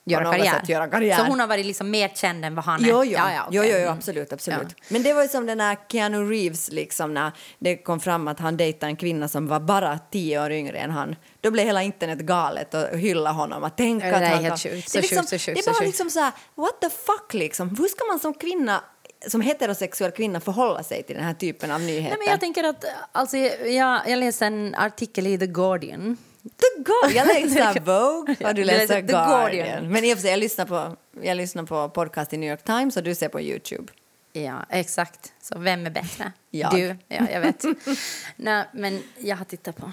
göra 0.05 0.23
karriär. 0.31 0.61
göra 0.67 0.87
karriär. 0.87 1.17
Så 1.17 1.23
hon 1.23 1.39
har 1.39 1.47
varit 1.47 1.65
liksom 1.65 1.91
mer 1.91 2.07
känd 2.15 2.45
än 2.45 2.55
vad 2.55 2.65
han 2.65 2.83
är? 2.85 2.89
Jo, 2.89 3.03
jo, 3.03 3.11
Ja, 3.11 3.33
ja, 3.33 3.43
okej. 3.47 3.71
jo, 3.71 3.77
jo 3.83 3.89
absolut, 3.89 4.33
absolut. 4.33 4.59
Ja. 4.69 4.83
Men 4.87 5.03
det 5.03 5.13
var 5.13 5.21
ju 5.21 5.27
som 5.27 5.45
den 5.45 5.57
där 5.57 5.77
Keanu 5.91 6.29
Reeves, 6.29 6.71
liksom, 6.71 7.13
när 7.13 7.31
det 7.59 7.77
kom 7.77 7.99
fram 7.99 8.27
att 8.27 8.39
han 8.39 8.57
dejtade 8.57 8.89
en 8.89 8.95
kvinna 8.95 9.27
som 9.27 9.47
var 9.47 9.59
bara 9.59 9.99
tio 10.11 10.43
år 10.45 10.51
yngre 10.51 10.77
än 10.77 10.91
han. 10.91 11.15
Då 11.41 11.51
blev 11.51 11.65
hela 11.65 11.83
internet 11.83 12.19
galet 12.19 12.73
och 12.73 12.97
hyllade 12.99 13.35
honom. 13.35 13.63
Att 13.63 13.77
tänka 13.77 14.05
det 14.07 14.15
att 14.15 14.21
är 14.21 14.25
han 14.29 14.43
helt 14.43 14.47
kan- 14.63 14.71
sjukt, 14.71 14.91
Det 14.93 14.97
är, 14.99 15.01
så 15.01 15.07
liksom, 15.15 15.17
sjukt, 15.17 15.29
så 15.29 15.37
sjukt, 15.51 15.65
det 15.65 15.69
är 15.71 15.73
bara 15.73 15.85
liksom 15.85 16.09
så 16.09 16.19
här, 16.19 16.31
what 16.55 16.81
the 16.81 16.89
fuck 16.89 17.33
liksom? 17.33 17.69
Hur 17.69 17.87
ska 17.87 18.05
man 18.05 18.19
som 18.19 18.33
kvinna, 18.33 18.83
som 19.27 19.41
heterosexuell 19.41 20.11
kvinna 20.11 20.39
förhålla 20.39 20.83
sig 20.83 21.03
till 21.03 21.15
den 21.15 21.25
här 21.25 21.33
typen 21.33 21.71
av 21.71 21.81
nyheter? 21.81 22.09
Nej, 22.09 22.17
men 22.19 22.27
jag 22.31 22.39
tänker 22.39 22.63
att, 22.63 22.85
alltså, 23.11 23.37
jag, 23.37 24.01
jag 24.09 24.19
läste 24.19 24.45
en 24.45 24.75
artikel 24.75 25.27
i 25.27 25.37
The 25.37 25.47
Guardian 25.47 26.17
The 26.45 26.83
Guardian. 26.83 27.27
Jag 27.27 27.43
läser 27.43 27.79
Vogue 27.85 28.35
Ja, 28.39 28.47
och 28.47 28.55
du 28.55 28.63
läser 28.63 28.95
The 28.95 29.01
Guardian. 29.01 29.39
Guardian. 29.39 29.91
Men 29.91 30.03
i 30.03 30.13
och 30.13 30.17
för 30.17 30.21
sig, 30.21 30.31
jag 30.31 30.39
lyssnar 30.39 30.65
på, 30.65 30.95
jag 31.21 31.37
lyssnar 31.37 31.63
på 31.63 31.89
podcast 31.89 32.33
i 32.33 32.37
New 32.37 32.49
York 32.49 32.63
Times 32.63 32.97
och 32.97 33.03
du 33.03 33.15
ser 33.15 33.29
på 33.29 33.41
Youtube. 33.41 33.93
Ja, 34.33 34.65
exakt. 34.69 35.33
Så 35.41 35.59
vem 35.59 35.85
är 35.85 35.89
bättre? 35.89 36.31
Jag. 36.49 36.71
Du. 36.71 36.97
Ja, 37.07 37.29
jag 37.31 37.41
vet. 37.41 37.63
Nej, 38.35 38.65
men 38.73 39.03
jag 39.17 39.35
har 39.35 39.45
tittat 39.45 39.75
på 39.75 39.91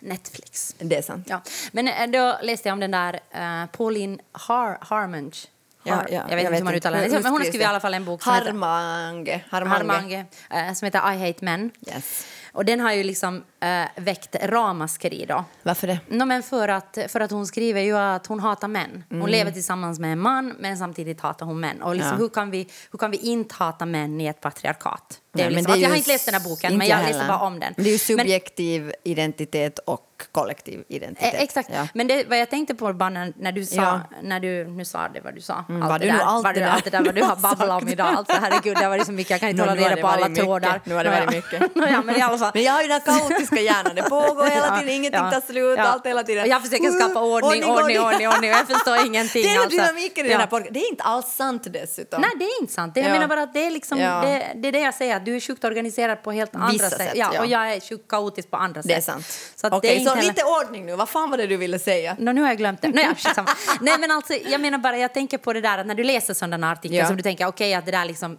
Netflix. 0.00 0.74
Det 0.78 0.96
är 0.96 1.02
sant. 1.02 1.26
Ja. 1.30 1.42
Men 1.72 1.88
eh, 1.88 2.06
då 2.06 2.38
läste 2.42 2.68
jag 2.68 2.72
om 2.72 2.80
den 2.80 2.90
där 2.90 3.14
uh, 3.14 3.66
Pauline 3.66 4.20
Har 4.32 4.78
Harmonge. 4.80 5.36
Har, 5.84 6.06
jag 6.10 6.28
vet 6.28 6.44
inte 6.44 6.56
hur 6.56 6.64
man 6.64 6.74
uttalar 6.74 7.00
det. 7.00 7.08
Men 7.08 7.24
hon 7.24 7.32
har 7.32 7.40
skrivit 7.40 7.60
i 7.60 7.64
alla 7.64 7.80
fall 7.80 7.94
en 7.94 8.04
bok 8.04 8.22
som 8.22 8.34
heter 8.34 8.46
Harmange. 8.46 9.44
Harmange. 9.50 9.92
Harmange, 9.92 10.26
eh, 10.50 10.72
som 10.74 10.86
heter 10.86 11.12
I 11.12 11.26
Hate 11.26 11.44
Men. 11.44 11.70
Yes. 11.86 12.26
Och 12.52 12.64
den 12.64 12.80
har 12.80 12.92
ju 12.92 13.02
liksom 13.02 13.44
eh, 13.60 14.02
väckt 14.02 14.36
ramaskri 14.42 15.24
då. 15.28 15.44
Varför 15.62 15.86
det? 15.86 15.98
No, 16.08 16.24
men 16.24 16.42
för, 16.42 16.68
att, 16.68 16.98
för 17.08 17.20
att 17.20 17.30
hon 17.30 17.46
skriver 17.46 17.80
ju 17.80 17.96
att 17.98 18.26
hon 18.26 18.40
hatar 18.40 18.68
män. 18.68 19.04
Hon 19.08 19.18
Mm. 19.18 19.30
lever 19.30 19.50
tillsammans 19.50 19.98
med 19.98 20.12
en 20.12 20.18
man, 20.18 20.54
men 20.58 20.78
samtidigt 20.78 21.20
hatar 21.20 21.46
hon 21.46 21.60
män. 21.60 21.82
Och 21.82 21.94
liksom, 21.94 22.12
Ja. 22.12 22.18
hur, 22.18 22.28
kan 22.28 22.50
vi, 22.50 22.68
hur 22.92 22.98
kan 22.98 23.10
vi 23.10 23.16
inte 23.16 23.54
hata 23.54 23.86
män 23.86 24.20
i 24.20 24.26
ett 24.26 24.40
patriarkat? 24.40 25.20
Det 25.32 25.42
är 25.42 25.44
Nej, 25.44 25.54
men 25.54 25.56
liksom, 25.56 25.72
det 25.72 25.78
är 25.78 25.82
jag 25.82 25.88
har 25.90 25.96
inte 25.96 26.10
läst 26.12 26.24
den 26.24 26.34
här 26.34 26.48
boken, 26.48 26.78
men 26.78 26.86
jag 26.86 26.96
heller. 26.96 27.28
bara 27.28 27.38
om 27.38 27.60
den. 27.60 27.74
Det 27.76 27.82
är 27.82 27.84
ju 27.86 27.90
Men- 27.92 27.98
subjektiv 27.98 28.92
identitet 29.04 29.78
och 29.78 30.04
kollektiv 30.32 30.84
identitet. 30.88 31.34
Eh, 31.34 31.42
Exakt. 31.42 31.68
Ja. 31.72 31.88
Men 31.94 32.06
det, 32.06 32.24
vad 32.28 32.38
jag 32.38 32.50
tänkte 32.50 32.74
på 32.74 32.92
bara 32.92 33.08
när, 33.10 33.32
när 33.36 33.52
du 33.52 33.64
sa, 33.66 33.76
Ja. 33.82 34.00
när 34.22 34.40
du 34.40 34.64
nu 34.68 34.84
sa 34.84 35.08
det 35.08 35.20
vad 35.20 35.34
du 35.34 35.40
sa. 35.40 35.64
Mm, 35.68 35.82
allt, 35.82 35.90
var 35.90 35.98
det 35.98 36.06
nu 36.06 36.12
där, 36.12 36.24
allt 36.24 36.44
det 36.54 36.60
där? 36.60 36.66
allt 36.68 36.84
det 36.84 36.90
där 36.90 37.04
vad 37.04 37.14
du 37.14 37.22
har 37.22 37.36
babblat 37.48 37.82
om 37.82 37.88
idag. 37.88 38.06
Alltså, 38.06 38.36
herregud, 38.40 38.76
det 38.76 38.82
har 38.82 38.88
varit 38.88 39.06
så 39.06 39.12
mycket. 39.12 39.30
Jag 39.30 39.40
kan 39.40 39.48
inte 39.48 39.62
hålla 39.62 39.76
reda 39.76 39.96
på 40.02 40.06
alla 40.08 40.28
trådar. 40.28 40.80
Nu 40.84 40.94
har 40.94 41.04
det 41.04 41.10
varit 41.10 41.30
mycket. 41.30 41.62
Ja, 41.90 42.02
men 42.02 42.16
i 42.16 42.20
alla 42.20 42.38
fall. 42.38 42.50
Men 42.54 42.62
jag 42.62 42.72
har 42.72 42.82
ju 42.82 42.88
den 42.88 43.00
här 43.06 43.46
kaotiska 43.48 43.60
hjärnan. 43.74 43.94
Det 43.94 44.02
pågår 44.02 44.44
hela 44.44 44.78
tiden, 44.78 44.94
ingenting 44.94 45.20
tar 45.20 45.40
slut, 45.52 45.78
allt 45.78 46.06
hela 46.06 46.22
tiden. 46.22 46.42
Och 46.42 46.48
jag 46.48 46.62
försöker 46.62 46.90
skapa 46.90 47.20
ordning, 47.20 47.64
ordning, 47.64 48.00
ordning, 48.00 48.28
ordning. 48.28 48.50
Jag 48.50 48.66
förstår 48.68 48.96
ingenting. 49.06 49.42
Det 49.42 49.48
är 49.54 49.60
alltså. 49.60 49.70
dynamiken 49.78 50.26
i 50.26 50.28
den 50.28 50.40
här 50.40 50.46
podcasten. 50.46 50.72
Det 50.74 50.80
är 50.80 50.90
inte 50.90 51.02
alls 51.02 51.26
sant 51.26 51.62
dessutom. 51.72 52.20
Nej, 52.20 52.30
det 52.38 52.44
är 52.44 52.60
inte 52.60 52.72
sant. 52.72 52.92
Jag 52.96 53.04
Ja. 53.06 53.12
menar 53.12 53.28
bara 53.28 53.42
att 53.42 53.54
det 53.54 53.66
är, 53.66 53.70
liksom, 53.70 53.98
det, 53.98 54.46
det 54.54 54.68
är 54.68 54.72
det 54.72 54.80
jag 54.80 54.94
säger, 54.94 55.16
att 55.16 55.24
du 55.24 55.36
är 55.36 55.40
sjukt 55.40 55.64
organiserad 55.64 56.22
på 56.22 56.32
helt 56.32 56.54
andra 56.54 56.68
Vissa 56.72 56.90
sätt. 56.90 56.98
sätt, 56.98 57.12
ja. 57.14 57.40
Och 57.40 57.46
jag 57.46 57.72
är 57.72 57.80
sjukt 57.80 58.08
kaotisk 58.10 58.50
på 58.50 58.56
andra 58.56 58.82
Det 58.84 58.92
är 58.92 58.96
sätt. 58.96 59.04
sant. 59.04 59.26
Så, 59.56 59.66
att 59.66 59.72
Okej, 59.72 59.90
det 59.90 59.96
är 59.96 60.00
inte 60.00 60.10
så 60.22 60.28
lite 60.28 60.42
ordning 60.44 60.86
nu. 60.86 60.96
Vad 60.96 61.08
fan 61.08 61.30
var 61.30 61.38
det 61.38 61.46
du 61.46 61.56
ville 61.56 61.78
säga? 61.78 62.16
Nå, 62.18 62.32
nu 62.32 62.40
har 62.40 62.48
jag 62.48 62.58
glömt 62.58 62.82
det. 62.82 62.88
Nej. 62.88 63.08
Nej, 63.80 63.98
men 63.98 64.10
alltså, 64.10 64.34
jag 64.34 64.60
menar 64.60 64.78
bara, 64.78 64.98
jag 64.98 65.14
tänker 65.14 65.38
på 65.38 65.52
det 65.52 65.60
där 65.60 65.78
att 65.78 65.86
när 65.86 65.94
du 65.94 66.04
läser 66.04 66.34
sådana 66.34 66.72
artiklar 66.72 67.04
som 67.04 67.16
du 67.16 67.22
tänker, 67.22 67.46
okej, 67.46 67.74
att 67.74 67.86
det 67.86 67.92
där 67.92 68.04
liksom 68.04 68.38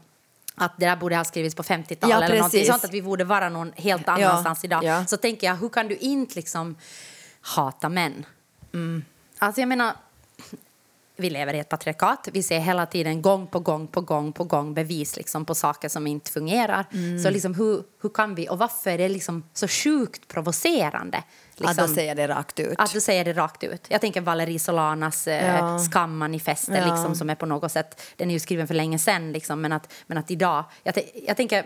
att 0.60 0.78
det 0.78 0.86
där 0.86 0.96
borde 0.96 1.16
ha 1.16 1.24
skrivits 1.24 1.56
på 1.56 1.64
50-talet 1.64 2.16
Ja, 2.16 2.24
eller 2.24 2.36
någonting 2.36 2.66
sånt, 2.66 2.84
att 2.86 2.94
vi 2.94 3.02
borde 3.02 3.24
vara 3.24 3.50
någon 3.50 3.72
helt 3.76 4.10
annanstans 4.10 4.64
idag. 4.66 4.84
ja. 4.84 5.06
Så 5.06 5.18
tänker 5.18 5.48
jag, 5.48 5.56
hur 5.56 5.70
kan 5.70 5.88
du 5.88 5.96
inte 5.98 6.36
liksom 6.36 6.76
hata 7.42 7.90
män? 7.90 8.26
Mm. 8.74 9.04
Alltså 9.40 9.62
jag 9.62 9.68
menar, 9.68 9.94
vi 11.20 11.30
lever 11.30 11.54
i 11.54 11.60
ett 11.60 11.70
patriarkat. 11.70 12.28
Vi 12.34 12.44
ser 12.44 12.60
hela 12.60 12.86
tiden 12.86 13.22
gång 13.22 13.48
på 13.48 13.60
gång 13.60 13.88
på 13.88 14.02
gång 14.02 14.34
på 14.34 14.44
gång 14.44 14.74
bevis 14.74 15.18
liksom, 15.18 15.46
på 15.46 15.56
saker 15.56 15.90
som 15.90 16.08
inte 16.08 16.32
fungerar. 16.32 16.86
Mm. 16.94 17.20
Så 17.20 17.30
liksom, 17.30 17.54
hur, 17.54 17.84
hur 18.02 18.10
kan 18.10 18.36
vi, 18.36 18.50
och 18.50 18.58
varför 18.58 18.90
är 18.92 18.98
det 18.98 19.10
liksom 19.10 19.44
så 19.54 19.68
sjukt 19.68 20.28
provocerande? 20.28 21.24
Liksom, 21.56 21.68
Att 21.84 21.88
de 21.88 21.96
säger 21.96 22.16
det 22.16 22.28
rakt 22.28 22.60
ut. 22.60 22.76
att 22.78 22.94
du 22.94 23.02
säger 23.02 23.26
det 23.26 23.34
rakt 23.34 23.64
ut. 23.64 23.86
Jag 23.90 24.02
tänker 24.02 24.22
Valerie 24.22 24.60
Solanas 24.60 25.28
eh, 25.28 25.56
Ja. 25.58 25.80
skammanifester 25.80 26.78
Ja. 26.78 26.86
liksom, 26.96 27.16
som 27.16 27.30
är 27.30 27.36
på 27.36 27.46
något 27.46 27.72
sätt, 27.72 28.02
den 28.16 28.30
är 28.30 28.34
ju 28.34 28.40
skriven 28.40 28.68
för 28.68 28.74
länge 28.76 29.00
sedan, 29.00 29.32
liksom, 29.32 29.62
men, 29.62 29.72
att, 29.72 29.94
men 30.08 30.18
att 30.18 30.32
idag, 30.32 30.64
jag, 30.84 30.96
jag 31.28 31.38
tänker, 31.38 31.66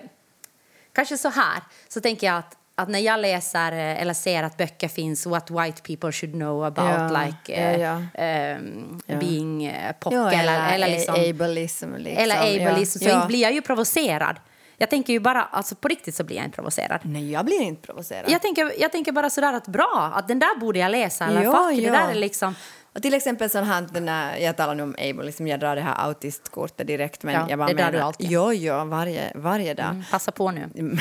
kanske 0.94 1.18
så 1.18 1.30
här, 1.30 1.64
så 1.88 2.02
tänker 2.02 2.28
jag 2.28 2.38
att 2.38 2.58
att 2.76 2.90
när 2.90 3.00
jag 3.00 3.20
läser 3.20 3.72
eh, 3.72 4.02
eller 4.02 4.14
ser 4.14 4.44
att 4.44 4.58
böcker 4.58 4.88
finns 4.88 5.26
what 5.26 5.52
white 5.52 5.82
people 5.82 6.12
should 6.12 6.34
know 6.34 6.64
about 6.64 7.12
Ja, 7.12 7.26
like 7.26 7.54
eh, 7.54 7.82
ja, 7.82 8.02
ehm, 8.14 9.02
Ja. 9.06 9.16
being 9.16 9.66
eh, 9.66 9.92
pock 10.00 10.14
Ja, 10.14 10.32
eller, 10.32 10.74
eller, 10.74 10.88
liksom, 10.88 11.16
ableism. 11.16 11.96
Liksom. 11.96 12.24
eller 12.24 12.70
ableism 12.70 13.00
så 13.00 13.28
blir 13.28 13.42
jag 13.42 13.54
ju 13.54 13.62
provocerad. 13.62 14.40
Jag 14.78 14.90
tänker 14.90 15.14
ju 15.14 15.20
bara, 15.20 15.44
alltså 15.44 15.76
på 15.76 15.88
riktigt 15.88 16.16
så 16.16 16.24
blir 16.24 16.36
jag 16.36 16.46
inte 16.46 16.56
provocerad. 16.56 17.00
Nej, 17.04 17.32
jag 17.32 17.46
blir 17.46 17.62
inte 17.62 17.82
provocerad. 17.82 18.32
Jag 18.32 18.42
tänker, 18.42 18.72
jag 18.82 18.92
tänker 18.92 19.12
bara 19.12 19.30
sådär 19.30 19.54
att 19.54 19.68
bra, 19.68 20.12
att 20.16 20.28
den 20.28 20.40
där 20.40 20.60
borde 20.60 20.80
jag 20.80 20.92
läsa. 20.92 21.26
Eller 21.26 21.44
Ja, 21.44 21.52
fuck, 21.70 21.78
det 21.84 21.90
där 21.90 22.10
är 22.10 22.16
liksom... 22.16 22.56
Och 22.96 23.02
till 23.02 23.14
exempel 23.14 23.50
sån 23.50 23.64
här, 23.64 23.88
den 23.92 24.06
där, 24.06 24.38
jag 24.38 24.58
talar 24.58 24.76
nu 24.76 24.84
om 24.84 24.96
able, 25.00 25.24
liksom 25.24 25.48
jag 25.48 25.60
drar 25.60 25.76
det 25.76 25.82
här 25.82 25.96
autistkortet 26.08 26.88
direkt. 26.88 27.24
Men 27.24 27.34
Ja, 27.34 27.46
jag 27.50 27.60
bara 27.60 27.68
det 27.68 27.74
drar 27.74 27.86
menar, 27.86 27.92
du 27.92 28.00
alltid. 28.00 28.32
Jo, 28.32 28.54
jo, 28.54 28.86
varje, 28.86 29.32
varje 29.36 29.74
dag. 29.74 29.86
Mm, 29.90 30.04
passa 30.12 30.32
på 30.32 30.52
nu. 30.52 30.70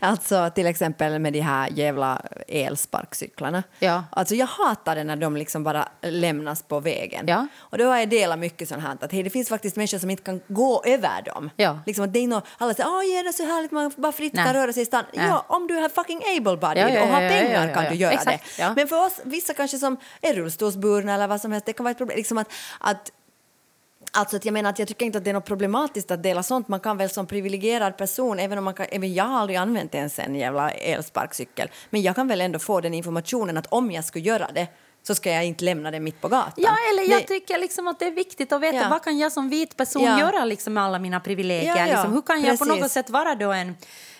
alltså 0.00 0.50
till 0.54 0.66
exempel 0.66 1.18
med 1.18 1.32
de 1.32 1.40
här 1.40 1.68
jävla 1.70 2.22
elsparkcyklarna. 2.48 3.62
Ja. 3.78 4.04
Alltså 4.10 4.34
jag 4.34 4.46
hatar 4.46 4.96
det 4.96 5.04
när 5.04 5.16
de 5.16 5.36
liksom 5.36 5.64
bara 5.64 5.88
lämnas 6.02 6.62
på 6.62 6.80
vägen. 6.80 7.24
Ja. 7.28 7.46
Och 7.58 7.78
då 7.78 7.84
har 7.84 7.96
jag 7.96 8.08
delat 8.08 8.38
mycket 8.38 8.68
sånt 8.68 8.82
här 8.82 8.96
att 9.00 9.12
hej, 9.12 9.22
det 9.22 9.30
finns 9.30 9.48
faktiskt 9.48 9.76
människor 9.76 9.98
som 9.98 10.10
inte 10.10 10.22
kan 10.22 10.40
gå 10.48 10.82
över 10.86 11.22
dem. 11.22 11.50
Ja. 11.56 11.78
Liksom 11.86 12.04
att 12.04 12.12
det 12.12 12.18
är 12.18 12.28
nå- 12.28 12.42
alla 12.58 12.74
säger 12.74 12.88
åh, 12.88 13.00
det 13.00 13.28
är 13.28 13.32
så 13.32 13.42
härligt, 13.46 13.70
man 13.70 13.92
bara 13.96 14.12
fritt 14.12 14.32
Nej. 14.32 14.44
kan 14.44 14.54
röra 14.54 14.72
sig 14.72 14.82
i 14.82 14.86
stan. 14.86 15.04
Nej. 15.14 15.26
Ja, 15.26 15.44
om 15.48 15.66
du 15.66 15.78
är 15.78 15.88
fucking 15.88 16.20
able-bodied 16.38 16.78
Ja, 16.80 16.88
ja, 16.88 17.02
och 17.02 17.08
har 17.08 17.20
pengar 17.28 17.74
kan 17.74 17.84
du 17.84 17.94
göra 17.94 18.12
Exakt, 18.12 18.56
det. 18.56 18.72
Men 18.76 18.88
för 18.88 19.06
oss, 19.06 19.20
vissa 19.24 19.54
kanske 19.54 19.78
som 19.78 19.96
är 20.22 20.34
rullstolsburna 20.34 20.85
eller 20.94 21.26
vad 21.28 21.40
som 21.40 21.52
helst, 21.52 21.66
det 21.66 21.72
kan 21.72 21.84
vara 21.84 21.90
ett 21.90 21.98
problem. 21.98 22.16
Liksom 22.16 22.38
att, 22.38 22.52
att 22.80 23.12
Alltså 24.12 24.36
att 24.36 24.44
jag 24.44 24.52
menar 24.52 24.70
att 24.70 24.78
jag 24.78 24.88
tycker 24.88 25.06
inte 25.06 25.18
att 25.18 25.24
det 25.24 25.30
är 25.30 25.34
något 25.34 25.44
problematiskt 25.44 26.10
att 26.10 26.22
dela 26.22 26.42
sånt. 26.42 26.68
Man 26.68 26.80
kan 26.80 26.96
väl 26.96 27.10
som 27.10 27.26
privilegierad 27.26 27.96
person, 27.96 28.38
även 28.38 28.58
om 28.58 28.64
man 28.64 28.74
kan, 28.74 28.86
även 28.90 29.14
jag 29.14 29.24
har 29.24 29.38
aldrig 29.40 29.56
använt 29.56 29.94
ens 29.94 30.18
en 30.18 30.34
jävla 30.34 30.70
elsparkcykel, 30.70 31.68
men 31.90 32.02
jag 32.02 32.14
kan 32.14 32.28
väl 32.28 32.40
ändå 32.40 32.58
få 32.58 32.80
den 32.80 32.94
informationen 32.94 33.56
att 33.56 33.66
om 33.66 33.90
jag 33.90 34.04
skulle 34.04 34.24
göra 34.24 34.48
det 34.54 34.66
så 35.02 35.14
ska 35.14 35.30
jag 35.30 35.44
inte 35.44 35.64
lämna 35.64 35.90
den 35.90 36.04
mitt 36.04 36.20
på 36.20 36.28
gatan. 36.28 36.52
Ja, 36.56 36.76
eller 36.92 37.10
jag 37.10 37.20
Det- 37.22 37.26
tycker 37.26 37.58
liksom 37.58 37.86
att 37.88 37.98
det 37.98 38.06
är 38.06 38.10
viktigt 38.10 38.52
att 38.52 38.60
veta 38.60 38.76
Ja. 38.76 38.88
vad 38.90 39.02
kan 39.04 39.18
jag 39.18 39.32
som 39.32 39.48
vit 39.48 39.76
person 39.76 40.02
Ja. 40.04 40.20
göra 40.20 40.44
liksom 40.44 40.74
med 40.74 40.82
alla 40.84 40.98
mina 40.98 41.20
privilegier. 41.20 41.76
Ja, 41.76 41.86
liksom, 41.86 42.12
hur 42.12 42.22
kan 42.22 42.42
jag 42.42 42.58
på 42.58 42.64
precis. 42.64 42.82
något 42.82 42.90
sätt 42.92 43.10
vara 43.10 43.34
då 43.34 43.52
en 43.52 43.74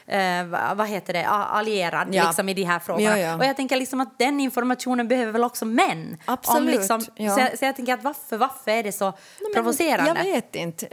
eh, 0.06 0.44
va- 0.44 0.74
vad 0.76 0.88
heter 0.88 1.12
det, 1.12 1.26
allierad 1.28 2.08
Ja. 2.14 2.24
liksom, 2.26 2.48
i 2.48 2.54
de 2.54 2.62
här 2.64 2.78
frågorna. 2.78 3.18
Ja, 3.18 3.26
ja. 3.26 3.36
Och 3.36 3.44
jag 3.44 3.56
tänker 3.56 3.76
liksom 3.76 4.00
att 4.00 4.18
den 4.18 4.40
informationen 4.40 5.08
behöver 5.08 5.32
väl 5.32 5.44
också 5.44 5.64
män. 5.64 6.16
Absolut, 6.24 6.74
liksom, 6.74 7.00
ja. 7.14 7.30
så, 7.50 7.56
så 7.56 7.64
jag 7.64 7.76
tänker 7.76 7.94
att 7.94 8.02
varför, 8.04 8.36
varför 8.36 8.70
är 8.70 8.82
det 8.82 8.92
så 8.92 9.04
Nej, 9.40 9.52
provocerande? 9.54 10.14
Jag 10.24 10.24
vet 10.32 10.54
inte. 10.56 10.88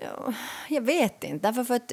Jag 0.67 0.82
vet 0.82 1.23
inte. 1.23 1.47
Därför 1.47 1.63
för 1.63 1.76
att, 1.76 1.91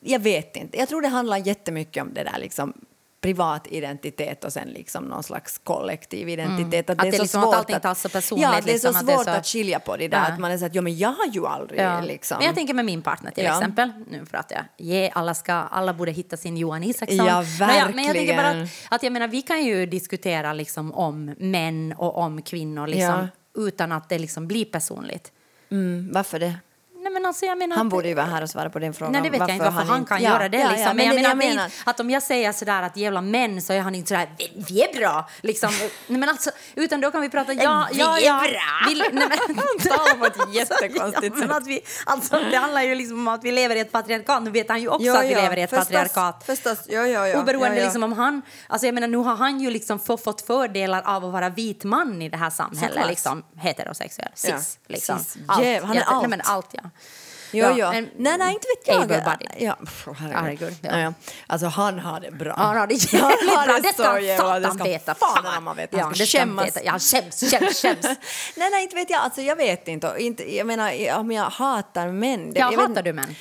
jag 0.00 0.18
vet 0.20 0.56
inte. 0.56 0.78
Jag 0.78 0.88
tror 0.88 1.02
det 1.02 1.08
handlar 1.08 1.36
jättemycket 1.36 2.02
om 2.02 2.14
det 2.14 2.22
där 2.24 2.38
liksom 2.38 2.72
privat 3.20 3.66
identitet 3.66 4.44
och 4.44 4.52
sen 4.52 4.68
liksom 4.68 5.04
någon 5.04 5.22
slags 5.22 5.58
kollektiv 5.64 6.28
identitet. 6.28 6.90
Att 6.90 6.98
det 6.98 7.12
så 7.12 7.22
liksom- 7.22 7.40
att 7.40 7.46
svårt 7.46 7.54
allting 7.54 7.80
tas 7.80 8.00
så 8.02 8.08
personligt, 8.08 8.42
Ja, 8.42 8.58
att 8.58 8.64
det 8.64 8.70
är 8.70 8.72
liksom, 8.72 8.92
så 8.92 8.98
att 9.00 9.06
det 9.06 9.12
är 9.12 9.16
svårt 9.16 9.24
så- 9.24 9.30
att 9.30 9.46
skilja 9.46 9.80
på 9.80 9.96
det 9.96 10.08
där. 10.08 10.18
Ja. 10.18 10.24
Att 10.32 10.38
man 10.38 10.50
är 10.50 10.58
så 10.58 10.64
att, 10.66 10.74
ja 10.74 10.82
men 10.82 10.98
jag 10.98 11.08
har 11.08 11.26
ju 11.32 11.46
aldrig 11.46 11.80
Ja. 11.80 12.00
liksom... 12.00 12.36
Men 12.38 12.46
jag 12.46 12.54
tänker 12.54 12.74
med 12.74 12.84
min 12.84 13.02
partner 13.02 13.30
till 13.30 13.44
Ja. 13.44 13.58
exempel. 13.58 13.92
Nu 14.10 14.26
pratar 14.26 14.66
jag. 14.76 15.10
Alla, 15.14 15.34
ska, 15.34 15.52
alla 15.52 15.94
borde 15.94 16.10
hitta 16.10 16.36
sin 16.36 16.56
Johan 16.56 16.82
Isaksson. 16.84 17.26
Ja, 17.26 17.44
Men 17.58 17.76
jag, 17.76 17.94
men 17.94 18.04
jag 18.04 18.14
tänker 18.14 18.36
bara 18.36 18.42
verkligen. 18.42 18.64
att, 18.64 18.94
att 18.94 19.02
jag 19.02 19.12
menar, 19.12 19.28
vi 19.28 19.42
kan 19.42 19.64
ju 19.64 19.86
diskutera 19.86 20.52
liksom 20.52 20.92
om 20.94 21.34
män 21.38 21.94
och 21.98 22.16
om 22.16 22.42
kvinnor 22.42 22.86
liksom, 22.86 23.28
utan 23.58 23.92
att 23.92 24.08
det 24.08 24.18
liksom 24.18 24.46
blir 24.48 24.64
personligt. 24.64 25.32
Mm, 25.70 26.10
varför 26.12 26.38
det? 26.38 26.54
Nej, 27.08 27.12
men 27.12 27.26
alltså, 27.26 27.46
jag 27.46 27.58
menar 27.58 27.76
Han 27.76 27.88
borde 27.88 28.08
ju 28.08 28.14
vara 28.14 28.26
här 28.26 28.42
och 28.42 28.50
svara 28.50 28.70
på 28.70 28.78
den 28.78 28.94
frågan. 28.94 29.12
Nej, 29.12 29.22
det 29.22 29.30
vet 29.30 29.38
jag 29.40 29.50
inte 29.50 29.64
varför 29.64 29.92
han, 29.92 30.04
kan 30.04 30.22
göra 30.22 30.48
det. 30.48 30.58
Ja, 30.58 30.68
liksom. 30.68 30.84
ja, 30.86 30.94
men 30.94 31.06
jag 31.06 31.14
det 31.14 31.20
är 31.20 31.34
menar, 31.34 31.62
är 31.62 31.64
inte, 31.64 31.70
att 31.84 32.00
om 32.00 32.10
jag 32.10 32.22
säger 32.22 32.52
sådär 32.52 32.82
att 32.82 32.96
jävla 32.96 33.20
män 33.20 33.62
så 33.62 33.72
är 33.72 33.80
han 33.80 33.94
inte 33.94 34.08
sådär 34.08 34.28
vi, 34.38 34.64
vi 34.68 34.82
är 34.82 34.98
bra. 34.98 35.28
Liksom. 35.40 35.70
nej, 36.06 36.18
men 36.18 36.28
alltså, 36.28 36.50
utan 36.74 37.00
då 37.00 37.10
kan 37.10 37.20
vi 37.20 37.28
prata 37.28 37.52
ja, 37.52 37.88
Vi 37.92 37.98
ja, 37.98 38.18
är 38.18 38.24
ja. 38.24 38.38
bra. 38.38 38.88
Vi, 38.88 38.94
nej, 38.94 39.10
men, 39.12 39.58
talar 39.88 40.18
på 40.18 40.26
ett 40.26 40.54
jättekonstigt 40.54 41.24
ja, 41.24 41.30
men 41.30 41.48
sätt. 41.48 41.50
att 41.50 41.66
vi, 41.66 41.80
alltså, 42.04 42.38
Det 42.50 42.56
handlar 42.56 42.82
ju 42.82 42.94
liksom 42.94 43.18
om 43.18 43.28
att 43.34 43.44
vi 43.44 43.52
lever 43.52 43.76
i 43.76 43.80
ett 43.80 43.92
patriarkat. 43.92 44.42
Nu 44.42 44.50
vet 44.50 44.68
han 44.68 44.80
ju 44.80 44.88
också 44.88 45.06
Jo, 45.06 45.14
att 45.14 45.24
vi 45.24 45.32
jo, 45.32 45.40
lever 45.40 45.56
i 45.56 45.62
ett 45.62 45.70
förstås, 45.70 45.88
patriarkat. 45.88 46.44
Förstås, 46.46 46.78
ja, 46.88 47.06
ja, 47.06 47.28
ja. 47.28 47.40
Oberoende 47.40 47.68
ja, 47.68 47.76
ja. 47.76 47.84
liksom 47.84 48.02
om 48.02 48.12
han... 48.12 48.42
Alltså 48.66 48.86
jag 48.86 48.94
menar, 48.94 49.08
nu 49.08 49.16
har 49.16 49.36
han 49.36 49.60
ju 49.60 49.70
liksom 49.70 49.98
få, 49.98 50.16
fått 50.16 50.40
fördelar 50.40 51.02
av 51.04 51.24
att 51.24 51.32
vara 51.32 51.48
vit 51.48 51.84
man 51.84 52.22
i 52.22 52.28
det 52.28 52.36
här 52.36 52.50
samhället. 52.50 53.08
Liksom, 53.08 53.44
heterosexuell, 53.56 54.30
cis. 54.34 54.50
Ja, 54.50 54.94
Liksom. 54.94 55.18
cis. 55.18 55.36
Allt. 55.46 55.58
Han 55.58 55.64
är 55.64 55.74
Jag- 55.74 56.20
Nej, 56.20 56.28
men 56.28 56.40
allt, 56.44 56.68
ja. 56.70 56.90
Jo, 57.52 57.64
Ja, 57.64 57.74
jo. 57.78 57.86
en- 57.86 58.10
nej, 58.16 58.38
nej, 58.38 58.52
inte 58.54 58.66
vet 58.76 58.88
jag. 58.88 59.02
able-bodied. 59.02 59.56
Ja, 59.58 59.76
herregud. 60.18 60.74
Ja. 60.82 60.90
Ja, 60.90 60.98
ja. 60.98 61.12
Alltså, 61.46 61.66
han 61.66 61.98
har 61.98 62.20
det 62.20 62.30
bra. 62.30 62.54
Ja, 62.56 62.62
han 62.62 62.76
har 62.76 62.86
det 62.86 62.94
jävligt 62.94 63.52
bra. 63.66 63.78
Det 63.82 63.88
ska 63.92 64.02
satan 64.38 64.62
det 64.62 64.70
ska 64.70 64.84
veta. 64.84 65.14
Fan, 65.14 65.44
han 65.44 65.76
veta. 65.76 65.96
Ja, 65.96 66.02
Han 66.02 66.12
det 66.12 66.26
ska 66.26 66.38
skämmas. 66.38 66.78
Ja, 66.84 66.98
skäms, 66.98 67.40
skäms, 67.50 67.82
skäms. 67.82 68.02
nej, 68.56 68.70
nej, 68.70 68.82
inte 68.82 68.96
vet 68.96 69.10
jag. 69.10 69.20
Alltså, 69.20 69.40
jag 69.42 69.56
vet 69.56 69.88
inte. 69.88 70.14
Inte 70.18 70.56
jag 70.56 70.66
menar, 70.66 71.14
om 71.18 71.32
jag 71.32 71.44
hatar 71.44 72.06
män. 72.08 72.52
det- 72.52 72.60
Ja, 72.60 72.64
jag 72.64 72.70
vet 72.70 72.78
hatar 72.80 72.90
inte. 72.90 73.02
du 73.02 73.12
män? 73.12 73.34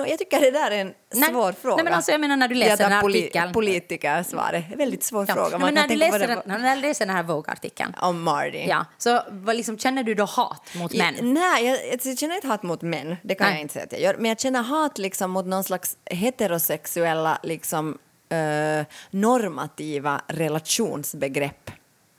No, 0.00 0.06
jag 0.08 0.18
tycker 0.18 0.40
det 0.40 0.50
där 0.50 0.70
är 0.70 0.80
en 0.80 0.94
Nej. 1.14 1.30
svår 1.30 1.52
fråga. 1.52 1.76
Nej, 1.76 1.84
men 1.84 1.94
alltså, 1.94 2.10
jag 2.10 2.20
menar 2.20 2.36
när 2.36 2.48
du 2.48 2.54
läser 2.54 2.76
den 2.76 2.92
här 2.92 3.04
artikeln. 3.04 3.52
Politikersvaret. 3.52 4.64
En 4.72 4.78
väldigt 4.78 5.02
svår 5.02 5.24
Ja. 5.28 5.34
fråga. 5.34 5.58
Man 5.58 5.60
men 5.60 5.74
när, 5.74 5.88
du 5.88 5.96
läser 5.96 6.28
den, 6.28 6.42
när 6.44 6.76
du 6.76 6.80
läser 6.80 7.06
den 7.06 7.16
här 7.16 7.22
Vogue-artikeln, 7.22 7.94
om 8.00 8.22
Marty. 8.22 8.58
ja, 8.68 8.84
så 8.98 9.22
vad 9.30 9.56
liksom, 9.56 9.78
känner 9.78 10.02
du 10.02 10.14
då 10.14 10.24
hat 10.24 10.74
mot 10.74 10.92
män? 10.94 11.14
Ja, 11.18 11.24
nej, 11.24 11.64
jag, 11.66 11.78
jag 12.04 12.18
känner 12.18 12.34
inte 12.34 12.46
hat 12.46 12.62
mot 12.62 12.82
män, 12.82 13.16
det 13.22 13.34
kan 13.34 13.46
Nej. 13.46 13.54
jag 13.54 13.60
inte 13.62 13.74
säga 13.74 13.84
att 13.84 13.92
jag 13.92 14.00
gör. 14.00 14.16
Men 14.16 14.28
jag 14.28 14.40
känner 14.40 14.62
hat 14.62 14.98
liksom 14.98 15.30
mot 15.30 15.46
någon 15.46 15.64
slags 15.64 15.96
heterosexuella 16.04 17.38
liksom, 17.42 17.98
eh, 18.28 18.86
normativa 19.10 20.20
relationsbegrepp. 20.26 21.70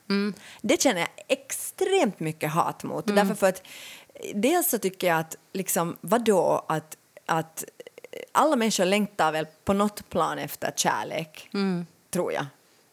Mm. 0.09 0.33
Det 0.61 0.81
känner 0.81 0.99
jag 0.99 1.09
extremt 1.27 2.19
mycket 2.19 2.51
hat 2.51 2.83
mot. 2.83 3.09
Mm. 3.09 3.15
Därför 3.15 3.39
för 3.39 3.47
att 3.47 3.63
dels 4.33 4.69
så 4.69 4.77
tycker 4.77 5.07
jag 5.07 5.19
att, 5.19 5.35
liksom, 5.53 5.97
vadå, 6.01 6.65
att, 6.69 6.97
att 7.31 7.63
alla 8.31 8.55
människor 8.55 8.85
längtar 8.85 9.31
väl 9.31 9.47
på 9.65 9.73
något 9.73 10.09
plan 10.09 10.39
efter 10.39 10.71
kärlek, 10.75 11.49
tror 12.13 12.33
jag. 12.33 12.45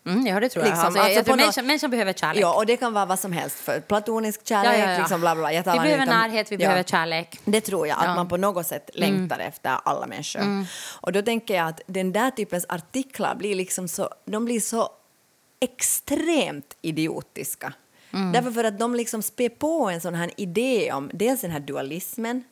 Mm, 0.06 0.26
ja, 0.26 0.40
det 0.40 0.48
tror 0.48 0.64
jag. 0.64 0.70
Liksom, 0.70 0.86
alltså, 0.86 1.00
alltså 1.00 1.16
jag 1.16 1.24
tror 1.24 1.36
människan, 1.36 1.66
människan 1.66 1.90
behöver 1.90 2.12
kärlek. 2.12 2.42
Ja, 2.42 2.54
och 2.56 2.66
det 2.66 2.76
kan 2.76 2.92
vara 2.92 3.06
vad 3.06 3.18
som 3.18 3.32
helst. 3.32 3.56
För 3.56 3.80
platonisk 3.80 4.46
kärlek, 4.46 4.72
Ja, 4.72 4.78
ja, 4.86 4.92
ja. 4.92 4.98
liksom 4.98 5.20
bla 5.20 5.34
bla. 5.34 5.48
bla. 5.62 5.72
Vi 5.72 5.78
behöver 5.80 6.02
om- 6.02 6.08
närhet, 6.08 6.52
vi 6.52 6.54
Ja. 6.54 6.58
behöver 6.58 6.82
kärlek. 6.82 7.40
Det 7.44 7.60
tror 7.60 7.86
jag, 7.86 7.98
att. 7.98 8.04
Mm. 8.04 8.16
man 8.16 8.28
på 8.28 8.36
något 8.36 8.66
sätt 8.66 8.90
längtar 8.94 9.38
efter 9.38 9.78
alla 9.84 10.06
människor. 10.06 10.66
Och 11.00 11.12
då 11.12 11.22
tänker 11.22 11.54
jag 11.56 11.68
att 11.68 11.80
den 11.86 12.12
där 12.12 12.30
typens 12.30 12.66
artiklar 12.68 13.34
blir 13.34 13.54
liksom 13.54 13.88
så, 13.88 14.08
de 14.24 14.44
blir 14.44 14.60
så 14.60 14.90
extremt 15.60 16.76
idiotiska. 16.82 17.72
Mm. 18.12 18.32
Därför 18.32 18.50
för 18.50 18.64
att 18.64 18.78
de 18.78 18.94
liksom 18.94 19.22
spär 19.22 19.48
på 19.48 19.88
en 19.90 20.00
sån 20.00 20.14
här 20.14 20.30
idé 20.36 20.92
om 20.92 21.10
dels 21.12 21.40
den 21.40 21.50
här 21.50 21.60
dualismen, 21.60 22.44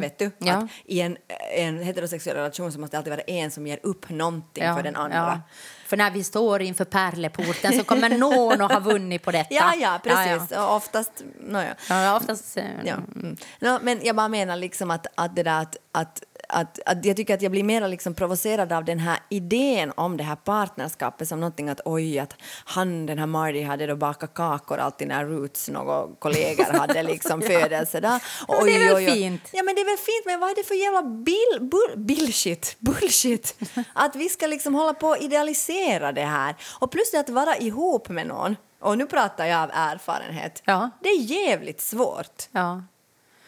vet 0.00 0.18
du? 0.18 0.24
Mm. 0.24 0.34
Ja. 0.38 0.54
Att 0.56 0.64
i 0.84 1.00
en, 1.00 1.16
en 1.56 1.82
heterosexuell 1.82 2.36
relation 2.36 2.72
så 2.72 2.80
måste 2.80 2.94
det 2.96 2.98
alltid 2.98 3.10
vara 3.12 3.20
en 3.20 3.50
som 3.50 3.66
ger 3.66 3.78
upp 3.82 4.08
någonting 4.10 4.64
Ja, 4.64 4.76
för 4.76 4.82
den 4.82 4.96
andra. 4.96 5.16
ja. 5.16 5.40
För 5.86 5.96
när 5.96 6.10
vi 6.10 6.24
står 6.24 6.62
inför 6.62 6.84
pärleporten 6.84 7.72
så 7.78 7.84
kommer 7.84 8.08
någon 8.18 8.60
att 8.62 8.72
ha 8.72 8.80
vunnit 8.80 9.22
på 9.22 9.30
detta. 9.30 9.48
Ja, 9.54 9.74
ja, 9.80 10.00
precis. 10.02 10.48
Ja, 10.50 10.68
Och 10.70 10.76
oftast... 10.76 11.22
No, 11.40 11.58
ja. 11.58 11.64
ja. 11.88 12.02
ja 12.02 12.16
oftast... 12.16 12.56
eh, 12.56 12.64
Ja. 12.84 12.94
Mm. 12.94 13.36
No, 13.60 13.78
men 13.82 14.00
jag 14.02 14.16
bara 14.16 14.28
menar 14.28 14.56
liksom 14.56 14.90
att, 14.90 15.06
att 15.14 15.36
det 15.36 15.42
där 15.42 15.60
att, 15.62 15.76
att, 15.92 16.22
att, 16.48 16.78
att 16.86 17.04
jag 17.04 17.16
tycker 17.16 17.34
att 17.34 17.42
jag 17.42 17.52
blir 17.52 17.62
mer 17.64 17.88
liksom 17.88 18.14
provocerad 18.14 18.72
av 18.72 18.84
den 18.84 18.98
här 18.98 19.18
idén 19.30 19.92
om 19.96 20.16
det 20.16 20.24
här 20.24 20.36
partnerskapet 20.36 21.28
som 21.28 21.40
någonting 21.40 21.68
att 21.68 21.80
oj, 21.84 22.18
att 22.18 22.34
han, 22.64 23.06
den 23.06 23.18
här 23.18 23.26
Marty, 23.26 23.62
hade 23.62 23.86
då 23.86 23.96
bakat 23.96 24.34
kakor 24.34 24.78
alltid 24.78 25.08
när 25.08 25.24
Roots, 25.24 25.68
några 25.68 26.06
kollegor, 26.18 26.64
hade 26.64 27.02
liksom 27.02 27.42
födelsedag. 27.46 28.20
men 28.48 28.64
det 28.66 28.74
är 28.74 28.94
väl 28.94 29.12
fint? 29.14 29.42
Ja, 29.52 29.62
men 29.62 29.74
det 29.74 29.80
är 29.80 29.84
väl 29.84 29.96
fint, 29.96 30.26
men 30.26 30.40
vad 30.40 30.50
är 30.50 30.54
det 30.54 30.64
för 30.64 30.74
jävla 30.74 31.02
bill, 31.02 31.58
bull, 31.70 31.92
bullshit, 31.96 32.76
bullshit? 32.78 33.56
att 33.92 34.16
vi 34.16 34.28
ska 34.28 34.46
liksom 34.46 34.74
hålla 34.74 34.94
på 34.94 35.08
och 35.08 35.18
idealisera 35.18 36.12
det 36.12 36.24
här. 36.24 36.54
Och 36.78 36.90
plus 36.90 37.10
det 37.10 37.18
att 37.20 37.28
vara 37.28 37.56
ihop 37.56 38.08
med 38.08 38.26
någon, 38.26 38.56
och 38.80 38.98
nu 38.98 39.06
pratar 39.06 39.46
jag 39.46 39.62
av 39.62 39.70
erfarenhet, 39.72 40.62
Ja. 40.64 40.90
det 41.02 41.08
är 41.08 41.20
jävligt 41.20 41.80
svårt. 41.80 42.48
Ja. 42.50 42.82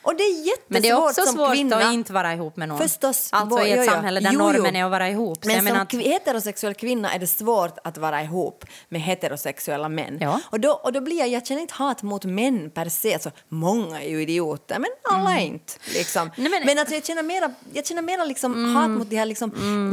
Och 0.08 0.16
det 0.16 0.22
är 0.22 0.38
jättesvårt 0.46 0.64
Men 0.68 0.82
det 0.82 0.88
är 0.88 1.04
också 1.04 1.22
som 1.22 1.34
svårt 1.34 1.52
kvinna. 1.52 1.76
att 1.76 1.94
inte 1.94 2.12
vara 2.12 2.32
ihop 2.34 2.56
med 2.56 2.68
någon. 2.68 2.78
Förstås. 2.78 3.28
Alltså 3.32 3.66
i 3.66 3.70
ett 3.72 3.78
Jo, 3.78 3.84
jo. 3.86 3.92
samhälle 3.92 4.20
där 4.20 4.30
Jo, 4.32 4.38
normen 4.38 4.76
är 4.76 4.84
att 4.84 4.90
vara 4.90 5.08
ihop. 5.08 5.38
Så 5.42 5.48
Men 5.48 5.66
som 5.66 5.76
att- 5.76 5.92
heterosexuell 5.94 6.74
kvinna 6.74 7.14
är 7.14 7.18
det 7.18 7.26
svårt 7.26 7.78
att 7.84 7.98
vara 7.98 8.22
ihop 8.22 8.64
med 8.88 9.00
heterosexuella 9.00 9.88
män. 9.88 10.18
Ja. 10.20 10.40
Och, 10.50 10.60
då, 10.60 10.70
och 10.72 10.92
då 10.92 11.00
blir 11.00 11.18
jag, 11.18 11.28
jag 11.28 11.46
känner 11.46 11.60
inte 11.62 11.74
hat 11.74 12.02
mot 12.02 12.24
män 12.24 12.70
per 12.70 12.88
se, 12.88 13.12
alltså, 13.14 13.30
många 13.48 14.02
är 14.02 14.08
ju 14.08 14.22
idioter, 14.22 14.78
men 14.78 14.90
alla 15.10 15.36
är 15.38 15.44
inte. 15.44 15.72
Liksom. 15.94 16.22
Mm. 16.22 16.32
Nej, 16.36 16.50
men 16.50 16.66
men- 16.66 16.78
alltså, 16.78 16.94
jag 16.94 17.04
känner 17.06 17.22
mera, 17.22 17.52
jag 17.72 17.86
känner 17.86 18.02
mera 18.02 18.24
liksom 18.24 18.74
hat 18.76 18.90
mot 18.90 19.10
de 19.10 19.16
här 19.16 19.26
liksom, 19.26 19.50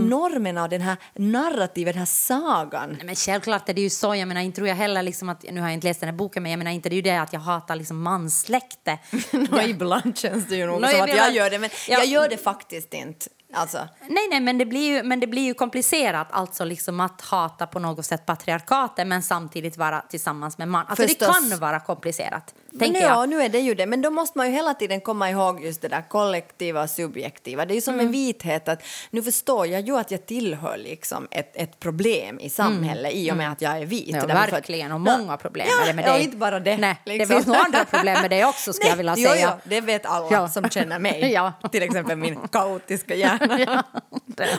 normerna 0.09 0.63
och 0.63 0.70
den 0.70 0.82
här 0.82 0.97
narrativet, 1.16 1.93
den 1.93 1.99
här 1.99 2.05
sagan. 2.05 2.89
Nej, 2.89 3.05
men 3.05 3.16
självklart 3.16 3.70
är 3.70 3.74
det 3.74 3.82
ju 3.82 3.89
så. 3.89 4.16
Jag 4.16 4.28
menar, 4.28 4.41
inte 4.41 4.55
tror 4.55 4.68
jag 4.68 4.76
heller 4.76 5.03
liksom 5.03 5.30
att, 5.30 5.43
nu 5.51 5.59
har 5.61 5.68
jag 5.68 5.74
inte 5.74 5.88
läst 5.88 5.99
den 5.99 6.09
här 6.09 6.16
boken, 6.18 6.43
men 6.43 6.51
jag 6.51 6.57
menar 6.59 6.72
inte 6.72 6.89
det 6.89 6.93
är 6.93 6.97
ju 6.97 7.01
det 7.01 7.18
att 7.22 7.34
jag 7.34 7.39
hatar 7.39 7.76
liksom 7.76 8.01
manssläkte. 8.01 8.97
Nå, 9.32 9.61
ibland 9.61 10.05
känns 10.14 10.47
det 10.47 10.56
ju 10.56 10.66
nog 10.66 10.82
Nå, 10.82 10.88
som 10.88 10.97
jag 10.97 11.10
att 11.10 11.16
jag 11.18 11.32
gör 11.34 11.49
det, 11.49 11.60
men 11.60 11.70
Ja. 11.88 11.97
jag 11.97 12.06
gör 12.06 12.30
det 12.30 12.38
faktiskt 12.38 12.93
inte. 12.93 13.26
Alltså. 13.53 13.78
Nej, 14.08 14.28
nej, 14.30 14.39
men 14.39 14.58
det 14.58 14.66
blir 14.66 14.95
ju, 14.95 15.03
men 15.03 15.20
det 15.20 15.28
blir 15.28 15.41
ju 15.41 15.53
komplicerat 15.53 16.28
alltså 16.32 16.64
liksom 16.66 16.99
att 16.99 17.22
hata 17.22 17.68
på 17.68 17.80
något 17.80 18.06
sätt 18.06 18.26
patriarkatet 18.26 19.08
men 19.08 19.24
samtidigt 19.24 19.78
vara 19.78 20.01
tillsammans 20.10 20.58
med 20.58 20.68
man. 20.68 20.86
Alltså 20.88 21.06
det 21.08 21.14
kan 21.16 21.60
vara 21.60 21.80
komplicerat, 21.80 22.53
tänker 22.80 23.02
ja, 23.02 23.08
jag. 23.08 23.30
nu 23.30 23.42
är 23.42 23.50
det 23.50 23.60
ju 23.60 23.74
det. 23.76 23.86
Men 23.86 24.02
då 24.02 24.10
måste 24.10 24.38
man 24.38 24.48
ju 24.48 24.54
hela 24.54 24.74
tiden 24.74 25.02
komma 25.02 25.30
ihåg 25.30 25.64
just 25.64 25.82
det 25.82 25.88
där 25.88 26.10
kollektiva 26.10 26.84
och 26.84 26.90
subjektiva. 26.90 27.66
Det 27.66 27.74
är 27.74 27.76
ju 27.76 27.82
som 27.82 27.94
Mm. 27.94 28.06
en 28.06 28.12
vithet 28.12 28.68
att 28.68 28.84
nu 29.10 29.22
förstår 29.22 29.68
jag 29.68 29.82
ju 29.82 29.98
att 29.98 30.12
jag 30.12 30.26
tillhör 30.26 30.78
liksom 30.78 31.28
ett, 31.32 31.52
ett 31.56 31.80
problem 31.80 32.40
i 32.40 32.50
samhället 32.50 33.12
i 33.14 33.32
och 33.32 33.38
med 33.38 33.52
att 33.52 33.62
jag 33.62 33.78
är 33.78 33.86
vit. 33.86 34.16
Mm. 34.16 34.30
Ja, 34.30 34.36
verkligen, 34.36 34.92
och 34.92 35.02
många 35.02 35.38
problem 35.38 35.68
ja, 35.70 35.84
är 35.84 35.88
det 35.88 35.94
med 35.94 36.06
ja, 36.08 36.14
dig. 36.14 36.24
inte 36.24 36.38
bara 36.38 36.60
det. 36.60 36.78
Nej, 36.78 37.02
liksom. 37.06 37.18
det 37.30 37.34
finns 37.36 37.48
nog 37.48 37.56
andra 37.66 37.86
problem 37.86 38.22
med 38.22 38.30
dig 38.30 38.46
också, 38.56 38.74
skulle 38.74 38.90
jag 38.90 38.98
vilja 38.98 39.16
säga. 39.16 39.36
Jo, 39.36 39.48
jo, 39.52 39.70
det 39.70 39.82
vet 39.82 40.06
alla 40.06 40.28
Ja. 40.32 40.48
som 40.48 40.70
känner 40.70 41.00
mig. 41.00 41.32
Ja. 41.36 41.54
Till 41.72 41.84
exempel 41.84 42.18
min 42.18 42.36
kaotiska 42.52 43.16
hjärna. 43.16 43.84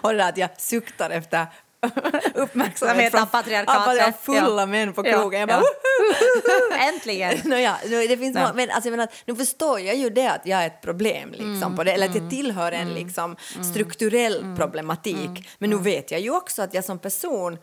och 0.02 0.10
det 0.10 0.16
där 0.16 0.28
att 0.28 0.36
jag 0.36 0.50
suktar 0.60 1.10
efter 1.10 1.46
uppmärksamhet 2.34 3.14
Av 3.14 3.26
patriarkatet. 3.26 3.88
av 3.88 3.96
jag 3.96 4.12
fulla 4.22 4.62
Ja. 4.62 4.66
män 4.66 4.92
på 4.92 5.06
Ja, 5.06 5.12
krogen. 5.12 5.40
Jag 5.40 5.50
ja. 5.50 5.60
bara, 5.60 6.78
Äntligen! 6.88 7.38
Nåja, 7.44 7.76
nu, 7.88 8.06
det 8.06 8.16
finns 8.16 8.36
Ja. 8.36 8.48
må- 8.48 8.54
men 8.54 8.70
alltså, 8.70 8.88
jag 8.88 8.96
menar, 8.96 9.08
nu 9.24 9.34
förstår 9.36 9.80
jag 9.80 9.96
ju 9.96 10.10
det 10.10 10.26
att 10.26 10.46
jag 10.46 10.62
är 10.62 10.66
ett 10.66 10.80
problem, 10.82 11.30
liksom, 11.30 11.62
Mm, 11.62 11.76
på 11.76 11.84
det, 11.84 11.92
eller 11.92 12.08
att 12.08 12.14
jag 12.14 12.30
tillhör 12.30 12.72
en 12.72 12.88
liksom, 12.94 13.36
strukturell 13.72 14.54
problematik. 14.56 15.16
Mm, 15.26 15.42
Men 15.58 15.70
nu 15.70 15.76
vet 15.76 16.10
jag 16.10 16.20
ju 16.20 16.30
också 16.36 16.62
att 16.62 16.74
jag 16.74 16.84
som 16.84 16.98
person 16.98 17.58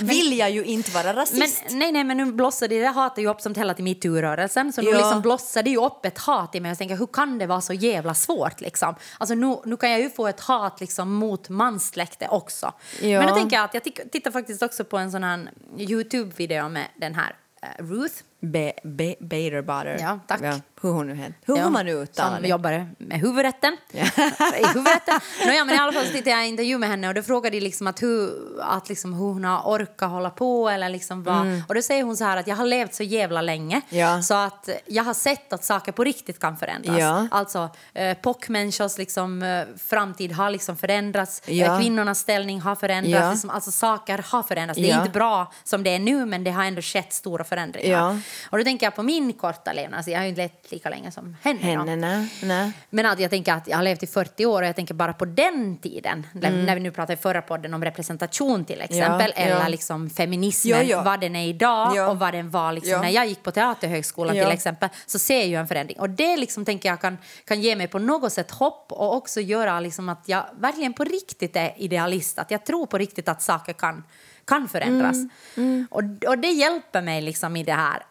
vill 0.00 0.38
jag 0.38 0.50
ju 0.50 0.64
inte 0.64 0.90
vara 0.90 1.04
Men, 1.04 1.16
rasist. 1.16 1.64
nej, 1.70 1.92
nej, 1.92 2.04
men 2.04 2.16
nu 2.16 2.32
blossade 2.32 2.78
det 2.78 2.86
hatet 2.86 3.24
ju 3.24 3.28
upp 3.30 3.40
som 3.40 3.54
hela 3.54 3.74
till 3.74 3.84
metoo-rörelsen. 3.84 4.72
Så 4.72 4.82
nu 4.82 4.90
Ja. 4.90 4.96
liksom 4.96 5.20
blossade 5.22 5.70
ju 5.70 5.76
upp 5.84 6.04
ett 6.06 6.18
hat 6.18 6.54
i 6.54 6.60
mig. 6.60 6.68
Jag 6.70 6.78
tänker, 6.78 6.96
hur 6.96 7.06
kan 7.06 7.38
det 7.38 7.46
vara 7.46 7.60
så 7.60 7.72
jävla 7.72 8.14
svårt? 8.14 8.60
Liksom? 8.60 8.94
Alltså, 9.18 9.34
nu, 9.34 9.56
nu 9.64 9.76
kan 9.76 9.90
jag 9.90 10.00
ju 10.00 10.10
få 10.10 10.26
ett 10.26 10.40
hat 10.40 10.80
liksom, 10.80 11.12
mot 11.14 11.48
manssläkte 11.48 12.28
också. 12.28 12.72
Ja. 13.00 13.18
Men 13.18 13.28
då 13.28 13.34
tänker 13.34 13.56
jag 13.56 13.64
att 13.64 13.74
jag 13.74 14.10
tittar 14.12 14.30
faktiskt 14.30 14.62
också 14.62 14.84
på 14.84 14.98
en 14.98 15.10
sån 15.10 15.24
här 15.24 15.48
Youtube-video 15.78 16.68
med 16.68 16.86
den 16.96 17.14
här 17.14 17.34
eh, 17.62 17.84
Ruth. 17.84 18.14
Be, 18.40 18.72
be, 18.84 19.14
Baderbader. 19.20 19.98
Ja, 20.00 20.18
tack. 20.26 20.40
hur 20.82 20.90
hon 20.92 21.06
nu 21.06 21.14
heter. 21.14 21.34
Hur 21.46 21.56
Ja, 21.56 21.62
ja, 21.62 21.70
man 21.70 21.86
nu 21.86 21.92
uttalar 21.92 22.40
det. 22.40 22.48
jobbar 22.48 22.86
med 22.98 23.20
huvudrätten. 23.20 23.76
Ja. 23.92 24.02
I 24.60 24.66
huvudrätten. 24.66 25.20
Nåja, 25.46 25.64
men 25.64 25.74
i 25.74 25.78
alla 25.78 25.92
fall 25.92 26.04
så 26.06 26.12
tittade 26.12 26.30
jag 26.30 26.40
en 26.40 26.46
intervju 26.46 26.78
med 26.78 26.88
henne 26.88 27.08
och 27.08 27.14
då 27.14 27.22
frågade 27.22 27.56
de 27.56 27.60
liksom 27.60 27.86
att 27.86 28.02
hur, 28.02 28.30
att 28.60 28.88
liksom 28.88 29.12
hur 29.14 29.20
hon 29.32 29.44
har 29.44 29.62
orkat 29.64 30.10
hålla 30.10 30.30
på 30.30 30.68
eller 30.68 30.88
liksom 30.88 31.22
vad. 31.22 31.62
Och 31.68 31.74
då 31.74 31.82
säger 31.82 32.02
hon 32.04 32.16
så 32.16 32.24
här 32.24 32.36
att 32.36 32.46
jag 32.46 32.56
har 32.56 32.64
levt 32.66 32.94
så 32.94 33.02
jävla 33.02 33.40
länge 33.42 33.80
Mm. 33.90 34.00
Ja. 34.00 34.22
så 34.22 34.34
att 34.34 34.68
jag 34.86 35.04
har 35.04 35.14
sett 35.14 35.52
att 35.52 35.64
saker 35.64 35.92
på 35.92 36.04
riktigt 36.04 36.38
kan 36.40 36.56
förändras. 36.56 36.98
Ja. 36.98 37.28
Alltså 37.30 37.70
eh, 37.94 38.16
POC-människors 38.18 38.98
liksom, 38.98 39.42
eh, 39.42 39.64
framtid 39.78 40.32
har 40.32 40.50
liksom 40.50 40.76
förändrats, 40.76 41.42
Ja. 41.46 41.66
eh, 41.66 41.78
kvinnornas 41.80 42.18
ställning 42.18 42.60
har 42.60 42.74
förändrats, 42.74 43.22
Ja. 43.24 43.30
liksom, 43.30 43.50
alltså 43.50 43.70
saker 43.70 44.24
har 44.28 44.42
förändrats. 44.42 44.80
Det 44.80 44.90
är 44.90 44.94
Ja. 44.94 44.98
inte 45.00 45.10
bra 45.12 45.52
som 45.64 45.82
det 45.82 45.90
är 45.94 45.98
nu 45.98 46.26
men 46.26 46.44
det 46.44 46.50
har 46.50 46.64
ändå 46.64 46.82
skett 46.82 47.12
stora 47.12 47.44
förändringar. 47.44 48.20
Och 48.50 48.58
då 48.58 48.64
tänker 48.64 48.86
jag 48.86 48.94
på 48.94 49.02
min 49.02 49.32
korta 49.32 49.72
levnad, 49.72 49.96
alltså, 49.96 50.10
jag 50.10 50.18
har 50.18 50.22
ju 50.24 50.28
inte 50.28 50.40
levt 50.42 50.72
lika 50.72 50.90
länge 50.90 51.10
som 51.10 51.36
henne. 51.42 51.60
Henne, 51.60 52.28
nej. 52.42 52.72
Men 52.90 53.06
att 53.06 53.20
jag 53.20 53.30
tänker 53.30 53.52
att 53.52 53.68
jag 53.68 53.76
har 53.76 53.82
levt 53.84 54.02
i 54.02 54.06
40 54.06 54.46
år 54.46 54.62
och 54.62 54.68
jag 54.68 54.76
tänker 54.76 54.94
bara 54.94 55.12
på 55.12 55.24
den 55.24 55.76
tiden, 55.76 56.26
när- 56.32 56.50
när 56.50 56.74
vi 56.74 56.80
nu 56.80 56.90
pratar 56.90 57.14
i 57.14 57.16
förra 57.16 57.42
podden 57.42 57.74
om 57.74 57.84
representation 57.84 58.64
till 58.64 58.80
exempel, 58.80 59.04
Mm. 59.08 59.32
Ja, 59.36 59.42
eller 59.42 59.60
ja. 59.62 59.68
liksom 59.68 60.10
feminismen, 60.10 60.86
Ja, 60.88 61.02
vad 61.02 61.20
den 61.20 61.36
är 61.36 61.46
idag 61.48 62.10
och 62.10 62.18
vad 62.18 62.34
den 62.34 62.50
var 62.50 62.72
liksom 62.72 63.00
när 63.00 63.08
jag 63.10 63.26
gick 63.26 63.42
på 63.42 63.50
Teaterhögskolan 63.50 64.34
till 64.34 64.42
exempel, 64.52 64.88
så 65.06 65.18
ser 65.18 65.44
jag 65.46 65.60
en 65.60 65.66
förändring. 65.68 66.00
Och 66.00 66.10
det 66.10 66.36
liksom 66.36 66.64
tänker 66.64 66.88
jag 66.88 67.00
kan, 67.00 67.18
kan 67.44 67.60
ge 67.60 67.76
mig 67.76 67.88
på 67.88 67.98
något 67.98 68.32
sätt 68.32 68.50
hopp 68.50 68.92
och 68.92 69.14
också 69.16 69.40
göra 69.40 69.80
liksom 69.80 70.08
att 70.08 70.22
jag 70.26 70.44
verkligen 70.58 70.92
på 70.92 71.04
riktigt 71.04 71.56
är 71.56 71.72
idealist, 71.76 72.38
att 72.38 72.50
jag 72.50 72.64
tror 72.66 72.86
på 72.86 72.98
riktigt 72.98 73.28
att 73.28 73.42
saker 73.42 73.72
kan, 73.72 74.04
kan 74.44 74.68
förändras. 74.68 75.16
Mm. 75.56 75.86
Och, 75.90 76.02
och 76.28 76.38
det 76.38 76.50
hjälper 76.50 77.02
mig 77.02 77.20
liksom 77.22 77.56
i 77.56 77.62
det 77.64 77.72
här 77.72 78.02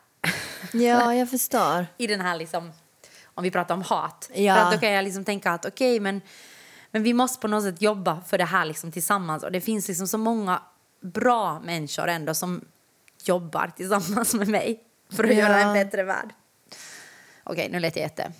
Ja, 0.73 1.13
jag 1.15 1.29
förstår. 1.29 1.87
i 1.97 2.07
den 2.07 2.21
här 2.21 2.35
liksom, 2.37 2.71
om 3.33 3.43
vi 3.43 3.51
pratar 3.51 3.75
om 3.75 3.81
hat. 3.81 4.29
Ja. 4.33 4.55
För 4.55 4.61
att 4.61 4.73
då 4.73 4.79
kan 4.79 4.91
jag 4.91 5.03
liksom 5.03 5.25
tänka 5.25 5.51
att 5.51 5.65
okej, 5.65 5.99
men, 5.99 6.21
men 6.91 7.03
vi 7.03 7.13
måste 7.13 7.39
på 7.39 7.47
något 7.47 7.63
sätt 7.63 7.81
jobba 7.81 8.21
för 8.27 8.37
det 8.37 8.45
här 8.45 8.65
liksom 8.65 8.91
tillsammans. 8.91 9.43
Och 9.43 9.51
det 9.51 9.61
finns 9.61 9.87
liksom 9.87 10.07
så 10.07 10.17
många 10.17 10.61
bra 11.01 11.59
människor 11.59 12.07
ändå 12.07 12.33
som 12.33 12.65
jobbar 13.23 13.71
tillsammans 13.77 14.33
med 14.33 14.47
mig 14.47 14.83
för 15.11 15.23
att 15.23 15.29
Ja. 15.29 15.35
göra 15.35 15.59
en 15.59 15.73
bättre 15.73 16.03
värld. 16.03 16.29
Okej, 17.43 17.69
nu 17.71 17.79
lät 17.79 17.95
jag 17.95 18.03
jätte... 18.03 18.31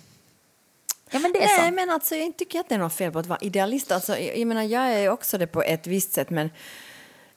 Ja, 1.10 1.18
men 1.18 1.32
Nej, 1.32 1.68
så. 1.68 1.74
men 1.74 1.90
alltså, 1.90 2.14
jag 2.14 2.36
tycker 2.36 2.60
att 2.60 2.68
det 2.68 2.74
är 2.74 2.78
något 2.78 2.92
fel 2.94 3.12
på 3.12 3.18
att 3.18 3.26
vara 3.26 3.38
idealist. 3.42 3.92
Alltså, 3.92 4.18
jag, 4.18 4.38
jag 4.38 4.46
menar, 4.46 4.62
jag 4.62 4.82
är 4.94 5.08
också 5.10 5.38
det 5.38 5.46
på 5.46 5.62
ett 5.62 5.86
visst 5.86 6.12
sätt, 6.12 6.30
men 6.30 6.50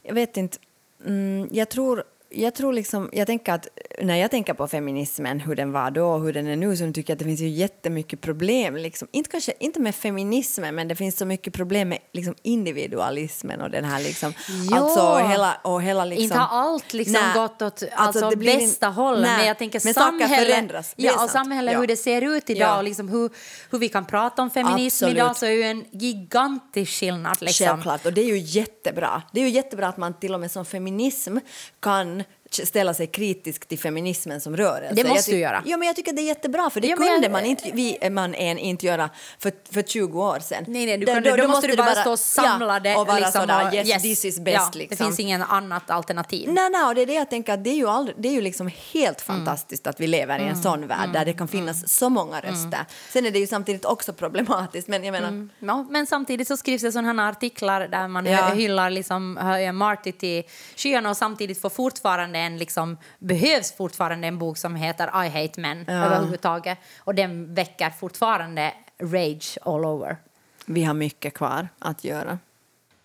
jag 0.02 0.14
vet 0.14 0.38
inte. 0.38 0.58
Mm, 1.06 1.50
jag 1.52 1.70
tror... 1.70 2.04
Jag 2.34 2.56
tror 2.56 2.74
liksom, 2.74 3.10
jag 3.14 3.28
tänker 3.28 3.54
att 3.54 3.68
när 4.02 4.16
jag 4.16 4.32
tänker 4.32 4.54
på 4.54 4.68
feminismen, 4.68 5.40
hur 5.40 5.56
den 5.56 5.72
var 5.72 5.92
då 5.92 6.08
och 6.08 6.22
hur 6.22 6.34
den 6.34 6.48
är 6.48 6.56
nu, 6.56 6.78
så 6.78 6.92
tycker 6.94 7.12
jag 7.12 7.16
att 7.16 7.20
det 7.20 7.26
finns 7.26 7.40
ju 7.40 7.48
jättemycket 7.50 8.22
problem. 8.22 8.76
Liksom. 8.76 9.08
Inte, 9.12 9.30
kanske, 9.30 9.54
inte 9.60 9.80
med 9.80 9.96
feminismen, 9.96 10.76
men 10.76 10.88
det 10.88 10.96
finns 10.96 11.18
så 11.18 11.26
mycket 11.26 11.54
problem 11.54 11.90
med 11.90 11.98
liksom, 12.12 12.36
individualismen 12.42 13.62
och 13.62 13.70
den 13.70 13.86
här 13.86 14.00
liksom... 14.00 14.34
Jo. 14.72 14.76
Alltså 14.78 15.18
hela, 15.28 15.58
och 15.64 15.82
hela 15.82 16.06
liksom... 16.06 16.24
Inte 16.24 16.38
har 16.38 16.60
allt 16.62 16.94
liksom 16.94 17.22
gått 17.36 17.62
åt 17.62 17.84
alltså, 17.96 18.30
det 18.30 18.36
blir 18.36 18.58
bästa 18.60 18.88
in- 18.88 18.94
hållet. 18.94 19.30
Men 19.38 19.48
jag 19.48 19.58
tänker 19.58 19.82
men 19.84 19.94
samhälle, 19.94 20.84
ja, 20.96 21.24
och 21.24 21.30
samhälle 21.30 21.72
Ja. 21.72 21.80
hur 21.80 21.88
det 21.88 21.98
ser 21.98 22.22
ut 22.22 22.50
idag 22.50 22.68
Ja. 22.70 22.78
och 22.78 22.84
liksom 22.84 23.10
hur, 23.10 23.30
hur 23.72 23.80
vi 23.80 23.90
kan 23.90 24.06
prata 24.06 24.42
om 24.42 24.50
feminism 24.50 25.06
Absolut. 25.06 25.16
idag 25.16 25.38
så 25.38 25.46
är 25.46 25.50
ju 25.50 25.64
en 25.64 25.86
gigantisk 25.92 26.92
skillnad. 27.00 27.38
Liksom. 27.42 27.66
Självklart, 27.68 28.06
och 28.06 28.14
det 28.14 28.22
är 28.22 28.26
ju 28.26 28.38
jättebra. 28.38 29.22
Det 29.34 29.40
är 29.42 29.44
ju 29.46 29.50
jättebra 29.50 29.88
att 29.88 29.98
man 29.98 30.14
till 30.20 30.34
och 30.34 30.40
med 30.40 30.52
som 30.52 30.66
feminism 30.66 31.38
kan 31.80 32.21
ställa 32.56 32.94
sig 32.94 33.08
kritisk 33.08 33.66
till 33.68 33.80
feminismen 33.80 34.42
som 34.42 34.58
rörelse. 34.58 35.04
Det 35.04 35.10
måste 35.10 35.32
du 35.32 35.38
göra. 35.38 35.64
Ja, 35.66 35.78
men 35.78 35.86
jag 35.88 35.96
tycker 35.96 36.14
det 36.14 36.22
är 36.22 36.24
jättebra, 36.28 36.70
för 36.70 36.82
det 36.82 36.88
Ja, 36.88 36.96
kunde 36.96 37.20
jag- 37.22 37.32
man 37.32 37.46
inte, 37.46 37.72
vi 37.74 38.10
man 38.10 38.36
än 38.36 38.58
inte 38.58 38.86
göra 38.86 39.10
för, 39.40 39.52
för 39.74 39.82
20 39.82 40.24
år 40.24 40.40
sedan. 40.40 40.64
Nej, 40.68 40.86
nej, 40.86 40.98
du 40.98 41.06
kunde, 41.06 41.30
då- 41.30 41.36
då, 41.36 41.42
då 41.44 41.48
måste 41.48 41.68
du 41.68 41.76
bara 41.78 41.96
stå 41.96 42.18
samlade 42.18 42.90
ja, 42.90 43.00
och 43.02 43.08
vara 43.08 43.16
liksom, 43.20 43.42
sådär, 43.42 43.68
och- 43.68 43.74
yes, 43.74 44.02
this 44.02 44.26
is 44.26 44.40
best. 44.40 44.56
ja, 44.58 44.70
liksom. 44.74 44.98
Det 44.98 45.04
finns 45.06 45.20
ingen 45.20 45.44
annat 45.44 45.90
alternativ. 45.90 46.50
Nej, 46.54 46.70
nej, 46.70 46.84
och 46.84 46.96
det 46.96 47.02
är 47.02 47.06
det 47.06 47.14
jag 47.14 47.30
tänker 47.30 47.54
att 47.54 47.64
det 47.64 47.70
är 47.70 47.76
ju, 47.76 47.88
aldrig, 47.88 48.16
det 48.20 48.28
är 48.28 48.34
ju 48.34 48.42
liksom 48.42 48.72
helt 48.94 49.30
Mm. 49.30 49.46
fantastiskt 49.46 49.88
att 49.88 50.00
vi 50.00 50.08
lever 50.08 50.40
i 50.40 50.44
en 50.44 50.62
sån 50.64 50.88
värld 50.88 51.10
där 51.14 51.26
det 51.26 51.34
kan 51.34 51.48
finnas 51.48 51.90
så 51.98 52.10
många 52.10 52.40
röster. 52.40 52.86
Sen 53.14 53.26
är 53.26 53.32
det 53.32 53.40
ju 53.40 53.48
samtidigt 53.48 53.86
också 53.86 54.14
problematiskt, 54.14 54.88
men 54.88 55.04
jag 55.04 55.12
menar, 55.12 55.28
Mm. 55.28 55.50
Ja, 55.60 55.86
men 55.90 56.06
samtidigt 56.08 56.48
så 56.48 56.58
skrivs 56.58 56.82
det 56.82 56.92
sådana 56.92 57.30
artiklar 57.30 57.88
där 57.88 58.08
man 58.08 58.26
Ja. 58.26 58.50
hyllar 58.50 58.90
liksom, 58.90 59.40
Marty 59.74 60.12
till 60.12 60.44
skyarna 60.76 61.10
och 61.10 61.18
samtidigt 61.18 61.62
får 61.62 61.70
fortfarande 61.70 62.40
en, 62.42 62.58
liksom, 62.58 62.98
behövs 63.20 63.72
fortfarande 63.78 64.28
en 64.28 64.38
bok 64.38 64.58
som 64.58 64.76
heter 64.76 65.26
I 65.26 65.30
hate 65.30 65.62
men 65.62 65.86
Ja. 65.88 65.94
överhuvudtaget. 65.94 66.78
Och 67.00 67.16
den 67.16 67.54
väcker 67.54 67.90
fortfarande 67.90 68.74
rage 69.02 69.58
all 69.66 69.86
over. 69.86 70.18
vi 70.66 70.84
har 70.84 70.94
mycket 70.94 71.34
kvar 71.34 71.68
att 71.80 72.04
göra. 72.04 72.40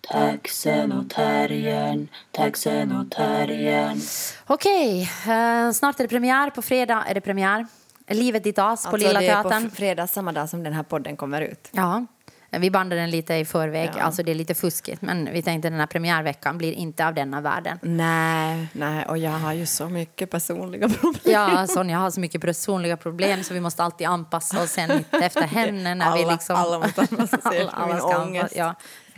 Taxen 0.09 0.91
och 0.91 1.09
terriern, 1.09 2.07
taxen 2.31 2.91
och 2.97 3.11
terriern. 3.11 4.01
Okej, 4.47 5.01
eh, 5.27 5.71
snart 5.71 5.99
är 5.99 6.03
det 6.03 6.07
premiär. 6.07 6.49
På 6.49 6.61
fredag 6.61 7.03
är 7.07 7.13
det 7.13 7.21
premiär. 7.21 7.67
Livet 8.07 8.43
ditt 8.43 8.59
as 8.59 8.83
på 8.83 8.89
Alltså, 8.89 9.07
Lilla 9.07 9.19
det 9.19 9.27
är 9.27 9.43
Teatern. 9.43 9.69
på 9.69 9.75
fredag, 9.75 10.07
samma 10.07 10.31
dag 10.31 10.49
som 10.49 10.63
den 10.63 10.73
här 10.73 10.83
podden 10.83 11.17
kommer 11.17 11.41
ut. 11.41 11.69
Ja, 11.71 12.05
vi 12.51 12.71
bandade 12.71 13.01
den 13.01 13.09
lite 13.09 13.33
i 13.35 13.45
förväg. 13.45 13.89
Ja. 13.97 14.01
Alltså 14.03 14.23
det 14.23 14.31
är 14.31 14.35
lite 14.35 14.55
fuskigt. 14.55 15.01
Men 15.01 15.29
vi 15.33 15.41
tänkte 15.41 15.69
den 15.69 15.79
här 15.79 15.87
premiärveckan 15.87 16.57
blir 16.57 16.73
inte 16.73 17.07
av 17.07 17.13
denna 17.13 17.41
världen. 17.41 17.79
Nej, 17.81 18.67
nej, 18.73 19.05
och 19.05 19.17
jag 19.17 19.31
har 19.31 19.53
ju 19.53 19.65
så 19.65 19.89
mycket 19.89 20.31
personliga 20.31 20.89
problem. 21.01 21.21
Ja, 21.23 21.67
Sonja 21.67 21.97
har 21.97 22.09
så 22.11 22.19
mycket 22.19 22.41
personliga 22.41 22.97
problem 22.97 23.43
så 23.43 23.53
vi 23.53 23.59
måste 23.59 23.83
alltid 23.83 24.07
anpassa 24.07 24.63
oss 24.63 24.71
sen 24.71 25.03
efter 25.11 25.41
henne. 25.41 25.95
När 25.95 26.13
vi 26.17 26.23
Alla- 26.23 26.31
liksom, 26.31 26.55
alla 26.55 26.79
måste 26.79 27.01
anpassa 27.01 27.41
sig 27.41 27.59
alla, 27.61 27.71
alla 27.71 27.87
min 27.87 27.97
ska 27.97 28.21
ångest. 28.23 28.43
anpassa- 28.43 28.57
Ja, 28.57 28.75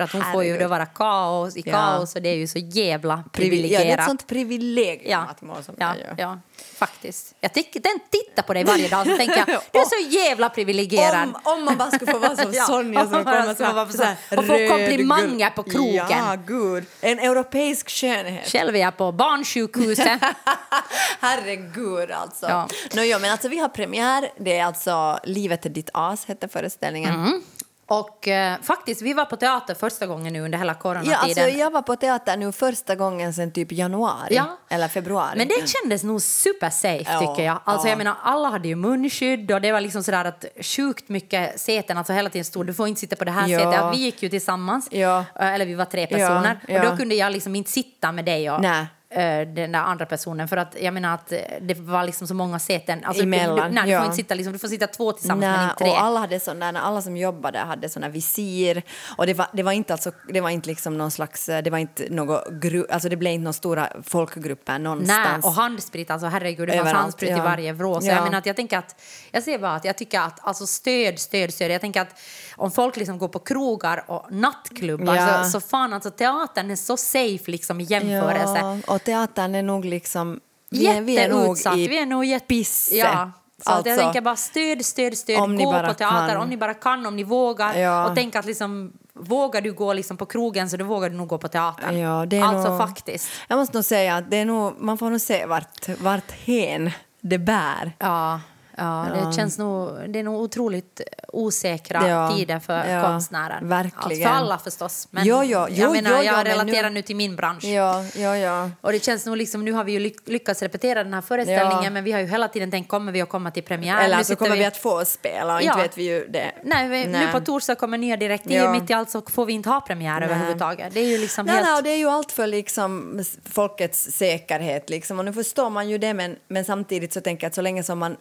För 0.07 0.17
att 0.17 0.23
hon 0.25 0.33
får 0.33 0.43
ju 0.43 0.49
Herregud. 0.49 0.65
då 0.65 0.69
vara 0.69 0.85
kaos 0.85 1.57
i 1.57 1.63
Ja. 1.65 1.71
kaos 1.71 2.15
och 2.15 2.21
det 2.21 2.29
är 2.29 2.35
ju 2.35 2.47
så 2.47 2.59
jävla 2.59 3.15
Privi- 3.15 3.29
privilegierat. 3.31 3.81
ja, 3.81 3.87
det 3.87 3.93
är 3.93 3.97
ett 3.97 4.05
sånt 4.05 4.27
privilegium 4.27 5.11
Ja, 5.11 5.17
att 5.31 5.41
må 5.41 5.63
som 5.63 5.75
ja, 5.79 5.87
jag 5.87 5.97
gör. 6.07 6.15
ja, 6.17 6.39
faktiskt. 6.77 7.35
Jag 7.39 7.53
tycker, 7.53 7.79
den 7.79 7.99
tittar 8.11 8.43
på 8.43 8.53
dig 8.53 8.63
varje 8.63 8.87
dag 8.87 9.07
så 9.07 9.17
tänker 9.17 9.37
jag, 9.37 9.47
du 9.71 9.79
är 9.79 9.85
så 9.85 10.09
jävla 10.17 10.49
privilegierad. 10.49 11.23
Om, 11.43 11.53
om 11.53 11.65
man 11.65 11.77
bara 11.77 11.91
skulle 11.91 12.11
få 12.11 12.19
vara 12.19 12.35
som 12.35 12.53
Ja, 12.53 12.63
Sonja 12.65 13.01
om 13.01 13.09
som 13.09 13.23
kommer 13.23 13.53
så 13.55 13.63
här, 13.63 13.85
så- 13.91 14.03
här 14.03 14.15
och 14.39 14.45
få 14.45 14.57
komplimanger 14.69 15.49
på 15.49 15.63
krogen. 15.63 16.05
Ja, 16.09 16.35
gud. 16.47 16.85
En 17.01 17.19
europeisk 17.19 17.89
skönhet. 17.89 18.47
Själv 18.51 18.75
är 18.75 18.79
jag 18.79 18.97
på 18.97 19.11
barnsjukhuset. 19.11 20.21
Herregud 21.19 22.11
alltså. 22.11 22.45
Ja. 22.49 22.67
Nå, 22.93 23.03
ja, 23.03 23.19
men 23.19 23.31
alltså. 23.31 23.47
Vi 23.49 23.57
har 23.59 23.69
premiär. 23.69 24.29
Det 24.37 24.57
är 24.57 24.65
alltså 24.65 25.19
Livet 25.23 25.65
är 25.65 25.69
ditt 25.69 25.89
as, 25.93 26.25
hette 26.25 26.47
föreställningen. 26.47 27.13
Mm. 27.15 27.41
Och 27.89 28.27
eh, 28.27 28.57
faktiskt, 28.61 29.01
vi 29.01 29.13
var 29.13 29.25
på 29.25 29.35
teater 29.35 29.75
första 29.75 30.07
gången 30.07 30.33
nu 30.33 30.41
under 30.41 30.57
hela 30.57 30.73
coronatiden. 30.73 31.11
Ja, 31.13 31.17
alltså, 31.23 31.41
jag 31.59 31.71
var 31.71 31.81
på 31.81 31.95
teater 31.95 32.37
nu 32.37 32.51
första 32.51 32.95
gången 32.95 33.33
sedan 33.33 33.51
typ 33.51 33.71
januari 33.71 34.35
Ja. 34.35 34.57
eller 34.69 34.87
februari. 34.87 35.33
Men 35.37 35.47
det 35.47 35.69
kändes 35.69 36.03
nog 36.03 36.21
supersafe 36.21 37.05
Ja, 37.11 37.19
tycker 37.19 37.43
jag. 37.45 37.59
Alltså 37.63 37.87
ja. 37.87 37.91
jag 37.91 37.97
menar 37.97 38.15
alla 38.23 38.49
hade 38.49 38.67
ju 38.67 38.75
munskydd 38.75 39.51
och 39.51 39.61
det 39.61 39.71
var 39.71 39.81
liksom 39.81 40.03
sådär 40.03 40.25
att 40.25 40.45
sjukt 40.61 41.09
mycket 41.09 41.59
säten, 41.59 41.97
alltså 41.97 42.13
hela 42.13 42.29
tiden 42.29 42.45
stod 42.45 42.67
du 42.67 42.73
får 42.73 42.87
inte 42.87 43.01
sitta 43.01 43.15
på 43.15 43.25
det 43.25 43.31
här 43.31 43.47
Ja. 43.47 43.59
sätet. 43.59 43.85
Vi 43.93 43.97
gick 44.03 44.23
ju 44.23 44.29
tillsammans, 44.29 44.87
eh, 44.91 45.23
eller 45.35 45.65
vi 45.65 45.73
var 45.75 45.85
tre 45.85 46.07
personer 46.07 46.59
och 46.67 46.89
då 46.91 46.97
kunde 46.97 47.15
jag 47.15 47.31
liksom 47.31 47.55
inte 47.55 47.71
sitta 47.71 48.11
med 48.11 48.25
dig 48.25 48.51
och 48.51 48.61
Nej. 48.61 48.85
Eh, 49.11 49.47
den 49.47 49.71
där 49.71 49.79
andra 49.79 50.05
personen 50.05 50.47
för 50.47 50.57
att 50.57 50.75
jag 50.81 50.93
menar 50.93 51.13
att 51.13 51.31
eh, 51.31 51.39
det 51.61 51.73
var 51.73 52.03
liksom 52.03 52.27
så 52.27 52.33
många 52.33 52.59
säten. 52.59 53.03
Alltså, 53.05 53.23
Emellan, 53.23 53.69
Du, 53.69 53.75
nej, 53.75 53.83
du 53.85 53.91
ja. 53.91 53.97
får 53.99 54.05
inte 54.05 54.15
sitta 54.15 54.35
liksom, 54.35 54.53
du 54.53 54.59
får 54.59 54.67
sitta 54.67 54.87
två 54.87 55.11
tillsammans 55.11 55.41
men 55.45 55.51
Nej, 55.57 55.63
inte 55.63 55.75
tre. 55.83 55.89
och 55.89 56.01
alla, 56.01 56.19
hade 56.19 56.39
sån 56.39 56.59
där, 56.59 56.73
alla 56.73 57.01
som 57.01 57.17
jobbade 57.17 57.59
hade 57.59 57.89
såna 57.89 58.09
visir. 58.09 58.83
Och 59.17 59.25
det 59.25 59.33
var, 59.33 59.47
det 59.53 59.63
var 59.63 59.71
inte, 59.71 59.93
alltså, 59.93 60.11
det 60.27 60.41
var 60.41 60.49
inte 60.49 60.67
liksom 60.69 60.97
någon 60.97 61.11
slags... 61.11 61.45
Det 61.45 61.69
var 61.69 61.77
inte 61.77 62.07
något 62.09 62.49
gru, 62.51 62.85
alltså 62.89 63.09
det 63.09 63.17
blev 63.17 63.33
inte 63.33 63.43
några 63.43 63.53
stora 63.53 63.89
folkgrupper 64.03 64.73
Nej, 64.73 64.79
någonstans. 64.81 65.45
och 65.45 65.51
handsprit, 65.51 66.11
alltså 66.11 66.27
herregud, 66.27 66.67
det 66.67 66.73
fanns 66.73 66.79
Överallt, 66.81 67.01
handsprit 67.03 67.29
i 67.29 67.33
ja. 67.33 67.43
varje 67.43 67.73
vrå. 67.73 68.01
Så 68.01 68.07
Ja. 68.07 68.13
jag 68.13 68.23
menar 68.23 68.37
att 68.37 68.45
jag 68.45 68.55
tänker 68.55 68.77
att, 68.77 69.01
jag 69.31 69.43
ser 69.43 69.59
bara 69.59 69.71
att 69.75 69.85
jag 69.85 69.97
tycker 69.97 70.19
att, 70.19 70.47
alltså 70.47 70.67
stöd, 70.67 71.19
stöd, 71.19 71.53
stöd. 71.53 71.71
Jag 71.71 71.81
tänker 71.81 72.01
att 72.01 72.19
om 72.55 72.71
folk 72.71 72.97
liksom 72.97 73.17
går 73.17 73.27
på 73.27 73.39
krogar 73.39 74.03
och 74.07 74.25
nattklubbar 74.31 75.43
så, 75.43 75.49
så 75.49 75.67
fan 75.67 75.93
alltså 75.93 76.11
teatern 76.11 76.71
är 76.71 76.75
så 76.75 76.97
safe 76.97 77.51
liksom 77.51 77.81
i 77.81 77.83
jämförelse. 77.83 78.81
Och 78.99 79.05
teatern 79.05 79.55
är 79.55 79.63
nog 79.63 79.85
liksom... 79.85 80.39
Vi 80.69 80.87
är, 80.87 81.01
vi 81.01 81.17
är 81.17 81.29
nog 81.29 81.57
i 81.77 81.87
vi 81.87 81.99
är 81.99 82.05
nog 82.05 82.25
jätte... 82.25 82.45
pisse. 82.45 82.95
Ja. 82.95 83.31
Så 83.63 83.71
att 83.71 83.85
jag 83.85 83.93
Alltså, 83.93 84.05
tänker 84.05 84.21
bara 84.21 84.35
stöd, 84.35 84.85
stöd, 84.85 85.17
stöd. 85.17 85.39
om 85.39 85.55
ni 85.55 85.63
gå 85.63 85.71
bara 85.71 85.87
på 85.87 85.93
teater 85.93 86.27
kan. 86.27 86.37
om 86.37 86.49
ni 86.49 86.57
bara 86.57 86.73
kan, 86.73 87.05
om 87.05 87.15
ni 87.15 87.23
vågar. 87.23 87.73
Ja. 87.77 88.09
Och 88.09 88.15
tänk 88.15 88.35
att 88.35 88.45
liksom, 88.45 88.93
vågar 89.13 89.61
du 89.61 89.73
gå 89.73 89.93
liksom 89.93 90.17
på 90.17 90.25
krogen 90.25 90.69
så 90.69 90.77
då 90.77 90.85
vågar 90.85 91.09
du 91.09 91.15
nog 91.15 91.27
gå 91.27 91.37
på 91.37 91.47
teatern. 91.47 91.97
Ja, 91.97 92.25
det 92.25 92.37
är 92.37 92.43
alltså 92.43 92.69
nog, 92.69 92.77
faktiskt. 92.77 93.29
Jag 93.47 93.57
måste 93.57 93.77
nog 93.77 93.85
säga 93.85 94.15
att 94.15 94.31
det 94.31 94.37
är 94.37 94.45
nog, 94.45 94.73
man 94.79 94.97
får 94.97 95.09
nog 95.09 95.21
se 95.21 95.45
vart, 95.45 95.89
vart 95.99 96.31
hen 96.31 96.91
det 97.21 97.37
bär. 97.37 97.91
Ja, 97.99 98.39
ja, 98.79 99.07
Ja. 99.19 99.25
det 99.25 99.33
känns 99.33 99.57
nog, 99.57 99.89
det 100.09 100.19
är 100.19 100.23
nog 100.23 100.41
otroligt 100.41 101.01
osäkra 101.33 102.07
Ja, 102.07 102.31
tider 102.35 102.59
för 102.59 102.85
ja, 102.89 103.03
konstnären. 103.03 103.69
verkligen. 103.69 103.99
Alltså 104.03 104.21
för 104.23 104.45
alla 104.45 104.57
förstås. 104.57 105.07
Men 105.11 105.25
Jo, 105.25 105.43
jo, 105.43 105.65
jo, 105.69 105.75
jag 105.75 105.91
menar, 105.91 106.17
jo, 106.17 106.23
jag 106.23 106.35
men 106.35 106.45
relaterar 106.45 106.89
nu- 106.89 106.93
nu 106.93 107.01
till 107.01 107.15
min 107.15 107.35
bransch. 107.35 107.63
Ja, 107.63 108.03
ja, 108.15 108.37
ja. 108.37 108.69
Och 108.81 108.91
det 108.91 109.03
känns 109.03 109.25
nog 109.25 109.37
liksom, 109.37 109.65
nu 109.65 109.71
har 109.71 109.83
vi 109.83 109.91
ju 109.91 109.99
lyck- 109.99 110.29
lyckats 110.29 110.61
repetera 110.61 111.03
den 111.03 111.13
här 111.13 111.21
föreställningen 111.21 111.83
Ja. 111.83 111.89
men 111.89 112.03
vi 112.03 112.11
har 112.11 112.19
ju 112.19 112.25
hela 112.25 112.47
tiden 112.47 112.71
tänkt 112.71 112.87
kommer 112.89 113.11
vi 113.11 113.21
att 113.21 113.29
komma 113.29 113.51
till 113.51 113.63
premiär? 113.63 114.01
Eller 114.03 114.17
nu 114.17 114.23
så 114.23 114.27
sitter 114.27 114.45
kommer 114.45 114.57
vi 114.57 114.65
att 114.65 114.77
få 114.77 115.05
spela 115.05 115.55
och 115.55 115.61
Ja. 115.61 115.71
inte 115.71 115.81
vet 115.81 115.97
vi 115.97 116.03
ju 116.03 116.25
det. 116.27 116.51
Nej, 116.63 116.87
vi, 116.87 117.05
nu 117.07 117.27
på 117.31 117.39
torsdag 117.39 117.75
kommer 117.75 117.97
nya 117.97 118.17
direktiv, 118.17 118.51
Ja. 118.57 118.71
mitt 118.71 118.89
i 118.89 118.93
allt 118.93 119.09
så 119.09 119.21
får 119.21 119.45
vi 119.45 119.53
inte 119.53 119.69
ha 119.69 119.81
premiär 119.81 120.19
Nej. 120.19 120.29
överhuvudtaget. 120.29 120.93
Det 120.93 120.99
är 120.99 121.07
ju 121.07 121.17
liksom 121.17 121.45
Nej, 121.45 121.55
helt... 121.55 121.67
nej, 121.67 121.83
det 121.83 121.89
är 121.89 121.97
ju 121.97 122.09
allt 122.09 122.31
för 122.31 122.47
liksom 122.47 123.23
folkets 123.45 124.03
säkerhet. 124.11 124.89
Liksom. 124.89 125.19
Och 125.19 125.25
nu 125.25 125.33
förstår 125.33 125.69
man 125.69 125.89
ju 125.89 125.97
det, 125.97 126.13
men, 126.13 126.35
men 126.47 126.65
samtidigt 126.65 127.13
så 127.13 127.21
tänker 127.21 127.43
jag 127.45 127.49
att 127.49 127.55
så 127.55 127.61
länge 127.61 127.83
som 127.83 127.99
man 127.99 128.15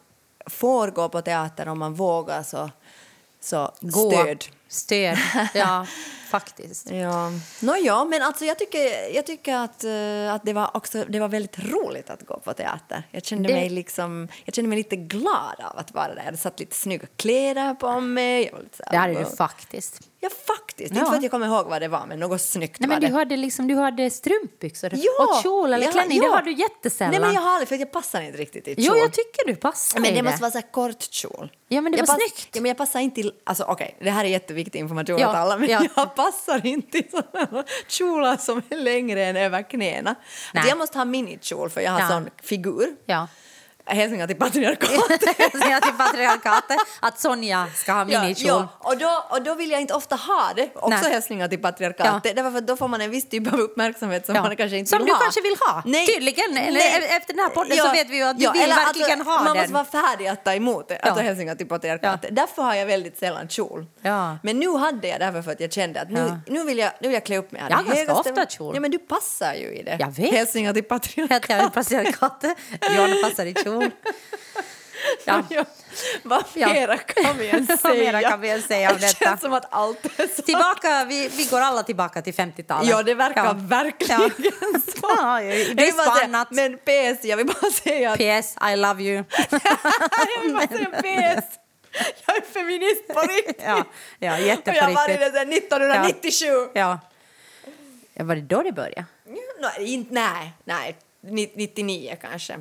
får 0.50 0.88
gå 0.88 1.08
på 1.08 1.22
teater 1.22 1.68
om 1.68 1.78
man 1.78 1.94
vågar 1.94 2.42
så, 2.42 2.70
så 3.40 3.72
Gå. 3.80 4.10
stöd. 4.10 4.44
Stöd, 4.68 5.18
ja, 5.54 5.86
faktiskt. 6.28 6.90
Ja. 6.90 7.30
Nå, 7.60 7.76
ja, 7.76 8.04
men 8.04 8.22
alltså 8.22 8.44
jag 8.44 8.58
tycker, 8.58 9.14
jag 9.14 9.26
tycker 9.26 9.54
att, 9.56 9.84
eh, 9.84 10.34
att 10.34 10.42
det, 10.44 10.52
var 10.52 10.70
också, 10.76 11.04
det 11.08 11.20
var 11.20 11.28
väldigt 11.28 11.58
roligt 11.58 12.10
att 12.10 12.22
gå 12.26 12.38
på 12.40 12.52
teater. 12.54 13.02
Jag 13.10 13.24
kände, 13.24 13.48
Det- 13.48 13.54
mig, 13.54 13.70
liksom, 13.70 14.28
jag 14.44 14.54
kände 14.54 14.68
mig 14.68 14.78
lite 14.78 14.96
glad 14.96 15.60
av 15.64 15.78
att 15.78 15.94
vara 15.94 16.08
där. 16.08 16.16
Jag 16.16 16.24
hade 16.24 16.36
satt 16.36 16.60
lite 16.60 16.76
snygga 16.76 17.06
kläder 17.16 17.74
på 17.74 18.00
mig. 18.00 18.44
Jag 18.44 18.52
var 18.52 18.60
lite 18.60 18.84
Det 18.90 18.96
hade 18.96 19.14
du 19.14 19.24
faktiskt. 19.36 20.00
Ja, 20.20 20.28
faktiskt. 20.46 20.90
Ja. 20.94 20.98
Inte 20.98 21.10
för 21.10 21.16
att 21.16 21.22
jag 21.22 21.30
kommer 21.30 21.46
ihåg 21.46 21.66
vad 21.66 21.82
det 21.82 21.88
var, 21.88 22.06
men 22.06 22.18
något 22.20 22.40
snyggt 22.40 22.80
Nej, 22.80 22.88
var 22.88 22.94
men 22.96 23.00
det. 23.00 23.06
du 23.08 23.12
hade, 23.14 23.36
liksom, 23.36 23.68
du 23.68 23.74
hade 23.74 24.10
strumpbyxor 24.10 24.90
Ja, 24.94 25.10
och 25.36 25.42
kjol 25.42 25.72
eller 25.72 25.86
ja, 25.86 25.92
klänning. 25.92 26.18
ja. 26.18 26.24
Det 26.24 26.30
har 26.30 26.42
du 26.42 26.52
jättesällan. 26.52 27.10
Nej, 27.10 27.20
men 27.20 27.34
jag 27.34 27.40
har 27.40 27.50
aldrig, 27.50 27.68
för 27.68 27.76
jag 27.76 27.92
passar 27.92 28.20
inte 28.20 28.38
riktigt 28.38 28.68
i 28.68 28.74
kjol. 28.74 28.84
Jo, 28.84 28.96
jag 28.96 29.12
tycker 29.12 29.46
du 29.46 29.56
passar 29.56 30.00
Men 30.00 30.10
i 30.10 30.14
det 30.16 30.22
måste 30.22 30.40
vara 30.42 30.50
så 30.50 30.62
kort 30.62 31.02
kjol. 31.12 31.52
Ja, 31.68 31.80
men 31.80 31.92
det 31.92 31.98
jag 31.98 32.06
var 32.06 32.14
pass- 32.14 32.22
snyggt. 32.36 32.56
Ja, 32.56 32.60
men 32.62 32.68
jag 32.68 32.76
passar 32.76 33.00
inte 33.00 33.14
till... 33.14 33.32
Alltså, 33.44 33.64
okej, 33.64 33.96
det 34.00 34.10
här 34.10 34.24
är 34.24 34.28
jätteviktig 34.28 34.78
information 34.78 35.18
Ja, 35.18 35.26
alla, 35.36 35.56
men 35.58 35.70
ja. 35.70 35.82
jag 35.96 36.14
passar 36.22 36.66
inte 36.66 36.98
i 36.98 37.08
sådana 37.10 37.64
kjolar 37.88 38.36
som 38.36 38.62
är 38.70 38.76
längre 38.76 39.24
än 39.24 39.36
över 39.36 39.70
knäna. 39.70 40.14
Att 40.54 40.68
jag 40.68 40.78
måste 40.78 40.98
ha 40.98 41.04
minikjol 41.04 41.70
för 41.70 41.80
jag 41.80 41.92
har 41.92 42.00
Ja. 42.00 42.08
sån 42.08 42.30
figur. 42.42 42.96
Ja. 43.06 43.28
Hälsningar 43.88 44.26
till 44.26 44.36
patriarkatet. 44.36 45.20
Till 45.20 45.92
patriarkatet 45.98 46.76
att 47.00 47.20
Sonja 47.20 47.66
ska 47.74 47.92
ha 47.92 48.04
minikjol. 48.04 48.48
Ja, 48.48 48.68
ja. 48.82 48.90
Och, 48.90 48.98
då, 48.98 49.24
och 49.30 49.42
då 49.42 49.54
vill 49.54 49.70
jag 49.70 49.80
inte 49.80 49.94
ofta 49.94 50.16
ha 50.16 50.52
det. 50.56 50.68
Också 50.74 50.88
Nej. 50.88 51.10
hälsningar 51.12 51.48
till 51.48 51.58
patriarkatet. 51.62 52.36
Därför 52.36 52.50
för 52.50 52.58
att 52.58 52.66
då 52.66 52.76
får 52.76 52.88
man 52.88 53.00
en 53.00 53.10
viss 53.10 53.28
typ 53.28 53.52
av 53.52 53.60
uppmärksamhet 53.60 54.26
som 54.26 54.34
Ja. 54.34 54.42
man 54.42 54.56
kanske 54.56 54.76
inte 54.76 54.88
Som 54.90 54.98
vill 54.98 55.06
du 55.06 55.12
ha. 55.12 55.20
kanske 55.20 55.40
vill 55.42 55.56
ha. 55.60 55.82
Tydligen. 56.06 56.56
Eller 56.56 56.80
e- 56.80 57.06
efter 57.16 57.34
den 57.34 57.42
här 57.42 57.48
podden 57.50 57.76
så 57.76 57.90
vet 57.92 58.10
vi 58.10 58.16
ju 58.16 58.22
att 58.22 58.38
du 58.38 58.52
vill 58.52 58.62
eller 58.62 58.76
verkligen 58.76 59.20
ha 59.20 59.34
Man 59.34 59.44
den. 59.44 59.56
måste 59.56 59.72
vara 59.72 59.84
färdig 60.08 60.26
att 60.26 60.44
ta 60.44 60.54
emot 60.54 60.88
det. 60.88 60.98
Alltså 60.98 61.20
Ja. 61.20 61.26
hälsningar 61.26 61.54
till 61.54 61.68
patriarkatet. 61.68 62.36
Därför 62.36 62.62
har 62.62 62.74
jag 62.74 62.86
väldigt 62.86 63.18
sällan 63.18 63.48
kjol. 63.48 63.86
Ja. 64.02 64.38
Men 64.42 64.58
nu 64.58 64.76
hade 64.76 65.08
jag 65.08 65.20
därför 65.20 65.42
för 65.42 65.52
att 65.52 65.60
jag 65.60 65.72
kände 65.72 66.00
att 66.00 66.10
nu, 66.10 66.18
Ja. 66.20 66.38
nu, 66.54 66.64
vill, 66.64 66.78
jag, 66.78 66.90
nu 67.00 67.08
vill 67.08 67.14
jag 67.14 67.24
klä 67.24 67.36
upp 67.38 67.52
mig. 67.52 67.62
Jag 67.70 67.76
har 67.76 67.84
ganska 67.84 68.14
ofta 68.14 68.46
kjol. 68.46 68.74
Ja, 68.74 68.80
men 68.80 68.90
du 68.90 68.98
passar 68.98 69.54
ju 69.54 69.66
i 69.74 69.82
det. 69.82 69.96
Jag 70.00 70.10
vet. 70.10 70.32
Hälsningar 70.34 70.74
till 70.74 70.84
patriarkatet. 70.84 72.56
Johanna 72.96 73.14
passar 73.24 73.46
i 73.46 73.54
kjol. 73.54 73.77
Ja. 75.24 75.42
Ja. 75.50 75.64
Vad 76.22 76.44
Ja. 76.54 76.72
mera 76.72 76.98
kan 76.98 77.38
vi 77.38 77.46
ens 77.46 77.80
säga? 77.80 77.94
mera 78.12 78.30
kan 78.30 78.40
vi 78.40 78.48
ens 78.48 78.66
säga 78.66 78.90
om 78.90 78.96
Det 79.00 79.06
detta? 79.06 79.24
känns 79.24 79.40
som 79.40 79.52
att 79.52 79.66
allt 79.70 80.04
är 80.20 80.26
så. 80.36 80.42
Tillbaka, 80.42 81.04
vi, 81.08 81.28
vi 81.28 81.44
går 81.44 81.60
alla 81.60 81.82
tillbaka 81.82 82.22
till 82.22 82.34
50-talet. 82.34 82.88
Ja, 82.90 83.02
det 83.02 83.14
verkar 83.14 83.44
Ja. 83.44 83.54
verkligen 83.56 84.30
så. 85.00 85.08
Ja, 85.18 85.38
vill 85.40 85.76
bara 85.96 86.06
på 86.10 86.14
säga- 86.14 86.24
annat. 86.24 86.50
Men 86.50 86.78
PS, 86.78 87.24
jag 87.24 87.36
vill 87.36 87.46
bara 87.46 87.70
säga 87.70 88.12
att... 88.12 88.18
PS, 88.18 88.56
I 88.72 88.76
love 88.76 89.02
you. 89.02 89.24
jag 89.50 90.42
vill 90.42 90.52
bara 90.54 90.68
säga 90.68 90.88
PS. 91.40 91.46
Jag 92.26 92.36
är 92.36 92.40
feminist 92.52 93.08
på 93.08 93.20
riktigt. 93.20 93.62
ja, 93.64 93.84
ja, 94.18 94.38
jätte 94.38 94.70
jag 94.70 94.82
har 94.82 94.92
varit 94.92 95.18
det 95.20 95.32
sedan 95.32 95.52
1997. 95.52 96.46
Ja. 96.74 96.98
ja. 98.14 98.24
Var 98.24 98.34
det 98.34 98.40
då 98.42 98.62
det 98.62 98.72
började? 98.72 99.04
Inte, 99.78 100.14
nej, 100.14 100.52
nej. 100.64 100.96
Ni- 101.20 101.52
99 101.54 102.16
kanske. 102.20 102.58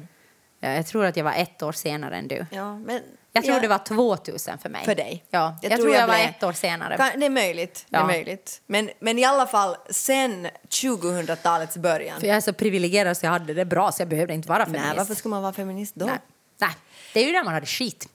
Ja, 0.59 0.69
jag 0.69 0.85
tror 0.87 1.05
att 1.05 1.17
jag 1.17 1.23
var 1.23 1.33
ett 1.33 1.63
år 1.63 1.71
senare 1.71 2.15
än 2.17 2.27
du. 2.27 2.45
Ja, 2.51 2.75
men, 2.79 3.01
Jag 3.31 3.43
tror 3.43 3.55
ja, 3.55 3.61
det 3.61 3.67
var 3.67 3.77
2000 3.77 4.57
för 4.57 4.69
mig. 4.69 4.85
För 4.85 4.95
dig? 4.95 5.25
Ja, 5.29 5.57
jag, 5.61 5.75
tror 5.79 5.93
jag, 5.93 6.07
var 6.07 6.15
blev- 6.15 6.29
ett 6.29 6.43
år 6.43 6.53
senare. 6.53 6.97
Kan- 6.97 7.19
Det 7.19 7.25
är 7.25 7.29
möjligt. 7.29 7.85
Det 7.89 7.95
är 7.97 8.01
Ja. 8.01 8.07
möjligt. 8.07 8.61
Men, 8.67 8.89
men 8.99 9.19
i 9.19 9.25
alla 9.25 9.47
fall 9.47 9.75
sen 9.89 10.47
2000-talets 10.69 11.77
början. 11.77 12.19
För 12.19 12.27
jag 12.27 12.37
är 12.37 12.41
så 12.41 12.53
privilegierad 12.53 13.17
så 13.17 13.25
jag 13.25 13.31
hade 13.31 13.53
det 13.53 13.65
bra 13.65 13.91
så 13.91 14.01
jag 14.01 14.07
behövde 14.09 14.33
inte 14.33 14.49
vara 14.49 14.65
feminist. 14.65 14.87
Nej, 14.87 14.97
varför 14.97 15.15
skulle 15.15 15.29
man 15.29 15.41
vara 15.41 15.53
feminist 15.53 15.95
då? 15.95 16.05
Nej. 16.05 16.17
Nej. 16.59 16.75
Det 17.13 17.19
är 17.19 17.25
ju 17.27 17.31
när 17.33 17.43
man 17.43 17.53
hade 17.53 17.65
skit. 17.65 18.07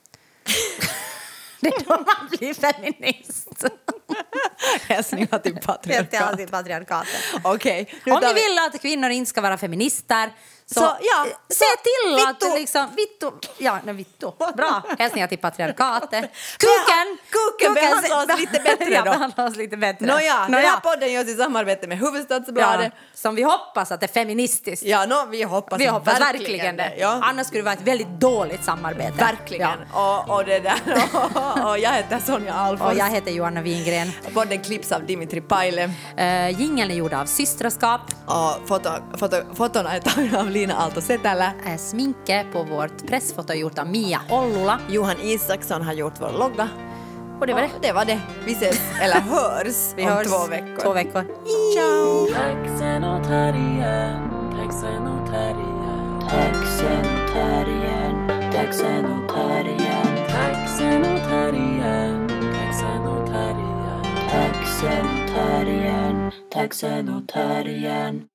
det 1.61 1.69
är 1.69 1.85
då 1.85 1.91
man 1.91 2.29
blir 2.39 2.55
feminist. 2.55 3.65
Hälsningar 4.89 5.39
till 5.39 5.57
patriarkatet. 5.57 6.21
alltid 6.23 6.51
patriarkatet. 6.51 7.11
Okej. 7.45 7.95
nu 8.07 8.13
Om 8.13 8.21
ni 8.23 8.27
vi- 8.27 8.35
vill 8.35 8.59
att 8.69 8.81
kvinnor 8.83 9.11
inte 9.11 9.29
ska 9.31 9.41
vara 9.41 9.59
feminister 9.59 10.31
så, 10.75 10.81
Så, 10.81 10.97
ja, 11.01 11.27
eh, 11.27 11.33
se 11.49 11.65
till 11.83 12.17
vittu. 12.17 12.47
att 12.47 12.59
liksom... 12.59 12.87
Vittu. 12.97 13.31
Ja, 13.59 13.79
nej, 13.85 13.95
vittu. 13.95 14.27
Bra. 14.57 14.83
Hälsningar 14.99 15.27
till 15.27 15.39
patriarkatet. 15.39 16.31
Kuken! 16.59 17.19
Kuken 17.31 17.75
behandlar 17.75 18.35
oss 18.35 18.41
lite 18.41 18.61
bättre 18.61 18.91
ja, 18.95 19.03
då. 19.05 19.11
behandlar 19.11 19.47
oss 19.47 19.57
lite 19.57 19.77
bättre. 19.77 20.07
Nåja, 20.07 20.41
den 20.43 20.51
Nåja. 20.51 20.69
här 20.69 20.81
podden 20.81 21.13
görs 21.13 21.29
i 21.29 21.35
samarbete 21.35 21.87
med 21.87 21.99
ja, 21.99 22.05
Hufvudstadsbladet. 22.05 22.93
Som 23.15 23.35
vi 23.35 23.43
hoppas 23.43 23.93
att 23.93 24.03
är 24.03 24.07
feministiskt. 24.09 24.83
Ja, 24.87 25.07
nå, 25.07 25.27
vi 25.31 25.43
hoppas, 25.43 25.81
vi 25.81 25.87
hoppas 25.87 26.21
verkligen, 26.21 26.77
det. 26.77 26.93
Ja. 26.99 27.21
Annars 27.23 27.47
skulle 27.47 27.61
det 27.61 27.65
vara 27.65 27.75
ett 27.75 27.83
väldigt 27.83 28.21
dåligt 28.21 28.65
samarbete. 28.65 29.13
Verkligen. 29.19 29.79
Och, 29.93 30.31
och, 30.31 30.45
det 30.45 30.59
där. 30.59 30.81
Och, 31.13 31.71
och 31.71 31.79
jag 31.79 31.91
heter 31.91 32.19
Sonja 32.27 32.53
Ja. 32.53 32.59
Alfons. 32.59 32.91
Och 32.93 32.99
jag 32.99 33.11
heter 33.11 33.31
Johanna 33.31 33.61
Wingren. 33.61 34.13
Podden 34.35 34.63
klipps 34.63 34.93
av 34.93 35.07
Dimitri 35.07 35.41
Paile. 35.41 35.85
Uh, 36.19 36.61
jingeln 36.61 36.91
är 36.91 36.95
gjord 36.95 37.13
av 37.15 37.27
Systraskap. 37.27 38.01
Och 38.27 38.69
foto, 38.69 38.91
foto, 39.17 39.37
fotona 39.55 39.93
är 39.97 40.01
tagna 40.01 40.41
av 40.41 40.51
Lina 40.51 40.62
Aalto 40.71 41.01
Setälä. 41.01 41.53
Uh, 41.67 41.77
sminke 41.77 42.47
på 42.53 42.63
vårt 42.63 43.07
pressfoto 43.07 43.53
gjort 43.53 43.79
av 43.79 43.87
Mia 43.87 44.21
Ollula. 44.31 44.81
Johan 44.89 45.17
Isaksson 45.23 45.83
har 45.83 45.93
gjort 45.93 46.21
vår 46.21 46.39
logga. 46.39 46.69
Och 47.41 47.47
det 47.47 47.55
var 47.55 47.61
det. 47.61 47.71
det 47.83 47.93
var 47.93 48.05
det. 48.05 48.21
Vi 48.47 48.53
ses, 48.53 48.81
eller 49.01 49.21
hörs, 49.21 49.95
Vi 49.97 50.03
om 50.03 50.09
hörs 50.09 50.27
två 50.27 50.47
veckor. 50.47 50.83
Två 50.83 50.93
veckor. 50.93 51.25
Ciao! 51.75 52.27
Taxen 52.27 53.05
och 53.05 53.25
terriern, 53.25 54.51
taxen 54.51 55.07
och 55.07 55.27
terriern. 55.31 56.21
Taxen 56.31 57.01
och 57.01 57.33
terriern, 57.33 58.29
taxen 58.53 59.05
och 59.05 59.29
terriern. 59.35 60.13
Taxen 60.29 61.03
och 61.05 61.21
terriern, 61.29 62.29
taxen 62.29 63.07
och 63.07 63.27
terriern. 63.27 63.73
Taxen 64.31 65.07
och 65.07 65.29
terriern, 65.35 66.33
taxen 66.51 67.09
och 67.09 67.29
terriern. 67.29 68.32